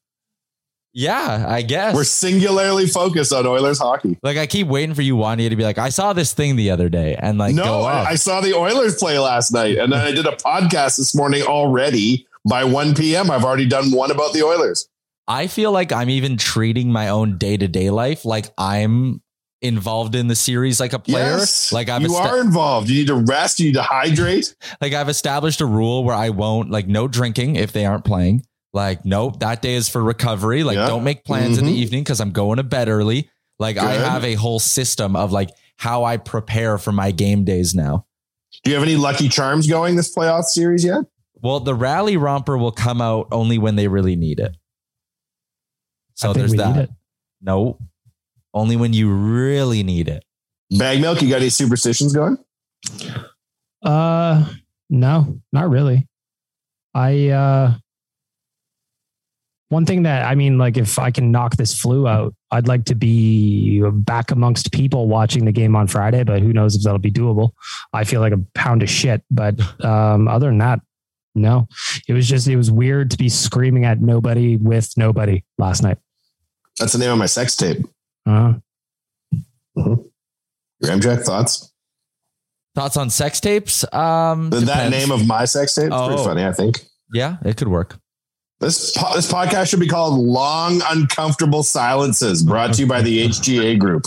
Yeah, 0.96 1.46
I 1.48 1.64
guess. 1.64 1.96
We're 1.96 2.04
singularly 2.04 2.86
focused 2.86 3.34
on 3.34 3.48
Oilers 3.48 3.80
hockey. 3.80 4.20
like 4.22 4.38
I 4.38 4.46
keep 4.46 4.68
waiting 4.68 4.94
for 4.94 5.02
you, 5.02 5.16
Wanye, 5.16 5.50
to 5.50 5.56
be 5.56 5.64
like, 5.64 5.80
I 5.80 5.90
saw 5.90 6.14
this 6.14 6.34
thing 6.34 6.56
the 6.56 6.70
other 6.70 6.88
day, 6.88 7.16
and 7.16 7.40
like 7.40 7.56
no. 7.56 7.82
I, 7.82 8.10
I 8.10 8.16
saw 8.16 8.42
the 8.42 8.54
Oilers 8.54 8.96
play 8.98 9.18
last 9.18 9.52
night, 9.52 9.78
and 9.78 9.92
then 9.92 10.02
I 10.02 10.12
did 10.12 10.28
a 10.28 10.36
podcast 10.36 10.98
this 10.98 11.16
morning 11.16 11.42
already. 11.44 12.28
By 12.48 12.66
1 12.66 12.94
p.m., 12.96 13.32
I've 13.32 13.46
already 13.46 13.66
done 13.66 13.92
one 13.92 14.12
about 14.12 14.34
the 14.34 14.44
Oilers. 14.44 14.90
I 15.28 15.48
feel 15.48 15.72
like 15.72 15.92
I'm 15.92 16.10
even 16.10 16.38
treating 16.38 16.92
my 16.92 17.10
own 17.10 17.38
day 17.38 17.56
to 17.58 17.68
day 17.68 17.90
life 17.90 18.26
like 18.26 18.52
I'm 18.58 19.22
involved 19.62 20.14
in 20.16 20.28
the 20.28 20.36
series 20.36 20.80
like 20.82 20.92
a 20.94 21.00
player. 21.00 21.38
Yes, 21.38 21.72
like 21.72 21.90
I'm 21.90 22.02
you 22.02 22.14
esta- 22.14 22.28
are 22.30 22.42
involved. 22.42 22.90
You 22.90 23.00
need 23.00 23.08
to 23.08 23.16
rest. 23.16 23.60
You 23.60 23.68
need 23.68 23.76
to 23.76 23.84
hydrate. 23.84 24.54
like 24.82 24.94
I've 24.94 25.08
established 25.10 25.62
a 25.62 25.66
rule 25.66 26.04
where 26.04 26.16
I 26.16 26.30
won't 26.30 26.70
like 26.70 26.88
no 26.88 27.08
drinking 27.08 27.56
if 27.56 27.72
they 27.72 27.86
aren't 27.86 28.04
playing. 28.04 28.46
Like 28.74 29.06
nope, 29.06 29.40
that 29.40 29.62
day 29.62 29.76
is 29.76 29.88
for 29.88 30.04
recovery. 30.04 30.64
Like 30.64 30.76
Yeah. 30.76 30.88
don't 30.88 31.04
make 31.04 31.24
plans 31.24 31.58
in 31.58 31.66
the 31.66 31.72
Mhm. 31.72 31.78
evening 31.78 32.04
because 32.04 32.20
I'm 32.20 32.32
going 32.32 32.58
to 32.58 32.64
bed 32.64 32.90
early. 32.90 33.30
Like 33.60 33.78
I 33.78 33.94
have 33.94 34.26
a 34.26 34.34
whole 34.34 34.60
system 34.60 35.16
of 35.16 35.32
like 35.32 35.52
how 35.78 36.04
I 36.04 36.18
prepare 36.18 36.78
for 36.78 36.92
my 36.92 37.12
game 37.12 37.46
days 37.46 37.74
now. 37.74 38.06
Do 38.64 38.72
you 38.72 38.76
have 38.76 38.84
any 38.84 38.96
lucky 38.98 39.30
charms 39.30 39.68
going 39.68 39.96
this 39.96 40.14
playoff 40.14 40.44
series 40.46 40.84
yet? 40.84 41.04
Well, 41.42 41.60
the 41.60 41.76
rally 41.76 42.18
romper 42.18 42.58
will 42.58 42.72
come 42.72 43.02
out 43.02 43.28
only 43.32 43.58
when 43.58 43.76
they 43.76 43.88
really 43.88 44.16
need 44.16 44.40
it. 44.40 44.56
So 46.16 46.30
I 46.30 46.34
think 46.34 46.42
there's 46.42 46.52
we 46.52 46.58
need 46.58 46.76
that. 46.76 46.84
it. 46.84 46.90
No, 47.42 47.80
only 48.54 48.76
when 48.76 48.94
you 48.94 49.12
really 49.12 49.84
need 49.84 50.08
it. 50.08 50.24
Baggedmilk. 50.72 51.22
You 51.22 51.30
got 51.30 51.42
any 51.42 51.50
superstitions 51.50 52.14
going? 52.14 52.38
Uh, 53.84 54.46
no, 54.90 55.40
not 55.52 55.70
really. 55.70 56.08
I 56.94 57.30
uh, 57.30 57.74
one 59.70 59.86
thing 59.86 60.04
that 60.04 60.26
I 60.26 60.36
mean, 60.36 60.58
like, 60.58 60.78
if 60.78 61.00
I 61.00 61.12
can 61.12 61.32
knock 61.32 61.58
this 61.58 61.76
flu 61.76 62.08
out, 62.08 62.36
I'd 62.52 62.68
like 62.68 62.86
to 62.86 62.96
be 62.96 63.82
back 63.92 64.32
amongst 64.32 64.72
people 64.72 65.08
watching 65.08 65.46
the 65.46 65.52
game 65.52 65.76
on 65.76 65.88
Friday. 65.88 66.24
But 66.24 66.42
who 66.42 66.54
knows 66.54 66.76
if 66.76 66.84
that'll 66.84 67.00
be 67.00 67.12
doable? 67.12 67.52
I 67.92 68.04
feel 68.04 68.22
like 68.22 68.34
a 68.34 68.40
pound 68.54 68.84
of 68.84 68.90
shit. 68.90 69.24
But 69.32 69.60
um, 69.84 70.28
other 70.28 70.48
than 70.48 70.60
that, 70.60 70.80
no. 71.36 71.68
It 72.08 72.14
was 72.14 72.28
just 72.28 72.48
it 72.48 72.56
was 72.56 72.70
weird 72.72 73.12
to 73.12 73.18
be 73.18 73.30
screaming 73.30 73.86
at 73.86 74.02
nobody 74.02 74.58
with 74.58 74.92
nobody 74.98 75.44
last 75.58 75.84
night. 75.84 75.98
That's 76.80 76.94
the 76.94 77.00
name 77.00 77.12
of 77.12 77.18
my 77.18 77.26
sex 77.28 77.56
tape. 77.56 77.86
Uh, 78.26 78.54
Ramjack, 80.84 81.24
thoughts? 81.24 81.72
Thoughts 82.76 82.98
on 82.98 83.10
sex 83.10 83.40
tapes? 83.40 83.84
Um, 83.94 84.50
That 84.50 84.62
depends. 84.62 84.92
name 84.98 85.12
of 85.12 85.28
my 85.28 85.46
sex 85.46 85.76
tape? 85.76 85.88
It's 85.92 85.96
pretty 86.08 86.22
Oh. 86.22 86.26
funny, 86.26 86.44
I 86.44 86.52
think. 86.52 86.84
yeah, 87.14 87.38
it 87.46 87.58
could 87.58 87.68
work. 87.68 87.98
This 88.60 88.96
po- 88.96 89.14
this 89.14 89.30
podcast 89.32 89.70
should 89.70 89.80
be 89.82 89.88
called 89.88 90.18
"Long 90.20 90.82
Uncomfortable 90.90 91.64
Silences," 91.64 92.44
brought 92.44 92.74
to 92.76 92.82
you 92.82 92.88
by 92.88 93.02
the 93.02 93.20
HGA 93.28 93.78
Group. 93.78 94.06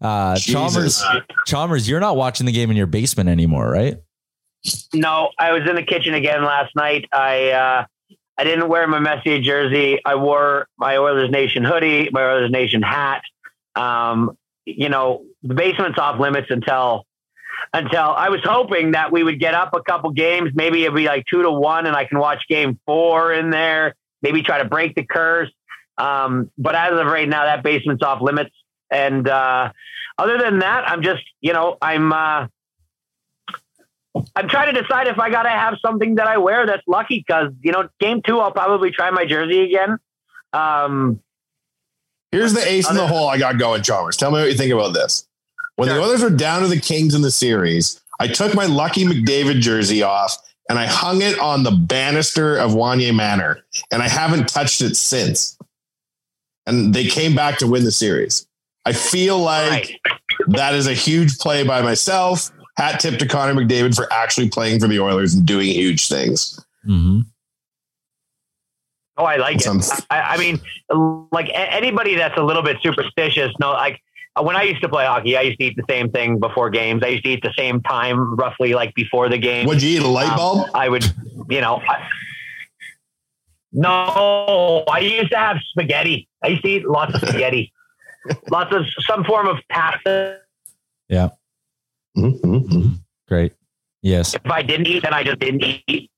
Uh, 0.00 0.36
Chalmers, 0.36 1.02
Chalmers, 1.46 1.88
you're 1.88 2.00
not 2.00 2.16
watching 2.16 2.44
the 2.44 2.52
game 2.52 2.70
in 2.70 2.76
your 2.76 2.86
basement 2.88 3.28
anymore, 3.28 3.70
right? 3.70 3.98
No, 4.94 5.30
I 5.38 5.52
was 5.52 5.68
in 5.68 5.74
the 5.74 5.82
kitchen 5.82 6.14
again 6.14 6.44
last 6.44 6.74
night. 6.76 7.08
I 7.12 7.50
uh, 7.50 7.86
I 8.38 8.44
didn't 8.44 8.68
wear 8.68 8.86
my 8.86 9.00
Messier 9.00 9.40
jersey. 9.40 10.00
I 10.04 10.14
wore 10.16 10.68
my 10.76 10.96
Oilers 10.96 11.30
Nation 11.30 11.64
hoodie, 11.64 12.08
my 12.12 12.22
Oilers 12.22 12.50
Nation 12.50 12.82
hat. 12.82 13.22
Um, 13.74 14.36
you 14.64 14.88
know, 14.88 15.24
the 15.42 15.54
basement's 15.54 15.98
off 15.98 16.20
limits 16.20 16.48
until 16.50 17.06
until 17.72 18.10
I 18.10 18.28
was 18.28 18.40
hoping 18.44 18.92
that 18.92 19.12
we 19.12 19.22
would 19.22 19.40
get 19.40 19.54
up 19.54 19.74
a 19.74 19.82
couple 19.82 20.10
games. 20.10 20.50
Maybe 20.54 20.82
it'd 20.82 20.94
be 20.94 21.06
like 21.06 21.24
two 21.26 21.42
to 21.42 21.50
one, 21.50 21.86
and 21.86 21.96
I 21.96 22.04
can 22.04 22.18
watch 22.18 22.46
game 22.48 22.78
four 22.86 23.32
in 23.32 23.50
there. 23.50 23.94
maybe 24.20 24.42
try 24.42 24.58
to 24.58 24.68
break 24.68 24.94
the 24.94 25.04
curse. 25.04 25.50
Um, 25.98 26.50
but 26.56 26.74
as 26.74 26.92
of 26.92 27.06
right 27.06 27.28
now, 27.28 27.44
that 27.44 27.62
basement's 27.62 28.02
off 28.02 28.20
limits. 28.22 28.54
And 28.90 29.28
uh, 29.28 29.72
other 30.18 30.38
than 30.38 30.60
that, 30.60 30.88
I'm 30.88 31.02
just, 31.02 31.22
you 31.40 31.52
know, 31.52 31.76
I'm 31.80 32.12
uh, 32.12 32.46
I'm 34.36 34.48
trying 34.48 34.74
to 34.74 34.82
decide 34.82 35.06
if 35.06 35.18
I 35.18 35.30
got 35.30 35.44
to 35.44 35.48
have 35.48 35.78
something 35.80 36.16
that 36.16 36.26
I 36.26 36.38
wear 36.38 36.66
that's 36.66 36.86
lucky 36.86 37.24
because 37.26 37.52
you 37.62 37.72
know, 37.72 37.88
game 37.98 38.22
two, 38.22 38.38
I'll 38.40 38.52
probably 38.52 38.90
try 38.90 39.10
my 39.10 39.24
jersey 39.24 39.62
again. 39.64 39.98
Um, 40.52 41.20
Here's 42.30 42.52
the 42.52 42.66
ace 42.66 42.88
in 42.88 42.96
the 42.96 43.06
hole 43.06 43.28
I 43.28 43.38
got 43.38 43.58
going, 43.58 43.82
Chalmers. 43.82 44.16
Tell 44.16 44.30
me 44.30 44.38
what 44.38 44.48
you 44.48 44.56
think 44.56 44.72
about 44.72 44.94
this. 44.94 45.26
When 45.76 45.88
sure. 45.88 45.96
the 45.96 46.02
others 46.02 46.22
were 46.22 46.30
down 46.30 46.62
to 46.62 46.68
the 46.68 46.80
Kings 46.80 47.14
in 47.14 47.22
the 47.22 47.30
series, 47.30 48.00
I 48.20 48.28
took 48.28 48.54
my 48.54 48.66
Lucky 48.66 49.04
McDavid 49.04 49.60
jersey 49.60 50.02
off 50.02 50.36
and 50.68 50.78
I 50.78 50.86
hung 50.86 51.22
it 51.22 51.38
on 51.38 51.62
the 51.62 51.70
banister 51.70 52.56
of 52.56 52.72
Wanye 52.72 53.14
Manor, 53.14 53.62
and 53.90 54.02
I 54.02 54.08
haven't 54.08 54.48
touched 54.48 54.80
it 54.80 54.96
since. 54.96 55.58
And 56.66 56.94
they 56.94 57.06
came 57.06 57.34
back 57.34 57.58
to 57.58 57.66
win 57.66 57.84
the 57.84 57.92
series. 57.92 58.46
I 58.84 58.92
feel 58.92 59.38
like 59.38 60.00
right. 60.00 60.20
that 60.48 60.74
is 60.74 60.86
a 60.86 60.94
huge 60.94 61.38
play 61.38 61.64
by 61.64 61.82
myself. 61.82 62.50
Hat 62.76 63.00
tip 63.00 63.18
to 63.18 63.26
Connor 63.26 63.54
McDavid 63.54 63.94
for 63.94 64.10
actually 64.12 64.48
playing 64.48 64.80
for 64.80 64.88
the 64.88 64.98
Oilers 64.98 65.34
and 65.34 65.44
doing 65.44 65.68
huge 65.68 66.08
things. 66.08 66.58
Mm-hmm. 66.86 67.20
Oh, 69.18 69.24
I 69.24 69.36
like 69.36 69.56
it. 69.60 70.02
I, 70.10 70.20
I, 70.20 70.36
mean, 70.38 70.60
like 71.30 71.50
anybody 71.52 72.16
that's 72.16 72.38
a 72.38 72.42
little 72.42 72.62
bit 72.62 72.78
superstitious, 72.82 73.52
no, 73.60 73.72
like 73.72 74.00
when 74.40 74.56
I 74.56 74.62
used 74.62 74.80
to 74.80 74.88
play 74.88 75.04
hockey, 75.04 75.36
I 75.36 75.42
used 75.42 75.58
to 75.58 75.66
eat 75.66 75.76
the 75.76 75.84
same 75.88 76.10
thing 76.10 76.40
before 76.40 76.70
games. 76.70 77.02
I 77.04 77.08
used 77.08 77.24
to 77.24 77.30
eat 77.30 77.42
the 77.42 77.52
same 77.56 77.82
time, 77.82 78.34
roughly 78.36 78.72
like 78.72 78.94
before 78.94 79.28
the 79.28 79.36
game. 79.36 79.66
Would 79.66 79.82
you 79.82 79.98
eat 79.98 80.02
a 80.02 80.08
light 80.08 80.34
bulb? 80.34 80.60
Um, 80.60 80.70
I 80.74 80.88
would, 80.88 81.04
you 81.50 81.60
know. 81.60 81.82
I, 81.86 82.08
no, 83.72 84.84
I 84.90 85.00
used 85.00 85.30
to 85.30 85.38
have 85.38 85.58
spaghetti. 85.70 86.28
I 86.42 86.48
used 86.48 86.62
to 86.62 86.68
eat 86.68 86.86
lots 86.86 87.14
of 87.14 87.20
spaghetti, 87.20 87.72
lots 88.50 88.74
of 88.74 88.86
some 89.00 89.24
form 89.24 89.46
of 89.46 89.58
pasta. 89.70 90.38
Yeah. 91.08 91.30
Mm-hmm, 92.16 92.54
mm-hmm. 92.54 92.92
Great. 93.28 93.52
Yes. 94.02 94.34
If 94.34 94.50
I 94.50 94.62
didn't 94.62 94.86
eat, 94.88 95.02
then 95.02 95.14
I 95.14 95.22
just 95.22 95.38
didn't 95.38 95.62
eat. 95.86 96.10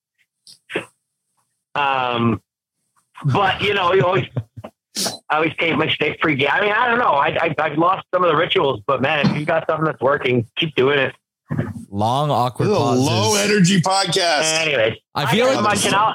Um, 1.75 2.41
but 3.25 3.61
you 3.63 3.75
know, 3.75 3.93
you 3.93 4.05
always, 4.05 4.27
I 5.29 5.37
always 5.37 5.53
take 5.59 5.77
my 5.77 5.89
steak 5.89 6.19
free 6.21 6.37
game. 6.37 6.49
I 6.51 6.61
mean, 6.61 6.73
I 6.73 6.89
don't 6.89 6.99
know. 6.99 7.13
I, 7.13 7.37
I 7.41 7.55
I've 7.59 7.79
lost 7.79 8.07
some 8.15 8.23
of 8.23 8.31
the 8.31 8.37
rituals, 8.37 8.81
but 8.87 9.03
man, 9.03 9.27
if 9.27 9.37
you 9.37 9.45
got 9.45 9.67
something 9.69 9.85
that's 9.85 10.01
working, 10.01 10.47
keep 10.57 10.75
doing 10.75 10.99
it. 10.99 11.15
Long 11.91 12.31
awkward 12.31 12.69
pauses. 12.69 13.07
low 13.07 13.35
energy 13.37 13.81
podcast. 13.81 14.61
Anyways, 14.61 14.99
I 15.15 15.31
feel 15.31 15.47
I 15.47 15.55
like 15.55 15.63
much, 15.63 15.87
and 15.87 15.95
I'll 15.95 16.15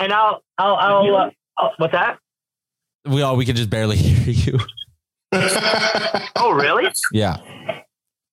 and 0.00 0.12
I'll 0.12 0.42
I'll, 0.58 0.74
I'll, 0.74 1.16
uh, 1.16 1.30
I'll 1.56 1.72
what's 1.78 1.92
that? 1.92 2.18
We 3.04 3.22
all 3.22 3.36
we 3.36 3.44
can 3.44 3.56
just 3.56 3.70
barely 3.70 3.96
hear 3.96 4.32
you. 4.32 4.58
oh 6.36 6.52
really? 6.52 6.90
Yeah. 7.12 7.38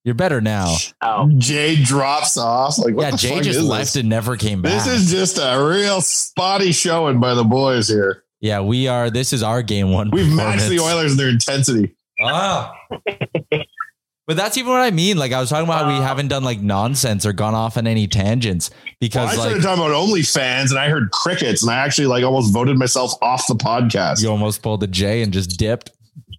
You're 0.06 0.14
better 0.14 0.40
now. 0.40 0.78
Oh. 1.02 1.32
Jay 1.40 1.76
drops 1.76 2.38
off. 2.38 2.78
Like, 2.78 2.94
what's 2.94 3.24
the 3.24 3.30
one? 3.30 3.38
yeah, 3.38 3.42
Jay 3.42 3.50
just 3.52 3.62
left 3.62 3.96
and 3.96 4.08
never 4.08 4.38
came 4.38 4.62
back. 4.62 4.86
This 4.86 4.88
is 4.88 5.12
just 5.12 5.40
a 5.40 5.60
real 5.68 6.00
spotty 6.00 6.72
showing 6.74 7.20
by 7.20 7.34
the 7.34 7.44
boys 7.44 7.90
here. 7.90 8.24
Yeah, 8.40 8.62
we 8.62 8.88
are. 8.88 9.10
This 9.10 9.34
is 9.34 9.42
our 9.42 9.64
game 9.64 9.92
one. 9.92 10.12
We've 10.12 10.32
matched 10.32 10.70
the 10.70 10.80
Oilers 10.80 11.14
in 11.14 11.18
their 11.18 11.30
intensity. 11.30 11.96
Ah. 12.22 12.76
but 13.50 14.38
that's 14.38 14.60
even 14.60 14.72
what 14.72 14.82
I 14.82 14.92
mean. 14.92 15.18
Like 15.18 15.32
I 15.32 15.40
was 15.40 15.50
talking 15.50 15.66
about 15.66 15.86
how 15.86 15.98
we 15.98 16.04
haven't 16.04 16.28
done 16.28 16.44
like 16.44 16.62
nonsense 16.62 17.26
or 17.26 17.34
gone 17.34 17.56
off 17.56 17.76
on 17.76 17.88
any 17.88 18.08
tangents 18.08 18.70
because 19.00 19.30
well, 19.30 19.48
I 19.48 19.50
started 19.50 19.54
like, 19.56 19.64
talking 19.64 19.84
about 19.84 20.08
OnlyFans 20.08 20.70
and 20.70 20.78
I 20.78 20.90
heard 20.90 21.10
crickets 21.10 21.64
and 21.64 21.72
I 21.72 21.78
actually 21.78 22.06
like 22.08 22.24
almost 22.24 22.54
voted 22.54 22.78
myself 22.78 23.14
off 23.24 23.48
the 23.48 23.56
podcast. 23.56 24.22
You 24.22 24.30
almost 24.30 24.62
pulled 24.62 24.82
the 24.82 24.88
J 24.88 25.24
and 25.24 25.34
just 25.34 25.58
dipped. 25.58 25.90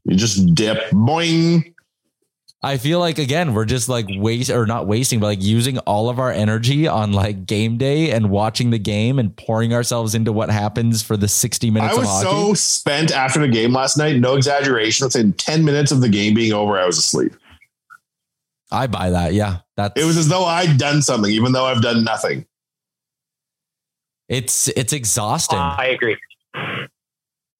You 0.05 0.17
just 0.17 0.55
dip, 0.55 0.79
boing. 0.91 1.75
I 2.63 2.79
feel 2.79 2.99
like 2.99 3.19
again 3.19 3.55
we're 3.55 3.67
just 3.67 3.89
like 3.89 4.07
waste 4.09 4.51
or 4.51 4.67
not 4.67 4.87
wasting, 4.87 5.21
but 5.21 5.27
like 5.27 5.43
using 5.43 5.79
all 5.81 6.09
of 6.09 6.19
our 6.19 6.33
energy 6.33 6.89
on 6.89 7.13
like 7.13 7.47
game 7.47 7.77
day 7.77 8.11
and 8.11 8.31
watching 8.31 8.71
the 8.71 8.79
game 8.79 9.19
and 9.19 9.37
pouring 9.37 9.75
ourselves 9.75 10.15
into 10.15 10.33
what 10.33 10.51
happens 10.51 11.03
for 11.03 11.17
the 11.17 11.29
sixty 11.29 11.71
minutes. 11.71 11.95
I 11.95 11.99
was 11.99 12.23
so 12.23 12.55
spent 12.55 13.13
after 13.13 13.41
the 13.41 13.49
game 13.49 13.73
last 13.73 13.97
night. 13.99 14.17
No 14.17 14.35
exaggeration. 14.35 15.05
Within 15.07 15.33
ten 15.35 15.65
minutes 15.65 15.93
of 15.93 16.01
the 16.01 16.09
game 16.09 16.35
being 16.35 16.53
over, 16.53 16.79
I 16.79 16.87
was 16.87 16.99
asleep. 16.99 17.35
I 18.73 18.87
buy 18.87 19.11
that. 19.11 19.35
Yeah, 19.35 19.59
that 19.77 19.93
it 19.95 20.05
was 20.05 20.17
as 20.17 20.29
though 20.29 20.45
I'd 20.45 20.79
done 20.79 21.03
something, 21.03 21.31
even 21.31 21.53
though 21.53 21.67
I've 21.67 21.83
done 21.83 22.05
nothing. 22.05 22.47
It's 24.29 24.69
it's 24.69 24.93
exhausting. 24.93 25.59
Uh, 25.59 25.77
I 25.79 25.87
agree 25.89 26.17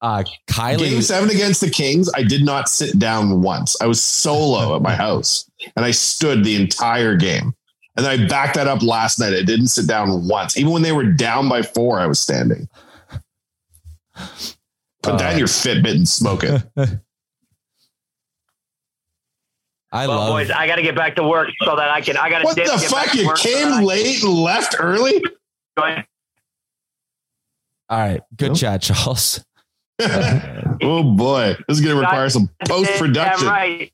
uh, 0.03 0.25
Kylie. 0.49 0.79
Game 0.79 1.03
seven 1.03 1.31
against 1.31 1.61
the 1.61 1.71
Kings, 1.71 2.11
I 2.15 2.23
did 2.23 2.45
not 2.45 2.69
sit 2.69 2.99
down 2.99 3.43
once. 3.43 3.81
I 3.81 3.87
was 3.87 4.03
solo 4.03 4.77
at 4.77 4.83
my 4.83 4.95
house 4.97 5.51
and 5.75 5.85
I 5.85 5.91
stood 5.91 6.45
the 6.45 6.57
entire 6.57 7.17
game. 7.17 7.55
And 7.97 8.05
then 8.05 8.21
I 8.21 8.27
backed 8.29 8.57
that 8.57 8.69
up 8.69 8.83
last 8.83 9.19
night. 9.19 9.33
I 9.33 9.43
didn't 9.43 9.69
sit 9.69 9.87
down 9.87 10.29
once. 10.29 10.59
Even 10.59 10.73
when 10.73 10.83
they 10.83 10.93
were 10.93 11.05
down 11.05 11.49
by 11.49 11.63
four, 11.63 11.99
I 11.99 12.07
was 12.07 12.21
standing. 12.21 12.69
Put 15.03 15.15
uh, 15.15 15.17
down 15.17 15.39
your 15.39 15.49
Fitbit 15.49 15.93
and 15.93 16.07
smoke 16.09 16.45
it. 16.45 16.63
I 19.93 20.07
well, 20.07 20.19
love 20.19 20.29
boys. 20.31 20.51
I 20.51 20.67
got 20.67 20.77
to 20.77 20.83
get 20.83 20.95
back 20.95 21.17
to 21.17 21.27
work 21.27 21.49
so 21.63 21.75
that 21.77 21.89
I 21.89 22.03
can. 22.03 22.19
I 22.19 22.29
got 22.29 22.41
to. 22.41 22.45
What 22.45 22.57
dip, 22.57 22.67
the 22.67 22.79
fuck? 22.79 23.15
You 23.15 23.33
came 23.35 23.73
so 23.73 23.81
late 23.83 24.23
and 24.23 24.35
left 24.35 24.77
early. 24.79 25.23
All 25.79 25.95
right, 27.89 28.21
good 28.37 28.49
nope. 28.49 28.59
chat, 28.59 28.83
Charles. 28.83 29.46
oh 30.83 31.03
boy, 31.03 31.57
this 31.69 31.79
is 31.79 31.81
going 31.85 31.97
to 31.97 32.01
require 32.01 32.29
some 32.29 32.51
post 32.67 32.91
production. 32.99 33.49
Right. 33.49 33.93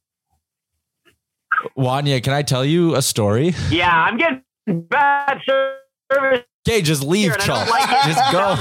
Wanye, 1.77 2.23
can 2.23 2.33
I 2.33 2.43
tell 2.43 2.65
you 2.65 2.97
a 2.97 3.03
story? 3.03 3.55
Yeah, 3.71 3.91
I'm 3.93 4.19
getting 4.19 4.43
bad 4.67 5.41
service. 5.47 6.45
Okay, 6.69 6.83
just 6.83 7.03
leave, 7.03 7.37
Charles. 7.39 7.69
Like 7.69 7.89
just 8.05 8.33
go. 8.33 8.57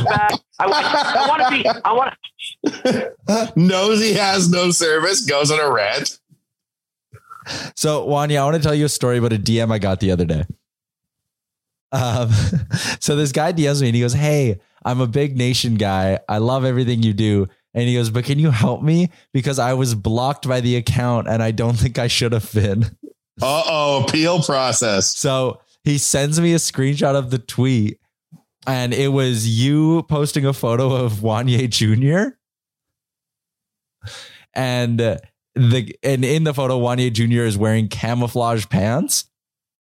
I 0.59 0.67
want, 0.67 0.85
I 0.85 1.27
want 1.27 1.41
to 1.43 1.49
be. 1.49 1.81
I 1.83 1.91
want. 1.93 2.13
To... 2.85 3.53
Knows 3.59 4.01
he 4.01 4.13
has 4.13 4.49
no 4.49 4.71
service. 4.71 5.25
Goes 5.25 5.51
on 5.51 5.59
a 5.59 5.71
rant. 5.71 6.19
So, 7.75 8.07
Wanye, 8.07 8.37
I 8.37 8.43
want 8.43 8.57
to 8.57 8.61
tell 8.61 8.75
you 8.75 8.85
a 8.85 8.89
story 8.89 9.17
about 9.17 9.33
a 9.33 9.37
DM 9.37 9.71
I 9.71 9.79
got 9.79 9.99
the 9.99 10.11
other 10.11 10.25
day. 10.25 10.45
Um, 11.91 12.31
so 12.99 13.15
this 13.15 13.31
guy 13.31 13.51
DMs 13.51 13.81
me 13.81 13.89
and 13.89 13.95
he 13.95 14.01
goes, 14.01 14.13
"Hey, 14.13 14.59
I'm 14.83 14.99
a 15.01 15.07
big 15.07 15.37
nation 15.37 15.75
guy. 15.75 16.19
I 16.27 16.39
love 16.39 16.65
everything 16.65 17.03
you 17.03 17.13
do. 17.13 17.47
And 17.73 17.87
he 17.87 17.95
goes, 17.95 18.09
but 18.09 18.25
can 18.25 18.39
you 18.39 18.51
help 18.51 18.81
me? 18.81 19.09
Because 19.33 19.59
I 19.59 19.73
was 19.73 19.95
blocked 19.95 20.47
by 20.47 20.59
the 20.61 20.75
account 20.75 21.27
and 21.27 21.41
I 21.41 21.51
don't 21.51 21.75
think 21.75 21.97
I 21.99 22.07
should 22.07 22.33
have 22.33 22.51
been. 22.51 22.97
Uh 23.41 23.63
oh, 23.65 24.03
appeal 24.03 24.43
process. 24.43 25.17
So 25.17 25.61
he 25.83 25.97
sends 25.97 26.39
me 26.39 26.53
a 26.53 26.57
screenshot 26.57 27.15
of 27.15 27.31
the 27.31 27.39
tweet 27.39 27.97
and 28.67 28.93
it 28.93 29.07
was 29.07 29.47
you 29.47 30.03
posting 30.03 30.45
a 30.45 30.53
photo 30.53 30.93
of 30.93 31.13
Wanye 31.13 31.67
Jr. 31.69 32.35
And 34.53 34.99
the 35.55 35.95
and 36.03 36.25
in 36.25 36.43
the 36.43 36.53
photo, 36.53 36.79
Wanye 36.79 37.11
Jr. 37.11 37.43
is 37.43 37.57
wearing 37.57 37.87
camouflage 37.87 38.67
pants. 38.67 39.25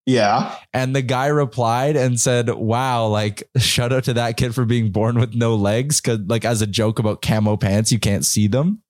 Yeah. 0.06 0.56
And 0.72 0.94
the 0.94 1.02
guy 1.02 1.26
replied 1.26 1.96
and 1.96 2.18
said, 2.18 2.48
Wow, 2.50 3.06
like, 3.06 3.48
shout 3.58 3.92
out 3.92 4.04
to 4.04 4.14
that 4.14 4.36
kid 4.36 4.54
for 4.54 4.64
being 4.64 4.90
born 4.90 5.18
with 5.18 5.34
no 5.34 5.54
legs. 5.54 6.00
Cause, 6.00 6.18
like, 6.26 6.44
as 6.44 6.62
a 6.62 6.66
joke 6.66 6.98
about 6.98 7.22
camo 7.22 7.56
pants, 7.56 7.92
you 7.92 7.98
can't 7.98 8.24
see 8.24 8.46
them. 8.46 8.82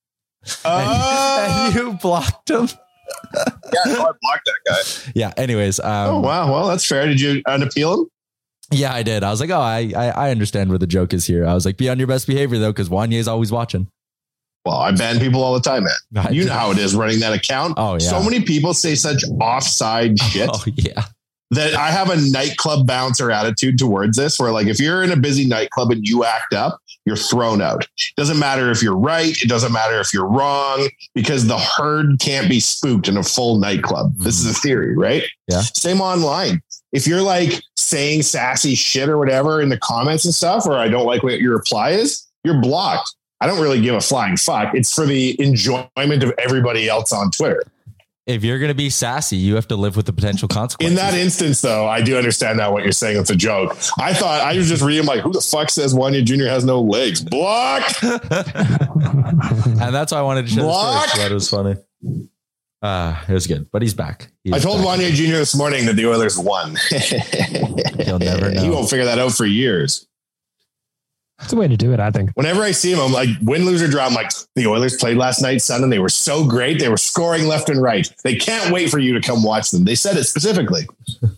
Uh, 0.64 1.46
and, 1.48 1.52
and, 1.52 1.74
you 1.74 1.98
blocked 1.98 2.48
him. 2.48 2.68
yeah, 3.34 3.92
no, 3.92 4.00
I 4.00 4.12
blocked 4.20 4.46
that 4.46 4.60
guy. 4.66 5.12
Yeah. 5.14 5.32
Anyways. 5.36 5.80
Um, 5.80 6.14
oh, 6.14 6.20
wow. 6.20 6.50
Well, 6.50 6.68
that's 6.68 6.86
fair. 6.86 7.06
Did 7.06 7.20
you 7.20 7.42
unappeal 7.46 8.00
him? 8.00 8.06
Yeah, 8.72 8.94
I 8.94 9.02
did. 9.02 9.24
I 9.24 9.30
was 9.30 9.40
like, 9.40 9.50
oh, 9.50 9.60
I, 9.60 9.92
I, 9.96 10.08
I 10.10 10.30
understand 10.30 10.70
where 10.70 10.78
the 10.78 10.86
joke 10.86 11.12
is 11.12 11.26
here. 11.26 11.44
I 11.44 11.54
was 11.54 11.66
like, 11.66 11.76
be 11.76 11.88
on 11.88 11.98
your 11.98 12.06
best 12.06 12.26
behavior 12.26 12.58
though, 12.58 12.72
because 12.72 12.88
Wanye 12.88 13.14
is 13.14 13.26
always 13.26 13.50
watching. 13.50 13.88
Well, 14.64 14.76
I 14.76 14.92
ban 14.92 15.18
people 15.18 15.42
all 15.42 15.54
the 15.54 15.60
time, 15.60 15.84
man. 15.84 16.32
You 16.32 16.44
know 16.44 16.52
how 16.52 16.70
it 16.70 16.78
is 16.78 16.94
running 16.94 17.20
that 17.20 17.32
account. 17.32 17.74
Oh, 17.76 17.94
yeah. 17.94 17.98
So 17.98 18.22
many 18.22 18.42
people 18.42 18.74
say 18.74 18.94
such 18.94 19.24
offside 19.40 20.18
shit. 20.30 20.50
Oh, 20.52 20.62
yeah. 20.76 21.04
That 21.52 21.74
I 21.74 21.90
have 21.90 22.10
a 22.10 22.16
nightclub 22.16 22.86
bouncer 22.86 23.32
attitude 23.32 23.78
towards 23.78 24.16
this, 24.16 24.38
where 24.38 24.52
like 24.52 24.68
if 24.68 24.78
you're 24.78 25.02
in 25.02 25.10
a 25.10 25.16
busy 25.16 25.46
nightclub 25.46 25.90
and 25.90 26.06
you 26.06 26.24
act 26.24 26.54
up, 26.54 26.78
you're 27.04 27.16
thrown 27.16 27.60
out. 27.60 27.88
Doesn't 28.16 28.38
matter 28.38 28.70
if 28.70 28.82
you're 28.82 28.96
right. 28.96 29.36
It 29.42 29.48
doesn't 29.48 29.72
matter 29.72 29.98
if 29.98 30.14
you're 30.14 30.28
wrong 30.28 30.88
because 31.12 31.48
the 31.48 31.58
herd 31.58 32.20
can't 32.20 32.48
be 32.48 32.60
spooked 32.60 33.08
in 33.08 33.16
a 33.16 33.22
full 33.24 33.58
nightclub. 33.58 34.14
Mm. 34.14 34.24
This 34.24 34.38
is 34.38 34.46
a 34.46 34.54
theory, 34.60 34.96
right? 34.96 35.24
Yeah. 35.48 35.62
Same 35.62 36.00
online. 36.00 36.62
If 36.92 37.08
you're 37.08 37.22
like 37.22 37.60
saying 37.76 38.22
sassy 38.22 38.76
shit 38.76 39.08
or 39.08 39.18
whatever 39.18 39.60
in 39.60 39.70
the 39.70 39.78
comments 39.78 40.24
and 40.24 40.34
stuff, 40.34 40.66
or 40.66 40.76
I 40.76 40.88
don't 40.88 41.06
like 41.06 41.24
what 41.24 41.40
your 41.40 41.56
reply 41.56 41.90
is, 41.90 42.28
you're 42.44 42.60
blocked 42.60 43.14
I 43.40 43.46
don't 43.46 43.60
really 43.60 43.80
give 43.80 43.94
a 43.94 44.00
flying 44.00 44.36
fuck. 44.36 44.74
It's 44.74 44.92
for 44.94 45.06
the 45.06 45.40
enjoyment 45.40 46.22
of 46.22 46.32
everybody 46.38 46.88
else 46.88 47.12
on 47.12 47.30
Twitter. 47.30 47.62
if 48.26 48.44
you're 48.44 48.58
going 48.58 48.68
to 48.68 48.74
be 48.74 48.90
sassy, 48.90 49.36
you 49.36 49.54
have 49.54 49.66
to 49.68 49.76
live 49.76 49.96
with 49.96 50.06
the 50.06 50.12
potential 50.12 50.46
consequences. 50.46 50.90
In 50.92 50.96
that 50.96 51.14
instance, 51.14 51.62
though, 51.62 51.88
I 51.88 52.00
do 52.02 52.16
understand 52.18 52.58
now 52.58 52.70
what 52.72 52.82
you're 52.84 52.92
saying. 52.92 53.18
It's 53.18 53.30
a 53.30 53.36
joke. 53.36 53.76
I 53.98 54.12
thought 54.14 54.40
I 54.42 54.56
was 54.56 54.68
just 54.68 54.82
reading 54.82 55.06
like, 55.06 55.20
who 55.20 55.32
the 55.32 55.40
fuck 55.40 55.70
says 55.70 55.94
Wanye 55.94 56.24
Jr. 56.24 56.44
has 56.44 56.64
no 56.64 56.80
legs? 56.82 57.22
Block. 57.22 57.82
and 58.02 58.22
that's 59.94 60.12
why 60.12 60.18
I 60.18 60.22
wanted 60.22 60.46
to 60.46 60.52
share 60.52 60.64
Block. 60.64 61.04
the 61.04 61.08
story. 61.08 61.22
so 61.22 61.28
That 61.28 61.34
was 61.34 61.50
funny. 61.50 62.28
Uh, 62.82 63.22
it 63.28 63.32
was 63.32 63.46
good, 63.46 63.70
but 63.70 63.82
he's 63.82 63.92
back. 63.94 64.30
He's 64.44 64.54
I 64.54 64.58
told 64.58 64.82
back. 64.82 64.98
Wanye 65.00 65.10
Jr. 65.12 65.36
this 65.36 65.54
morning 65.56 65.86
that 65.86 65.96
the 65.96 66.06
Oilers 66.06 66.38
won. 66.38 66.76
He'll 68.04 68.18
never 68.18 68.50
know. 68.52 68.62
He 68.62 68.70
won't 68.70 68.88
figure 68.88 69.04
that 69.04 69.18
out 69.18 69.32
for 69.32 69.44
years. 69.44 70.06
It's 71.42 71.52
a 71.52 71.56
way 71.56 71.68
to 71.68 71.76
do 71.76 71.92
it, 71.92 72.00
I 72.00 72.10
think. 72.10 72.30
Whenever 72.34 72.62
I 72.62 72.70
see 72.70 72.92
him, 72.92 73.00
I'm 73.00 73.12
like, 73.12 73.28
win, 73.42 73.64
lose, 73.64 73.82
or 73.82 73.88
draw. 73.88 74.06
I'm 74.06 74.14
like, 74.14 74.30
the 74.56 74.66
Oilers 74.66 74.96
played 74.96 75.16
last 75.16 75.40
night, 75.40 75.62
son, 75.62 75.82
and 75.82 75.92
they 75.92 75.98
were 75.98 76.08
so 76.10 76.46
great. 76.46 76.78
They 76.78 76.88
were 76.88 76.96
scoring 76.98 77.46
left 77.46 77.68
and 77.70 77.80
right. 77.80 78.08
They 78.22 78.36
can't 78.36 78.72
wait 78.72 78.90
for 78.90 78.98
you 78.98 79.14
to 79.18 79.26
come 79.26 79.42
watch 79.42 79.70
them. 79.70 79.84
They 79.84 79.94
said 79.94 80.16
it 80.16 80.24
specifically. 80.24 80.86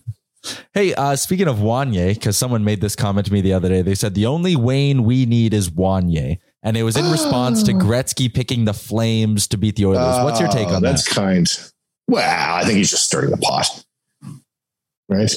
Hey, 0.75 0.93
uh, 0.95 1.15
speaking 1.15 1.47
of 1.47 1.59
Wanye, 1.59 2.15
because 2.15 2.37
someone 2.37 2.65
made 2.65 2.81
this 2.81 2.97
comment 2.97 3.27
to 3.29 3.33
me 3.33 3.43
the 3.43 3.53
other 3.53 3.69
day, 3.69 3.81
they 3.83 3.95
said 3.95 4.15
the 4.15 4.27
only 4.27 4.57
Wayne 4.57 5.05
we 5.05 5.25
need 5.25 5.55
is 5.55 5.71
Wanye. 5.71 6.39
And 6.65 6.77
it 6.77 6.83
was 6.83 6.97
in 6.97 7.09
response 7.13 7.63
to 7.63 7.73
Gretzky 7.73 8.33
picking 8.33 8.65
the 8.65 8.75
Flames 8.75 9.47
to 9.49 9.57
beat 9.57 9.77
the 9.77 9.87
Oilers. 9.87 10.25
What's 10.25 10.41
your 10.41 10.49
take 10.49 10.67
Oh, 10.67 10.75
on 10.75 10.83
that's 10.83 11.05
that? 11.05 11.15
That's 11.15 11.15
kind. 11.15 11.73
Well, 12.09 12.55
I 12.57 12.65
think 12.65 12.79
he's 12.79 12.91
just 12.91 13.07
stirring 13.07 13.31
the 13.31 13.37
pot. 13.37 13.85
Right? 15.09 15.33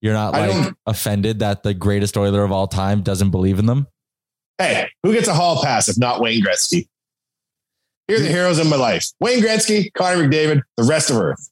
You're 0.00 0.14
not 0.14 0.32
like 0.34 0.74
offended 0.86 1.40
that 1.40 1.64
the 1.64 1.74
greatest 1.74 2.16
Oiler 2.16 2.44
of 2.44 2.52
all 2.52 2.68
time 2.68 3.02
doesn't 3.02 3.30
believe 3.30 3.58
in 3.58 3.66
them? 3.66 3.88
Hey, 4.58 4.88
who 5.02 5.12
gets 5.12 5.28
a 5.28 5.34
hall 5.34 5.62
pass 5.62 5.88
if 5.88 5.98
not 5.98 6.20
Wayne 6.20 6.42
Gretzky? 6.42 6.88
Here 8.08 8.16
are 8.16 8.20
the 8.20 8.26
hmm. 8.26 8.32
heroes 8.32 8.58
of 8.58 8.68
my 8.68 8.76
life 8.76 9.06
Wayne 9.20 9.42
Gretzky, 9.42 9.92
Connor 9.92 10.28
McDavid, 10.28 10.62
the 10.76 10.84
rest 10.84 11.10
of 11.10 11.16
Earth. 11.16 11.50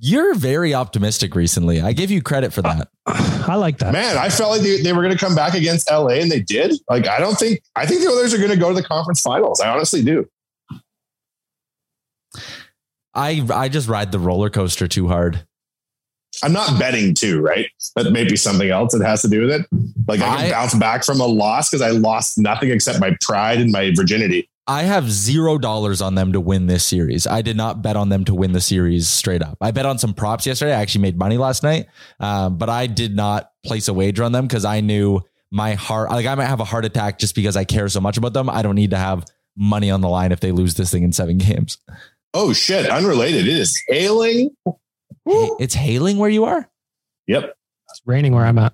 You're 0.00 0.34
very 0.34 0.74
optimistic 0.74 1.34
recently. 1.34 1.80
I 1.80 1.92
give 1.92 2.10
you 2.12 2.22
credit 2.22 2.52
for 2.52 2.62
that. 2.62 2.88
I 3.06 3.56
like 3.56 3.78
that. 3.78 3.92
Man, 3.92 4.16
I 4.16 4.28
felt 4.28 4.50
like 4.50 4.60
they, 4.60 4.80
they 4.80 4.92
were 4.92 5.02
going 5.02 5.16
to 5.16 5.18
come 5.18 5.34
back 5.34 5.54
against 5.54 5.90
LA 5.90 6.20
and 6.20 6.30
they 6.30 6.40
did. 6.40 6.74
Like, 6.88 7.08
I 7.08 7.18
don't 7.18 7.36
think, 7.36 7.62
I 7.74 7.84
think 7.84 8.02
the 8.02 8.10
others 8.10 8.32
are 8.32 8.38
going 8.38 8.50
to 8.50 8.56
go 8.56 8.68
to 8.68 8.74
the 8.74 8.84
conference 8.84 9.20
finals. 9.20 9.60
I 9.60 9.70
honestly 9.70 10.04
do. 10.04 10.28
I 13.14 13.44
I 13.52 13.68
just 13.68 13.88
ride 13.88 14.12
the 14.12 14.18
roller 14.20 14.50
coaster 14.50 14.86
too 14.86 15.08
hard. 15.08 15.44
I'm 16.42 16.52
not 16.52 16.78
betting 16.78 17.14
too, 17.14 17.40
right? 17.40 17.66
That 17.96 18.12
may 18.12 18.24
be 18.24 18.36
something 18.36 18.70
else 18.70 18.92
that 18.92 19.04
has 19.04 19.22
to 19.22 19.28
do 19.28 19.42
with 19.42 19.50
it. 19.50 19.66
Like, 20.06 20.20
I 20.20 20.36
can 20.36 20.46
I- 20.46 20.50
bounce 20.50 20.74
back 20.74 21.04
from 21.04 21.20
a 21.20 21.26
loss 21.26 21.68
because 21.70 21.82
I 21.82 21.90
lost 21.90 22.38
nothing 22.38 22.70
except 22.70 23.00
my 23.00 23.16
pride 23.20 23.58
and 23.60 23.72
my 23.72 23.92
virginity. 23.94 24.48
I 24.66 24.82
have 24.82 25.10
zero 25.10 25.56
dollars 25.56 26.02
on 26.02 26.14
them 26.14 26.34
to 26.34 26.40
win 26.40 26.66
this 26.66 26.84
series. 26.84 27.26
I 27.26 27.40
did 27.40 27.56
not 27.56 27.80
bet 27.80 27.96
on 27.96 28.10
them 28.10 28.26
to 28.26 28.34
win 28.34 28.52
the 28.52 28.60
series 28.60 29.08
straight 29.08 29.42
up. 29.42 29.56
I 29.62 29.70
bet 29.70 29.86
on 29.86 29.96
some 29.98 30.12
props 30.12 30.44
yesterday. 30.46 30.74
I 30.74 30.82
actually 30.82 31.00
made 31.00 31.16
money 31.18 31.38
last 31.38 31.62
night, 31.62 31.86
um, 32.20 32.58
but 32.58 32.68
I 32.68 32.86
did 32.86 33.16
not 33.16 33.50
place 33.64 33.88
a 33.88 33.94
wager 33.94 34.24
on 34.24 34.32
them 34.32 34.46
because 34.46 34.66
I 34.66 34.82
knew 34.82 35.22
my 35.50 35.72
heart. 35.72 36.10
Like 36.10 36.26
I 36.26 36.34
might 36.34 36.44
have 36.44 36.60
a 36.60 36.64
heart 36.66 36.84
attack 36.84 37.18
just 37.18 37.34
because 37.34 37.56
I 37.56 37.64
care 37.64 37.88
so 37.88 38.00
much 38.00 38.18
about 38.18 38.34
them. 38.34 38.50
I 38.50 38.60
don't 38.60 38.74
need 38.74 38.90
to 38.90 38.98
have 38.98 39.24
money 39.56 39.90
on 39.90 40.02
the 40.02 40.08
line 40.08 40.32
if 40.32 40.40
they 40.40 40.52
lose 40.52 40.74
this 40.74 40.90
thing 40.90 41.02
in 41.02 41.12
seven 41.12 41.38
games. 41.38 41.78
Oh, 42.34 42.52
shit. 42.52 42.90
Unrelated. 42.90 43.48
It 43.48 43.56
is 43.56 43.82
hailing. 43.88 44.50
It's 45.60 45.74
hailing 45.74 46.16
where 46.18 46.30
you 46.30 46.44
are. 46.44 46.68
Yep. 47.26 47.54
It's 47.90 48.02
raining 48.06 48.34
where 48.34 48.44
I'm 48.44 48.58
at. 48.58 48.72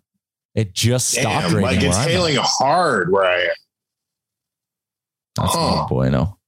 It 0.55 0.73
just 0.73 1.09
stopped 1.11 1.25
Damn, 1.49 1.55
raining. 1.57 1.63
like 1.63 1.83
it's 1.83 1.97
I'm 1.97 2.03
at. 2.05 2.11
hailing 2.11 2.37
hard 2.39 3.11
where 3.13 3.25
I 3.25 3.41
am. 3.43 3.49
That's 5.37 5.53
Huh. 5.55 5.75
not 5.75 5.89
bueno. 5.89 6.39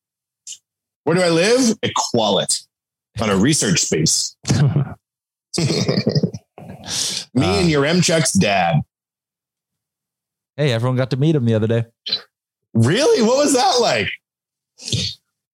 Where 1.05 1.17
do 1.17 1.23
I 1.23 1.29
live? 1.31 1.77
Equality 1.83 2.57
on 3.21 3.31
a 3.31 3.37
research 3.37 3.81
space. 3.81 4.37
Me 7.35 7.45
Uh, 7.45 7.61
and 7.61 7.69
your 7.71 7.83
Mchuck's 7.85 8.33
dad. 8.33 8.81
Hey, 10.57 10.73
everyone 10.73 10.97
got 10.97 11.11
to 11.11 11.17
meet 11.17 11.35
him 11.35 11.45
the 11.45 11.55
other 11.55 11.67
day. 11.67 11.85
Really? 12.75 13.23
What 13.23 13.39
was 13.39 13.55
that 13.55 13.79
like? 13.81 14.09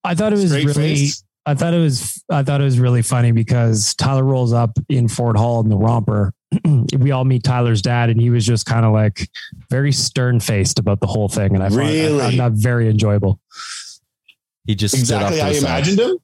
I 0.05 0.15
thought 0.15 0.33
it 0.33 0.37
was 0.37 0.51
Straight 0.51 0.67
really. 0.67 0.95
faced? 0.97 1.25
I 1.45 1.55
thought 1.55 1.75
it 1.75 1.79
was. 1.79 2.23
I 2.31 2.43
thought 2.45 2.61
it 2.61 2.65
was 2.65 2.79
really 2.79 3.03
funny 3.03 3.33
because 3.33 3.95
Tyler 3.97 4.23
rolls 4.23 4.53
up 4.53 4.79
in 4.89 5.09
Fort 5.09 5.37
Hall 5.37 5.61
in 5.61 5.69
the 5.69 5.77
romper. 5.77 6.33
we 6.99 7.11
all 7.11 7.25
meet 7.25 7.43
Tyler's 7.43 7.83
dad, 7.83 8.11
and 8.11 8.21
he 8.21 8.31
was 8.31 8.47
just 8.47 8.65
kind 8.67 8.87
of 8.87 8.93
like 8.93 9.29
very 9.71 9.91
stern 9.91 10.39
faced 10.39 10.79
about 10.79 11.01
the 11.01 11.07
whole 11.09 11.29
thing, 11.29 11.55
and 11.55 11.63
I 11.65 11.69
found, 11.69 11.81
I 11.81 11.85
Really? 11.87 12.19
found 12.21 12.39
that 12.39 12.53
very 12.53 12.89
enjoyable. 12.89 13.41
He 14.67 14.77
just 14.77 14.95
Exactly 14.95 15.39
stood 15.39 15.41
how 15.43 15.49
up 15.49 15.53
to 15.55 15.59
you 15.61 15.67
imagined 15.67 15.99
him? 15.99 16.19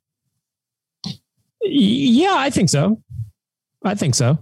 Yeah, 1.62 2.34
I 2.36 2.50
think 2.50 2.68
so. 2.68 3.02
I 3.84 3.94
think 3.96 4.14
so. 4.14 4.38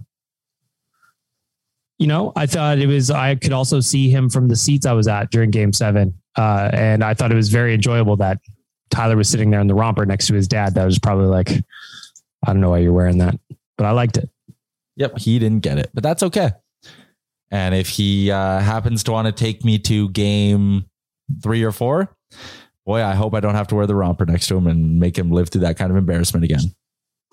You 1.97 2.05
know, 2.05 2.31
I 2.35 2.45
thought 2.45 2.77
it 2.77 2.85
was, 2.85 3.09
I 3.09 3.33
could 3.35 3.53
also 3.53 3.79
see 3.79 4.09
him 4.11 4.29
from 4.29 4.47
the 4.49 4.55
seats 4.55 4.85
I 4.85 4.93
was 4.93 5.07
at 5.07 5.31
during 5.31 5.49
game 5.49 5.73
seven. 5.73 6.13
Uh, 6.37 6.69
and 6.71 7.03
I 7.03 7.15
thought 7.15 7.31
it 7.31 7.35
was 7.35 7.49
very 7.49 7.73
enjoyable 7.73 8.15
that 8.17 8.39
Tyler 8.89 9.17
was 9.17 9.29
sitting 9.29 9.51
there 9.51 9.59
in 9.59 9.67
the 9.67 9.75
romper 9.75 10.05
next 10.05 10.27
to 10.27 10.33
his 10.33 10.47
dad. 10.47 10.75
That 10.75 10.85
was 10.85 10.99
probably 10.99 11.27
like, 11.27 11.49
I 12.45 12.53
don't 12.53 12.61
know 12.61 12.69
why 12.69 12.79
you're 12.79 12.93
wearing 12.93 13.17
that, 13.19 13.39
but 13.77 13.85
I 13.85 13.91
liked 13.91 14.17
it. 14.17 14.29
Yep, 14.95 15.19
he 15.19 15.39
didn't 15.39 15.59
get 15.59 15.77
it, 15.77 15.91
but 15.93 16.03
that's 16.03 16.23
okay. 16.23 16.51
And 17.51 17.75
if 17.75 17.87
he 17.87 18.31
uh, 18.31 18.59
happens 18.59 19.03
to 19.03 19.11
want 19.11 19.27
to 19.27 19.31
take 19.31 19.63
me 19.63 19.79
to 19.79 20.09
game 20.09 20.85
three 21.41 21.63
or 21.63 21.71
four, 21.71 22.15
boy, 22.85 23.03
I 23.03 23.15
hope 23.15 23.33
I 23.33 23.39
don't 23.39 23.55
have 23.55 23.67
to 23.67 23.75
wear 23.75 23.87
the 23.87 23.95
romper 23.95 24.25
next 24.25 24.47
to 24.47 24.57
him 24.57 24.67
and 24.67 24.99
make 24.99 25.17
him 25.17 25.31
live 25.31 25.49
through 25.49 25.61
that 25.61 25.77
kind 25.77 25.91
of 25.91 25.97
embarrassment 25.97 26.43
again. 26.43 26.73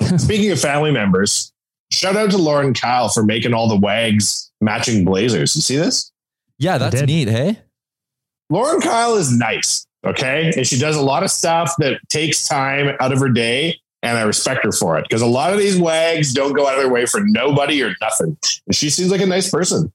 Speaking 0.18 0.50
of 0.50 0.60
family 0.60 0.92
members, 0.92 1.52
shout 1.90 2.16
out 2.16 2.30
to 2.30 2.38
Lauren 2.38 2.74
Kyle 2.74 3.08
for 3.08 3.22
making 3.22 3.54
all 3.54 3.68
the 3.68 3.78
wags 3.78 4.50
matching 4.60 5.04
blazers. 5.04 5.56
You 5.56 5.62
see 5.62 5.76
this? 5.76 6.12
Yeah, 6.58 6.78
that's 6.78 7.00
neat. 7.02 7.28
Hey, 7.28 7.58
Lauren 8.50 8.80
Kyle 8.80 9.14
is 9.16 9.36
nice. 9.36 9.86
Okay. 10.04 10.52
And 10.56 10.66
she 10.66 10.78
does 10.78 10.96
a 10.96 11.02
lot 11.02 11.22
of 11.22 11.30
stuff 11.30 11.74
that 11.78 12.00
takes 12.08 12.46
time 12.46 12.96
out 13.00 13.12
of 13.12 13.18
her 13.20 13.28
day. 13.28 13.80
And 14.02 14.18
I 14.18 14.22
respect 14.22 14.64
her 14.64 14.72
for 14.72 14.98
it 14.98 15.06
because 15.08 15.22
a 15.22 15.26
lot 15.26 15.54
of 15.54 15.58
these 15.58 15.78
wags 15.78 16.34
don't 16.34 16.52
go 16.52 16.66
out 16.66 16.74
of 16.74 16.80
their 16.80 16.92
way 16.92 17.06
for 17.06 17.20
nobody 17.24 17.82
or 17.82 17.94
nothing. 18.02 18.36
And 18.66 18.76
she 18.76 18.90
seems 18.90 19.10
like 19.10 19.22
a 19.22 19.26
nice 19.26 19.50
person. 19.50 19.90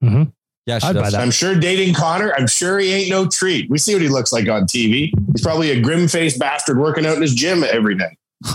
Mm-hmm. 0.00 0.30
yeah, 0.66 0.78
she 0.78 0.86
I'd 0.86 0.94
buy 0.94 1.02
does. 1.02 1.12
that. 1.12 1.20
I'm 1.20 1.32
sure 1.32 1.56
dating 1.56 1.94
Connor, 1.94 2.32
I'm 2.38 2.46
sure 2.46 2.78
he 2.78 2.92
ain't 2.92 3.10
no 3.10 3.26
treat. 3.26 3.68
We 3.68 3.78
see 3.78 3.94
what 3.94 4.02
he 4.02 4.08
looks 4.08 4.32
like 4.32 4.48
on 4.48 4.62
TV. 4.66 5.12
He's 5.32 5.42
probably 5.42 5.72
a 5.72 5.80
grim 5.80 6.06
faced 6.06 6.38
bastard 6.38 6.78
working 6.78 7.04
out 7.04 7.16
in 7.16 7.22
his 7.22 7.34
gym 7.34 7.64
every 7.64 7.96
day. 7.96 8.16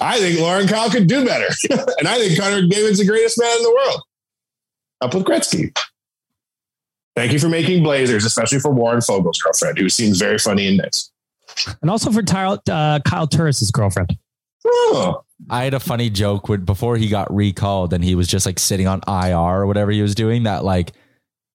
I 0.00 0.18
think 0.18 0.40
Lauren 0.40 0.66
Kyle 0.66 0.90
could 0.90 1.06
do 1.06 1.24
better. 1.24 1.46
and 1.70 2.08
I 2.08 2.18
think 2.18 2.38
Connor 2.38 2.62
McDavid's 2.62 2.98
the 2.98 3.06
greatest 3.06 3.38
man 3.40 3.56
in 3.56 3.62
the 3.62 3.70
world. 3.70 4.02
Up 5.00 5.14
with 5.14 5.24
Gretzky. 5.24 5.76
Thank 7.16 7.32
you 7.32 7.38
for 7.38 7.48
making 7.48 7.82
Blazers, 7.82 8.24
especially 8.24 8.58
for 8.58 8.72
Warren 8.72 9.00
Foegele's 9.00 9.40
girlfriend, 9.40 9.78
who 9.78 9.88
seems 9.88 10.18
very 10.18 10.38
funny 10.38 10.66
and 10.66 10.78
nice. 10.78 11.10
And 11.80 11.90
also 11.90 12.10
for 12.10 12.22
Tyler, 12.22 12.58
uh, 12.68 12.98
Kyle 13.00 13.28
Turris' 13.28 13.70
girlfriend. 13.70 14.18
Oh, 14.66 15.22
I 15.50 15.64
had 15.64 15.74
a 15.74 15.80
funny 15.80 16.10
joke 16.10 16.48
when 16.48 16.64
before 16.64 16.96
he 16.96 17.08
got 17.08 17.32
recalled 17.32 17.92
and 17.92 18.02
he 18.02 18.14
was 18.14 18.26
just 18.26 18.46
like 18.46 18.58
sitting 18.58 18.86
on 18.86 19.00
IR 19.06 19.36
or 19.36 19.66
whatever 19.66 19.90
he 19.90 20.02
was 20.02 20.14
doing. 20.14 20.44
That 20.44 20.64
like 20.64 20.92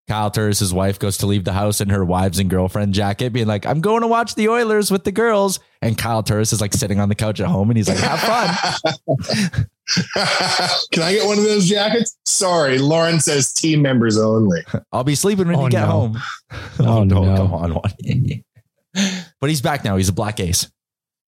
Kyle 0.10 0.32
Turris' 0.32 0.74
wife 0.74 0.98
goes 1.00 1.18
to 1.20 1.28
leave 1.28 1.44
the 1.46 1.54
house 1.54 1.80
in 1.82 1.90
her 1.90 2.04
wives 2.04 2.40
and 2.40 2.50
girlfriend 2.50 2.94
jacket, 2.96 3.32
being 3.32 3.46
like, 3.48 3.66
"I'm 3.66 3.80
going 3.80 4.02
to 4.02 4.08
watch 4.08 4.34
the 4.36 4.50
Oilers 4.50 4.90
with 4.92 5.04
the 5.04 5.12
girls," 5.12 5.60
and 5.84 5.98
Kyle 5.98 6.24
Turris 6.24 6.52
is 6.52 6.60
like 6.60 6.74
sitting 6.74 7.00
on 7.00 7.10
the 7.10 7.16
couch 7.16 7.40
at 7.40 7.46
home 7.48 7.70
and 7.70 7.78
he's 7.78 7.88
like, 7.88 8.00
"Have 8.00 8.20
fun." 8.20 8.98
Can 10.92 11.04
I 11.04 11.14
get 11.14 11.26
one 11.28 11.38
of 11.38 11.44
those 11.44 11.68
jackets? 11.68 12.18
Sorry, 12.26 12.78
Lauren 12.80 13.20
says 13.20 13.54
team 13.54 13.82
members 13.82 14.18
only. 14.18 14.62
I'll 14.92 15.04
be 15.04 15.16
sleeping 15.16 15.48
when 15.48 15.56
Oh, 15.56 15.64
you 15.66 15.70
get 15.70 15.82
no. 15.82 15.88
home. 15.88 16.18
Oh, 16.80 17.04
no. 17.04 17.36
come 17.36 17.54
on, 17.54 17.74
one. 17.76 17.94
but 19.40 19.50
he's 19.50 19.62
back 19.62 19.84
now. 19.84 19.96
He's 19.98 20.10
a 20.10 20.14
black 20.14 20.40
ace. 20.40 20.70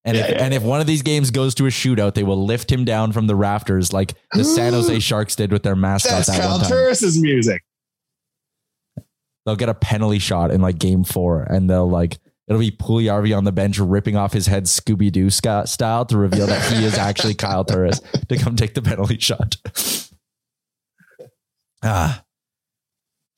And 0.03 0.17
if 0.17 0.27
Yeah, 0.27 0.31
yeah. 0.37 0.43
and 0.45 0.53
if 0.55 0.63
one 0.63 0.81
of 0.81 0.87
these 0.87 1.03
games 1.03 1.29
goes 1.29 1.53
to 1.55 1.67
a 1.67 1.69
shootout, 1.69 2.15
they 2.15 2.23
will 2.23 2.43
lift 2.43 2.71
him 2.71 2.83
down 2.85 3.11
from 3.11 3.27
the 3.27 3.35
rafters 3.35 3.93
like 3.93 4.15
the 4.33 4.43
San 4.43 4.73
Jose 4.73 4.99
Sharks 5.01 5.35
did 5.35 5.51
with 5.51 5.61
their 5.61 5.75
mascot 5.75 6.11
That's 6.13 6.27
that 6.29 6.41
Kyle 6.41 6.51
one 6.53 6.61
time. 6.61 6.69
Turris's 6.69 7.21
music. 7.21 7.61
They'll 9.45 9.55
get 9.55 9.69
a 9.69 9.73
penalty 9.73 10.19
shot 10.19 10.51
in 10.51 10.61
like 10.61 10.77
game 10.77 11.03
four, 11.03 11.43
and 11.43 11.69
they'll 11.69 11.89
like 11.89 12.19
it'll 12.47 12.59
be 12.59 12.71
Puljujärvi 12.71 13.35
on 13.35 13.43
the 13.43 13.51
bench 13.51 13.79
ripping 13.79 14.15
off 14.15 14.33
his 14.33 14.47
head 14.47 14.65
Scooby 14.65 15.11
Doo 15.11 15.29
style 15.29 16.05
to 16.05 16.17
reveal 16.17 16.47
that 16.47 16.71
he 16.71 16.85
is 16.85 16.97
actually 16.97 17.33
Kyle 17.33 17.65
Turris 17.65 17.99
to 18.29 18.37
come 18.37 18.55
take 18.55 18.73
the 18.73 18.81
penalty 18.81 19.17
shot. 19.17 19.55
ah, 21.83 22.23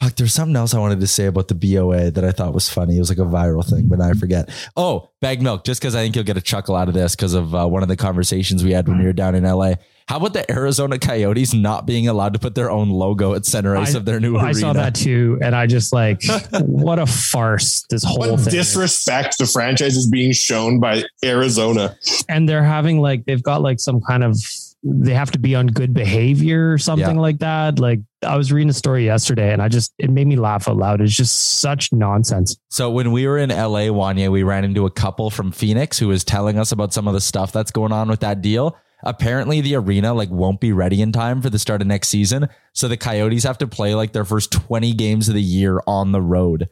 fuck. 0.01 0.15
There's 0.15 0.33
something 0.33 0.55
else 0.55 0.73
I 0.73 0.79
wanted 0.79 0.99
to 0.99 1.07
say 1.07 1.25
about 1.25 1.47
the 1.47 1.55
BOA 1.55 2.11
that 2.11 2.25
I 2.25 2.31
thought 2.31 2.53
was 2.53 2.69
funny. 2.69 2.97
It 2.97 2.99
was 2.99 3.09
like 3.09 3.19
a 3.19 3.29
viral 3.29 3.67
thing, 3.67 3.87
but 3.87 3.99
now 3.99 4.09
I 4.09 4.13
forget. 4.13 4.49
Oh, 4.75 5.09
Baggedmilk. 5.21 5.63
Just 5.63 5.81
because 5.81 5.95
I 5.95 6.01
think 6.01 6.15
you'll 6.15 6.25
get 6.25 6.37
a 6.37 6.41
chuckle 6.41 6.75
out 6.75 6.87
of 6.87 6.93
this 6.93 7.15
because 7.15 7.33
of 7.33 7.55
uh, 7.55 7.67
one 7.67 7.83
of 7.83 7.89
the 7.89 7.97
conversations 7.97 8.63
we 8.63 8.71
had 8.71 8.87
when 8.87 8.99
we 8.99 9.05
were 9.05 9.13
down 9.13 9.35
in 9.35 9.43
LA. 9.43 9.75
How 10.07 10.17
about 10.17 10.33
the 10.33 10.49
Arizona 10.51 10.99
Coyotes 10.99 11.53
not 11.53 11.85
being 11.85 12.07
allowed 12.07 12.33
to 12.33 12.39
put 12.39 12.55
their 12.55 12.69
own 12.69 12.89
logo 12.89 13.33
at 13.33 13.45
center 13.45 13.75
ice 13.77 13.95
I, 13.95 13.97
of 13.99 14.05
their 14.05 14.19
new 14.19 14.37
I 14.37 14.45
arena? 14.47 14.53
saw 14.55 14.73
that 14.73 14.95
too, 14.95 15.39
and 15.41 15.55
I 15.55 15.65
just 15.67 15.93
like, 15.93 16.21
what 16.61 16.99
a 16.99 17.05
farce 17.05 17.85
this 17.89 18.03
whole 18.03 18.17
What 18.19 18.39
thing. 18.39 18.47
is. 18.47 18.53
disrespect 18.53 19.37
the 19.37 19.45
franchise 19.45 19.95
is 19.95 20.09
being 20.09 20.33
shown 20.33 20.79
by 20.79 21.03
Arizona. 21.23 21.95
and 22.29 22.47
they're 22.47 22.63
having 22.63 22.99
like 22.99 23.25
they've 23.25 23.43
got 23.43 23.61
like 23.61 23.79
some 23.79 24.01
kind 24.01 24.23
of 24.23 24.37
they 24.85 25.13
have 25.13 25.31
to 25.31 25.39
be 25.39 25.55
on 25.55 25.67
good 25.67 25.93
behavior 25.93 26.73
or 26.73 26.77
something 26.77 27.15
Yeah. 27.15 27.21
like 27.21 27.39
that. 27.39 27.79
Like 27.79 28.01
I 28.21 28.35
was 28.35 28.51
reading 28.51 28.69
a 28.69 28.73
story 28.73 29.05
yesterday 29.05 29.53
and 29.53 29.61
I 29.61 29.69
just 29.69 29.93
it 29.97 30.09
made 30.09 30.27
me 30.27 30.35
laugh 30.35 30.67
out 30.67 30.75
loud. 30.75 30.99
It's 30.99 31.15
just 31.15 31.59
such 31.61 31.93
nonsense. 31.93 32.57
So 32.69 32.91
when 32.91 33.13
we 33.13 33.25
were 33.25 33.37
in 33.37 33.49
LA, 33.49 33.87
Wanye, 33.87 34.29
we 34.29 34.43
ran 34.43 34.65
into 34.65 34.85
a 34.85 34.91
couple 34.91 35.29
from 35.29 35.53
Phoenix 35.53 35.97
who 35.97 36.09
was 36.09 36.25
telling 36.25 36.59
us 36.59 36.73
about 36.73 36.91
some 36.91 37.07
of 37.07 37.13
the 37.13 37.21
stuff 37.21 37.53
that's 37.53 37.71
going 37.71 37.93
on 37.93 38.09
with 38.09 38.19
that 38.19 38.41
deal. 38.41 38.75
Apparently 39.03 39.61
the 39.61 39.75
arena 39.75 40.13
like 40.13 40.29
won't 40.29 40.59
be 40.59 40.71
ready 40.71 41.01
in 41.01 41.11
time 41.11 41.41
for 41.41 41.49
the 41.49 41.59
start 41.59 41.81
of 41.81 41.87
next 41.87 42.09
season. 42.09 42.49
So 42.73 42.87
the 42.87 42.97
Coyotes 42.97 43.43
have 43.43 43.57
to 43.59 43.67
play 43.67 43.95
like 43.95 44.13
their 44.13 44.25
first 44.25 44.51
20 44.51 44.93
games 44.93 45.27
of 45.29 45.35
the 45.35 45.41
year 45.41 45.81
on 45.85 46.11
the 46.11 46.21
road. 46.21 46.69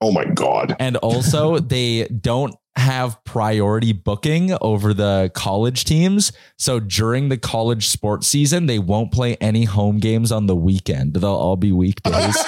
Oh 0.00 0.12
my 0.12 0.24
god. 0.24 0.76
And 0.78 0.96
also 0.98 1.58
they 1.58 2.06
don't 2.08 2.54
have 2.76 3.22
priority 3.24 3.92
booking 3.92 4.56
over 4.60 4.94
the 4.94 5.30
college 5.34 5.84
teams. 5.84 6.32
So 6.58 6.80
during 6.80 7.28
the 7.28 7.36
college 7.36 7.88
sports 7.88 8.26
season, 8.26 8.66
they 8.66 8.78
won't 8.78 9.12
play 9.12 9.36
any 9.36 9.64
home 9.64 9.98
games 9.98 10.32
on 10.32 10.46
the 10.46 10.56
weekend. 10.56 11.14
They'll 11.14 11.30
all 11.30 11.56
be 11.56 11.72
weekdays. 11.72 12.36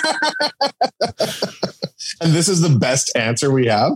And 2.20 2.32
this 2.32 2.48
is 2.48 2.60
the 2.60 2.76
best 2.78 3.12
answer 3.16 3.50
we 3.50 3.66
have. 3.66 3.92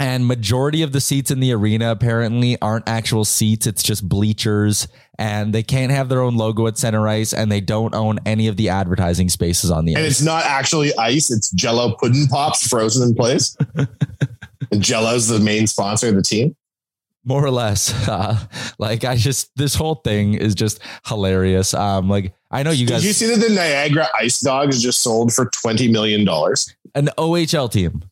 And 0.00 0.26
majority 0.26 0.82
of 0.82 0.90
the 0.92 1.00
seats 1.00 1.30
in 1.30 1.38
the 1.38 1.52
arena 1.52 1.90
apparently 1.92 2.60
aren't 2.60 2.88
actual 2.88 3.24
seats. 3.24 3.66
It's 3.66 3.82
just 3.82 4.08
bleachers. 4.08 4.88
And 5.18 5.52
they 5.52 5.62
can't 5.62 5.92
have 5.92 6.08
their 6.08 6.22
own 6.22 6.36
logo 6.36 6.66
at 6.66 6.78
center 6.78 7.06
ice 7.06 7.34
and 7.34 7.52
they 7.52 7.60
don't 7.60 7.94
own 7.94 8.18
any 8.24 8.48
of 8.48 8.56
the 8.56 8.70
advertising 8.70 9.28
spaces 9.28 9.70
on 9.70 9.84
the 9.84 9.94
And 9.94 10.04
ice. 10.04 10.12
it's 10.12 10.22
not 10.22 10.44
actually 10.46 10.96
ice, 10.96 11.30
it's 11.30 11.50
Jello 11.50 11.94
pudding 12.00 12.26
pops 12.26 12.66
frozen 12.66 13.06
in 13.06 13.14
place. 13.14 13.54
and 14.72 14.82
Jello's 14.82 15.28
the 15.28 15.38
main 15.38 15.66
sponsor 15.66 16.08
of 16.08 16.14
the 16.14 16.22
team. 16.22 16.56
more 17.24 17.44
or 17.44 17.50
less. 17.50 17.92
Uh, 18.08 18.36
like 18.78 19.04
i 19.04 19.14
just 19.14 19.50
this 19.56 19.74
whole 19.74 19.96
thing 19.96 20.32
is 20.34 20.54
just 20.54 20.80
hilarious. 21.06 21.74
Um 21.74 22.08
like 22.08 22.32
i 22.50 22.62
know 22.62 22.70
you 22.70 22.86
guys 22.86 23.02
Did 23.02 23.08
you 23.08 23.12
see 23.12 23.26
that 23.26 23.46
the 23.46 23.54
Niagara 23.54 24.08
Ice 24.18 24.40
Dogs 24.40 24.82
just 24.82 25.02
sold 25.02 25.32
for 25.34 25.50
$20 25.64 25.90
million? 25.92 26.26
an 26.96 27.08
ohl 27.18 27.68
team 27.70 28.02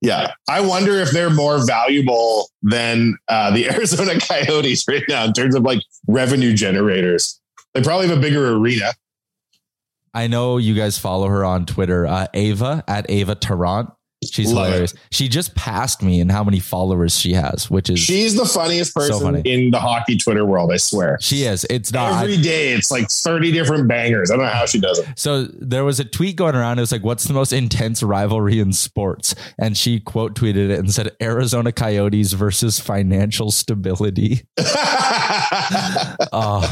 Yeah. 0.00 0.32
I 0.48 0.60
wonder 0.60 0.98
if 0.98 1.10
they're 1.10 1.30
more 1.30 1.64
valuable 1.66 2.48
than 2.62 3.16
uh, 3.28 3.50
the 3.50 3.68
Arizona 3.74 4.18
Coyotes 4.20 4.84
right 4.88 5.04
now 5.08 5.24
in 5.24 5.32
terms 5.32 5.54
of 5.54 5.62
like 5.62 5.80
revenue 6.06 6.54
generators. 6.54 7.40
They 7.74 7.82
probably 7.82 8.08
have 8.08 8.18
a 8.18 8.20
bigger 8.20 8.56
arena. 8.56 8.92
i 10.14 10.26
know 10.26 10.56
you 10.56 10.74
guys 10.74 10.98
follow 10.98 11.28
her 11.28 11.44
on 11.44 11.66
twitter 11.66 12.06
uh, 12.06 12.26
ava 12.32 12.82
at 12.88 13.04
ava 13.10 13.34
tarrant 13.34 13.90
she's 14.24 14.52
Love 14.52 14.64
it. 14.64 14.68
hilarious 14.68 14.94
she 15.12 15.28
just 15.28 15.54
passed 15.54 16.02
me 16.02 16.20
in 16.20 16.28
how 16.28 16.42
many 16.42 16.58
followers 16.58 17.18
she 17.18 17.32
has 17.34 17.70
which 17.70 17.90
is 17.90 17.98
She's 17.98 18.34
the 18.34 18.46
funniest 18.46 18.94
person 18.94 19.20
funny. 19.20 19.42
in 19.44 19.70
the 19.70 19.78
hockey 19.78 20.16
Twitter 20.16 20.44
world, 20.44 20.72
I 20.72 20.78
swear. 20.78 21.18
she 21.20 21.44
is 21.44 21.66
it's 21.68 21.92
not 21.92 22.22
Every 22.24 22.38
day 22.38 22.72
it's 22.72 22.90
like 22.90 23.08
30 23.10 23.52
different 23.52 23.86
bangers. 23.88 24.30
I 24.30 24.36
don't 24.36 24.44
know 24.46 24.50
how 24.50 24.66
she 24.66 24.80
does 24.80 24.98
it. 24.98 25.06
So 25.16 25.44
there 25.44 25.84
was 25.84 26.00
a 26.00 26.04
tweet 26.04 26.36
going 26.36 26.54
around. 26.54 26.78
It 26.78 26.82
was 26.82 26.92
like, 26.92 27.04
"What's 27.04 27.24
the 27.24 27.34
most 27.34 27.52
intense 27.52 28.02
rivalry 28.02 28.58
in 28.58 28.72
sports?" 28.72 29.34
And 29.58 29.76
she 29.76 30.00
quote 30.00 30.34
tweeted 30.34 30.70
it 30.70 30.78
and 30.78 30.92
said, 30.92 31.10
"Arizona 31.22 31.72
Coyotes 31.72 32.32
versus 32.32 32.80
financial 32.80 33.50
stability." 33.50 34.46
oh, 36.32 36.62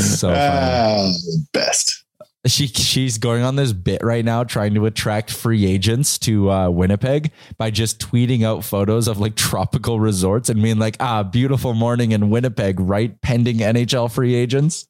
so 0.00 0.28
funny. 0.28 0.36
Ah, 0.36 1.12
best. 1.52 1.99
She 2.46 2.68
she's 2.68 3.18
going 3.18 3.42
on 3.42 3.56
this 3.56 3.74
bit 3.74 4.02
right 4.02 4.24
now, 4.24 4.44
trying 4.44 4.72
to 4.74 4.86
attract 4.86 5.30
free 5.30 5.66
agents 5.66 6.18
to 6.20 6.50
uh, 6.50 6.70
Winnipeg 6.70 7.32
by 7.58 7.70
just 7.70 8.00
tweeting 8.00 8.44
out 8.44 8.64
photos 8.64 9.08
of 9.08 9.18
like 9.18 9.34
tropical 9.36 10.00
resorts 10.00 10.48
and 10.48 10.62
being 10.62 10.78
like, 10.78 10.96
"Ah, 11.00 11.22
beautiful 11.22 11.74
morning 11.74 12.12
in 12.12 12.30
Winnipeg, 12.30 12.80
right? 12.80 13.20
Pending 13.20 13.58
NHL 13.58 14.10
free 14.10 14.34
agents." 14.34 14.88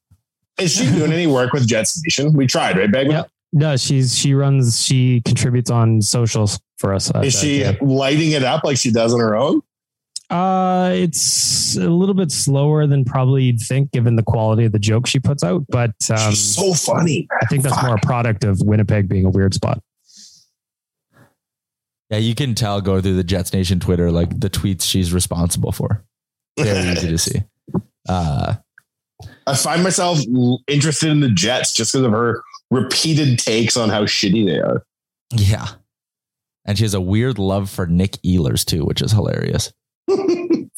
Is 0.61 0.73
she 0.77 0.85
doing 0.91 1.13
any 1.13 1.27
work 1.27 1.53
with 1.53 1.67
Jets 1.67 2.01
Nation? 2.05 2.33
We 2.35 2.47
tried, 2.47 2.77
right, 2.77 2.91
Bagman? 2.93 3.17
Yep. 3.17 3.31
No, 3.53 3.77
she's 3.77 4.17
she 4.17 4.33
runs 4.33 4.81
she 4.81 5.21
contributes 5.23 5.71
on 5.73 6.03
socials 6.03 6.61
for 6.79 6.95
us. 6.95 7.11
Is 7.25 7.37
she 7.37 7.65
Uh, 7.65 7.73
lighting 7.81 8.31
it 8.31 8.45
up 8.45 8.63
like 8.63 8.77
she 8.77 8.93
does 8.93 9.13
on 9.13 9.19
her 9.19 9.35
own? 9.35 9.61
Uh, 10.31 10.93
it's 10.95 11.77
a 11.77 11.89
little 11.91 12.15
bit 12.15 12.31
slower 12.31 12.87
than 12.87 13.05
probably 13.05 13.45
you'd 13.45 13.61
think, 13.61 13.91
given 13.91 14.15
the 14.17 14.23
quality 14.23 14.65
of 14.65 14.73
the 14.73 14.79
joke 14.79 15.07
she 15.07 15.19
puts 15.19 15.43
out. 15.43 15.65
But 15.69 15.91
um, 16.11 16.31
She's 16.31 16.55
so 16.55 16.73
funny. 16.73 17.27
I 17.43 17.47
think 17.47 17.65
that's 17.65 17.83
more 17.83 17.97
a 17.97 18.01
product 18.01 18.45
of 18.45 18.61
Winnipeg 18.63 19.09
being 19.09 19.25
a 19.27 19.31
weird 19.31 19.55
spot. 19.55 19.83
Yeah, 22.11 22.19
you 22.19 22.35
can 22.35 22.55
tell 22.55 22.81
go 22.81 23.01
through 23.01 23.17
the 23.17 23.25
Jets 23.25 23.53
Nation 23.53 23.81
Twitter, 23.81 24.11
like 24.11 24.41
the 24.41 24.51
tweets 24.51 24.83
she's 24.83 25.13
responsible 25.13 25.73
for. 25.73 26.05
Very 26.59 26.91
easy 26.93 27.09
to 27.09 27.19
see. 27.19 27.43
Uh, 28.09 28.55
I 29.47 29.55
find 29.55 29.83
myself 29.85 30.19
interested 30.67 31.11
in 31.11 31.21
the 31.21 31.29
Jets 31.29 31.75
just 31.75 31.93
because 31.93 32.07
of 32.07 32.13
her 32.13 32.43
repeated 32.71 33.39
takes 33.39 33.77
on 33.77 33.91
how 33.91 34.05
shitty 34.07 34.47
they 34.47 34.59
are. 34.59 34.83
yeah. 35.31 35.69
And 36.65 36.79
she 36.79 36.85
has 36.85 36.95
a 36.95 37.01
weird 37.01 37.39
love 37.39 37.69
for 37.69 37.87
Nick 37.87 38.13
Ehlers 38.25 38.65
too, 38.65 38.85
which 38.85 39.03
is 39.03 39.13
hilarious. 39.13 39.71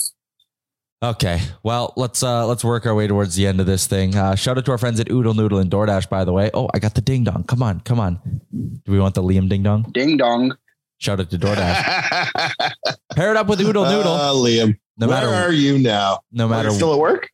Okay, 1.05 1.41
well 1.65 1.93
let's 1.97 2.23
uh 2.23 2.47
let's 2.47 2.63
work 2.63 2.87
our 2.87 2.95
way 2.95 3.09
towards 3.09 3.35
the 3.35 3.45
end 3.45 3.59
of 3.59 3.67
this 3.67 3.89
thing. 3.89 4.15
Uh, 4.15 4.37
shout 4.37 4.57
out 4.57 4.65
to 4.67 4.71
our 4.71 4.79
friends 4.79 5.01
at 5.01 5.11
Oodle 5.11 5.35
Noodle 5.35 5.59
and 5.59 5.69
DoorDash, 5.69 6.09
by 6.09 6.25
the 6.25 6.33
way. 6.33 6.49
Oh, 6.55 6.69
I 6.73 6.79
got 6.79 6.95
the 6.95 7.01
ding 7.01 7.25
dong. 7.25 7.43
Come 7.43 7.61
on, 7.61 7.81
come 7.81 7.99
on. 7.99 8.21
Do 8.53 8.93
we 8.93 9.01
want 9.01 9.17
the 9.17 9.23
Liam 9.23 9.49
ding 9.49 9.65
dong? 9.65 9.91
Ding 9.93 10.17
dong. 10.17 10.57
Shout 10.99 11.19
out 11.19 11.29
to 11.31 11.39
DoorDash. 11.39 12.73
Pair 13.17 13.33
it 13.33 13.37
up 13.37 13.49
with 13.49 13.61
Oodle 13.61 13.83
Noodle. 13.85 14.13
Uh, 14.13 14.33
Liam, 14.33 14.79
No 14.97 15.09
matter 15.09 15.27
where 15.27 15.43
are 15.49 15.53
you 15.53 15.77
now? 15.81 16.21
no 16.31 16.47
matter 16.47 16.69
Are 16.69 16.71
you 16.71 16.77
still 16.77 16.93
at 16.93 17.01
work? 17.01 17.29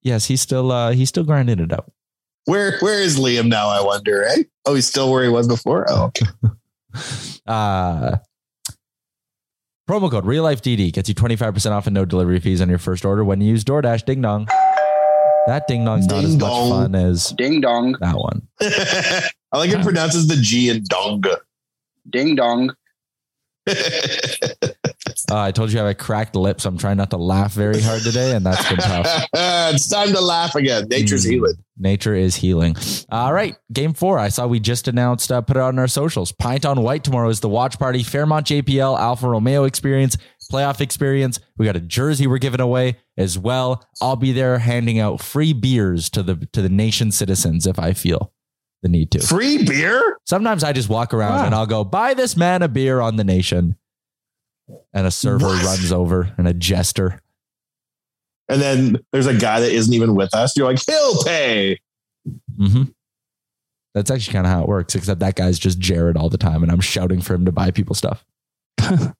yes, 0.00 0.24
he's 0.24 0.40
still 0.40 0.72
uh 0.72 0.92
he's 0.92 1.10
still 1.10 1.24
grinding 1.24 1.58
it 1.58 1.74
out. 1.74 1.92
Where 2.46 2.78
Where 2.78 3.02
is 3.02 3.18
Liam 3.18 3.48
now? 3.48 3.68
I 3.68 3.82
wonder. 3.82 4.24
Eh? 4.24 4.44
Oh, 4.64 4.74
he's 4.76 4.86
still 4.86 5.10
where 5.12 5.22
he 5.24 5.28
was 5.28 5.46
before. 5.46 5.84
Oh, 5.90 6.04
okay. 6.06 6.26
Uh, 7.46 8.16
promo 9.90 10.08
code 10.08 10.24
Real 10.24 10.44
Life 10.44 10.62
DD 10.62 10.92
gets 10.92 11.08
you 11.08 11.16
25% 11.16 11.72
off 11.72 11.88
and 11.88 11.94
no 11.94 12.04
delivery 12.04 12.38
fees 12.38 12.60
on 12.60 12.68
your 12.68 12.78
first 12.78 13.04
order 13.04 13.24
when 13.24 13.40
you 13.40 13.48
use 13.48 13.64
DoorDash 13.64 14.04
Ding 14.04 14.22
Dong. 14.22 14.46
That 15.48 15.66
ding 15.66 15.84
dong's 15.84 16.06
not 16.06 16.22
as 16.22 16.36
Ding 16.36 16.38
much 16.38 16.68
fun 16.70 16.94
as 16.94 17.34
Ding 17.36 17.60
dong. 17.60 17.96
that 17.98 18.14
one. 18.14 18.46
I 18.60 19.58
like 19.58 19.70
it 19.70 19.82
pronounces 19.82 20.28
the 20.28 20.36
G 20.36 20.68
in 20.68 20.84
donga. 20.84 21.38
Ding 22.08 22.36
dong. 22.36 22.72
Uh, 25.30 25.38
I 25.38 25.52
told 25.52 25.70
you 25.72 25.78
I 25.78 25.82
have 25.82 25.90
a 25.90 25.94
cracked 25.94 26.34
lip, 26.34 26.60
so 26.60 26.68
I'm 26.68 26.76
trying 26.78 26.96
not 26.96 27.10
to 27.10 27.16
laugh 27.16 27.52
very 27.52 27.80
hard 27.80 28.02
today, 28.02 28.34
and 28.34 28.44
that's 28.44 28.68
been 28.68 28.78
tough. 28.78 29.26
it's 29.34 29.88
time 29.88 30.08
to 30.12 30.20
laugh 30.20 30.54
again. 30.54 30.88
Nature's 30.88 31.24
Mm. 31.24 31.30
healing. 31.30 31.54
Nature 31.78 32.14
is 32.14 32.36
healing. 32.36 32.76
All 33.10 33.32
right, 33.32 33.56
game 33.72 33.94
four. 33.94 34.18
I 34.18 34.28
saw 34.28 34.46
we 34.46 34.60
just 34.60 34.86
announced, 34.88 35.30
uh, 35.32 35.40
put 35.40 35.56
it 35.56 35.62
on 35.62 35.78
our 35.78 35.88
socials. 35.88 36.30
Pint 36.32 36.66
on 36.66 36.82
Whyte 36.82 37.04
tomorrow 37.04 37.28
is 37.30 37.40
the 37.40 37.48
watch 37.48 37.78
party. 37.78 38.02
Fairmont 38.02 38.46
JPL 38.48 38.98
Alfa 38.98 39.28
Romeo 39.28 39.64
experience, 39.64 40.16
playoff 40.52 40.80
experience. 40.80 41.38
We 41.56 41.64
got 41.64 41.76
a 41.76 41.80
jersey 41.80 42.26
we're 42.26 42.38
giving 42.38 42.60
away 42.60 42.98
as 43.16 43.38
well. 43.38 43.82
I'll 44.02 44.16
be 44.16 44.32
there 44.32 44.58
handing 44.58 44.98
out 44.98 45.20
free 45.22 45.52
beers 45.54 46.10
to 46.10 46.22
the 46.22 46.36
to 46.52 46.60
the 46.60 46.68
nation 46.68 47.12
citizens 47.12 47.66
if 47.66 47.78
I 47.78 47.92
feel 47.94 48.32
the 48.82 48.88
need 48.90 49.10
to. 49.12 49.20
Free 49.20 49.64
beer? 49.64 50.18
Sometimes 50.26 50.62
I 50.64 50.72
just 50.72 50.88
walk 50.88 51.14
around 51.14 51.36
Wow. 51.40 51.46
and 51.46 51.54
I'll 51.54 51.66
go 51.66 51.82
buy 51.84 52.14
this 52.14 52.36
man 52.36 52.62
a 52.62 52.68
beer 52.68 53.00
on 53.00 53.16
the 53.16 53.24
nation, 53.24 53.76
and 54.92 55.06
a 55.06 55.10
server 55.10 55.46
What? 55.46 55.64
runs 55.64 55.92
over 55.92 56.32
and 56.38 56.46
a 56.48 56.54
jester. 56.54 57.20
And 58.48 58.60
then 58.60 58.96
there's 59.12 59.26
a 59.26 59.34
guy 59.36 59.60
that 59.60 59.70
isn't 59.70 59.92
even 59.94 60.14
with 60.16 60.34
us. 60.34 60.56
You're 60.56 60.66
like, 60.66 60.80
he'll 60.84 61.22
pay. 61.24 61.78
hmm 62.58 62.82
That's 63.94 64.10
actually 64.10 64.32
kind 64.32 64.46
of 64.46 64.52
how 64.52 64.62
it 64.62 64.68
works, 64.68 64.94
except 64.96 65.20
that 65.20 65.36
guy's 65.36 65.58
just 65.58 65.78
Jared 65.78 66.16
all 66.16 66.28
the 66.28 66.38
time, 66.38 66.62
and 66.64 66.72
I'm 66.72 66.80
shouting 66.80 67.20
for 67.20 67.34
him 67.34 67.44
to 67.44 67.52
buy 67.52 67.70
people 67.70 67.94
stuff. 67.94 68.24
uh, 68.80 69.12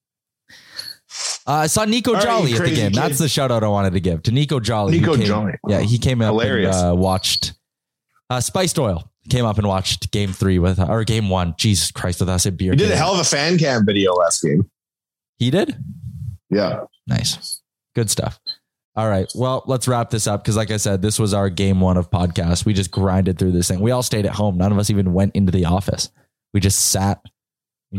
I 1.46 1.66
saw 1.66 1.84
Nico 1.84 2.10
All 2.10 2.16
right, 2.16 2.24
Jolly 2.24 2.50
you 2.50 2.56
at 2.56 2.62
the 2.64 2.74
game. 2.74 2.90
kid. 2.90 2.94
That's 2.94 3.18
the 3.18 3.28
shout 3.28 3.50
out 3.50 3.62
I 3.64 3.68
wanted 3.68 3.92
to 3.94 4.00
give 4.00 4.22
to 4.24 4.32
Nico 4.32 4.60
Jolly. 4.60 4.98
Nico 4.98 5.16
came- 5.16 5.26
Jolly. 5.26 5.52
Yeah, 5.68 5.80
he 5.80 5.98
came 5.98 6.20
up 6.22 6.28
Hilarious. 6.28 6.76
and 6.76 6.90
uh, 6.92 6.94
watched 6.96 7.52
uh, 8.30 8.40
Spiced 8.40 8.78
Oil. 8.78 9.06
Came 9.28 9.44
up 9.44 9.58
and 9.58 9.66
watched 9.68 10.10
game 10.12 10.32
three 10.32 10.58
with, 10.58 10.80
or 10.80 11.04
game 11.04 11.28
one. 11.28 11.54
Jesus 11.58 11.90
Christ, 11.92 12.20
with 12.20 12.28
us 12.30 12.46
at 12.46 12.56
beer. 12.56 12.70
We 12.70 12.76
did 12.76 12.90
a 12.90 12.96
hell 12.96 13.12
of 13.12 13.20
a 13.20 13.24
fan 13.24 13.58
cam 13.58 13.84
video 13.84 14.12
last 14.14 14.42
game. 14.42 14.68
He 15.40 15.50
did? 15.50 15.74
Yeah. 16.50 16.84
Nice. 17.06 17.62
Good 17.94 18.10
stuff. 18.10 18.38
All 18.94 19.08
right. 19.08 19.26
Well, 19.34 19.64
let's 19.66 19.88
wrap 19.88 20.10
this 20.10 20.26
up 20.26 20.44
because, 20.44 20.54
like 20.54 20.70
I 20.70 20.76
said, 20.76 21.00
this 21.00 21.18
was 21.18 21.32
our 21.32 21.48
game 21.48 21.80
one 21.80 21.96
of 21.96 22.10
podcast. 22.10 22.66
We 22.66 22.74
just 22.74 22.90
grinded 22.90 23.38
through 23.38 23.52
this 23.52 23.66
thing. 23.66 23.80
We 23.80 23.90
all 23.90 24.02
stayed 24.02 24.26
at 24.26 24.32
home. 24.32 24.58
None 24.58 24.70
of 24.70 24.78
us 24.78 24.90
even 24.90 25.14
went 25.14 25.34
into 25.34 25.50
the 25.50 25.64
office. 25.64 26.10
We 26.52 26.60
just 26.60 26.90
sat. 26.90 27.22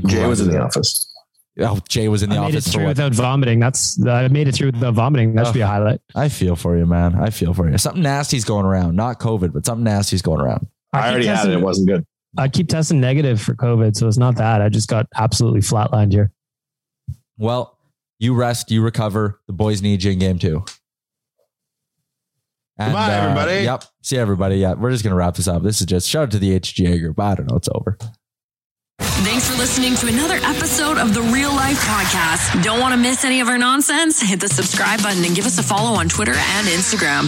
Jay 0.06 0.28
was 0.28 0.40
in 0.40 0.50
the 0.50 0.62
office. 0.62 1.12
Oh, 1.60 1.80
Jay 1.90 2.08
was 2.10 2.22
in 2.22 2.30
the 2.30 2.38
I 2.38 2.42
made 2.42 2.50
it 2.50 2.58
office 2.58 2.68
for 2.68 2.72
through 2.74 2.88
without 2.88 3.14
vomiting. 3.14 3.60
That's 3.60 4.06
I 4.06 4.28
made 4.28 4.48
it 4.48 4.54
through 4.54 4.72
without 4.74 4.94
vomiting. 4.94 5.34
That 5.34 5.48
should 5.48 5.56
be 5.56 5.62
a 5.62 5.68
highlight. 5.68 6.00
I 6.14 6.30
feel 6.30 6.56
for 6.56 6.78
you, 6.78 6.86
man. 6.86 7.16
I 7.16 7.32
feel 7.32 7.56
for 7.56 7.70
you. 7.70 7.78
Something 7.80 8.04
nasty's 8.04 8.46
going 8.46 8.66
around. 8.66 8.96
Not 8.96 9.20
COVID, 9.20 9.52
but 9.52 9.66
something 9.66 9.84
nasty's 9.84 10.22
going 10.22 10.42
around. 10.42 10.68
I 10.94 11.00
keep 11.00 11.10
already 11.10 11.26
had 11.26 11.48
it. 11.48 11.54
It 11.54 11.62
wasn't 11.62 11.88
good. 11.88 12.06
I 12.38 12.48
keep 12.50 12.70
testing 12.70 13.02
negative 13.02 13.42
for 13.42 13.56
COVID, 13.56 13.96
so 13.96 14.08
it's 14.08 14.18
not 14.18 14.36
that. 14.36 14.62
I 14.62 14.70
just 14.70 14.88
got 14.88 15.08
absolutely 15.16 15.62
flatlined 15.62 16.12
here. 16.12 16.32
Well, 17.38 17.78
you 18.20 18.34
rest, 18.34 18.72
you 18.72 18.82
recover. 18.82 19.40
The 19.48 19.54
boys 19.54 19.82
need 19.82 20.04
you 20.04 20.12
in 20.12 20.20
game 20.20 20.40
two. 20.40 20.64
And, 22.78 22.90
Goodbye, 22.94 23.14
uh, 23.14 23.22
everybody. 23.22 23.64
Yep. 23.64 23.84
See 24.02 24.18
everybody. 24.18 24.56
Yeah. 24.58 24.74
We're 24.74 24.92
just 24.92 25.04
going 25.04 25.12
to 25.12 25.18
wrap 25.18 25.36
this 25.36 25.48
up. 25.48 25.62
This 25.64 25.82
is 25.82 25.88
just 25.88 26.08
shout 26.08 26.24
out 26.24 26.32
to 26.32 26.40
the 26.40 26.60
HGA 26.60 27.00
group. 27.00 27.20
I 27.20 27.36
don't 27.36 27.50
know. 27.50 27.58
It's 27.58 27.70
over. 27.74 27.98
Thanks 29.00 29.50
for 29.50 29.58
listening 29.58 29.96
to 29.96 30.08
another 30.08 30.36
episode 30.44 30.98
of 30.98 31.14
the 31.14 31.22
Real 31.22 31.52
Life 31.52 31.80
Podcast. 31.82 32.64
Don't 32.64 32.80
want 32.80 32.94
to 32.94 33.00
miss 33.00 33.24
any 33.26 33.40
of 33.40 33.48
our 33.48 33.58
nonsense? 33.58 34.22
Hit 34.22 34.40
the 34.40 34.48
subscribe 34.48 35.02
button 35.02 35.24
and 35.24 35.36
give 35.36 35.46
us 35.46 35.58
a 35.60 35.64
follow 35.64 35.92
on 35.98 36.08
Twitter 36.10 36.34
and 36.34 36.68
Instagram. 36.68 37.28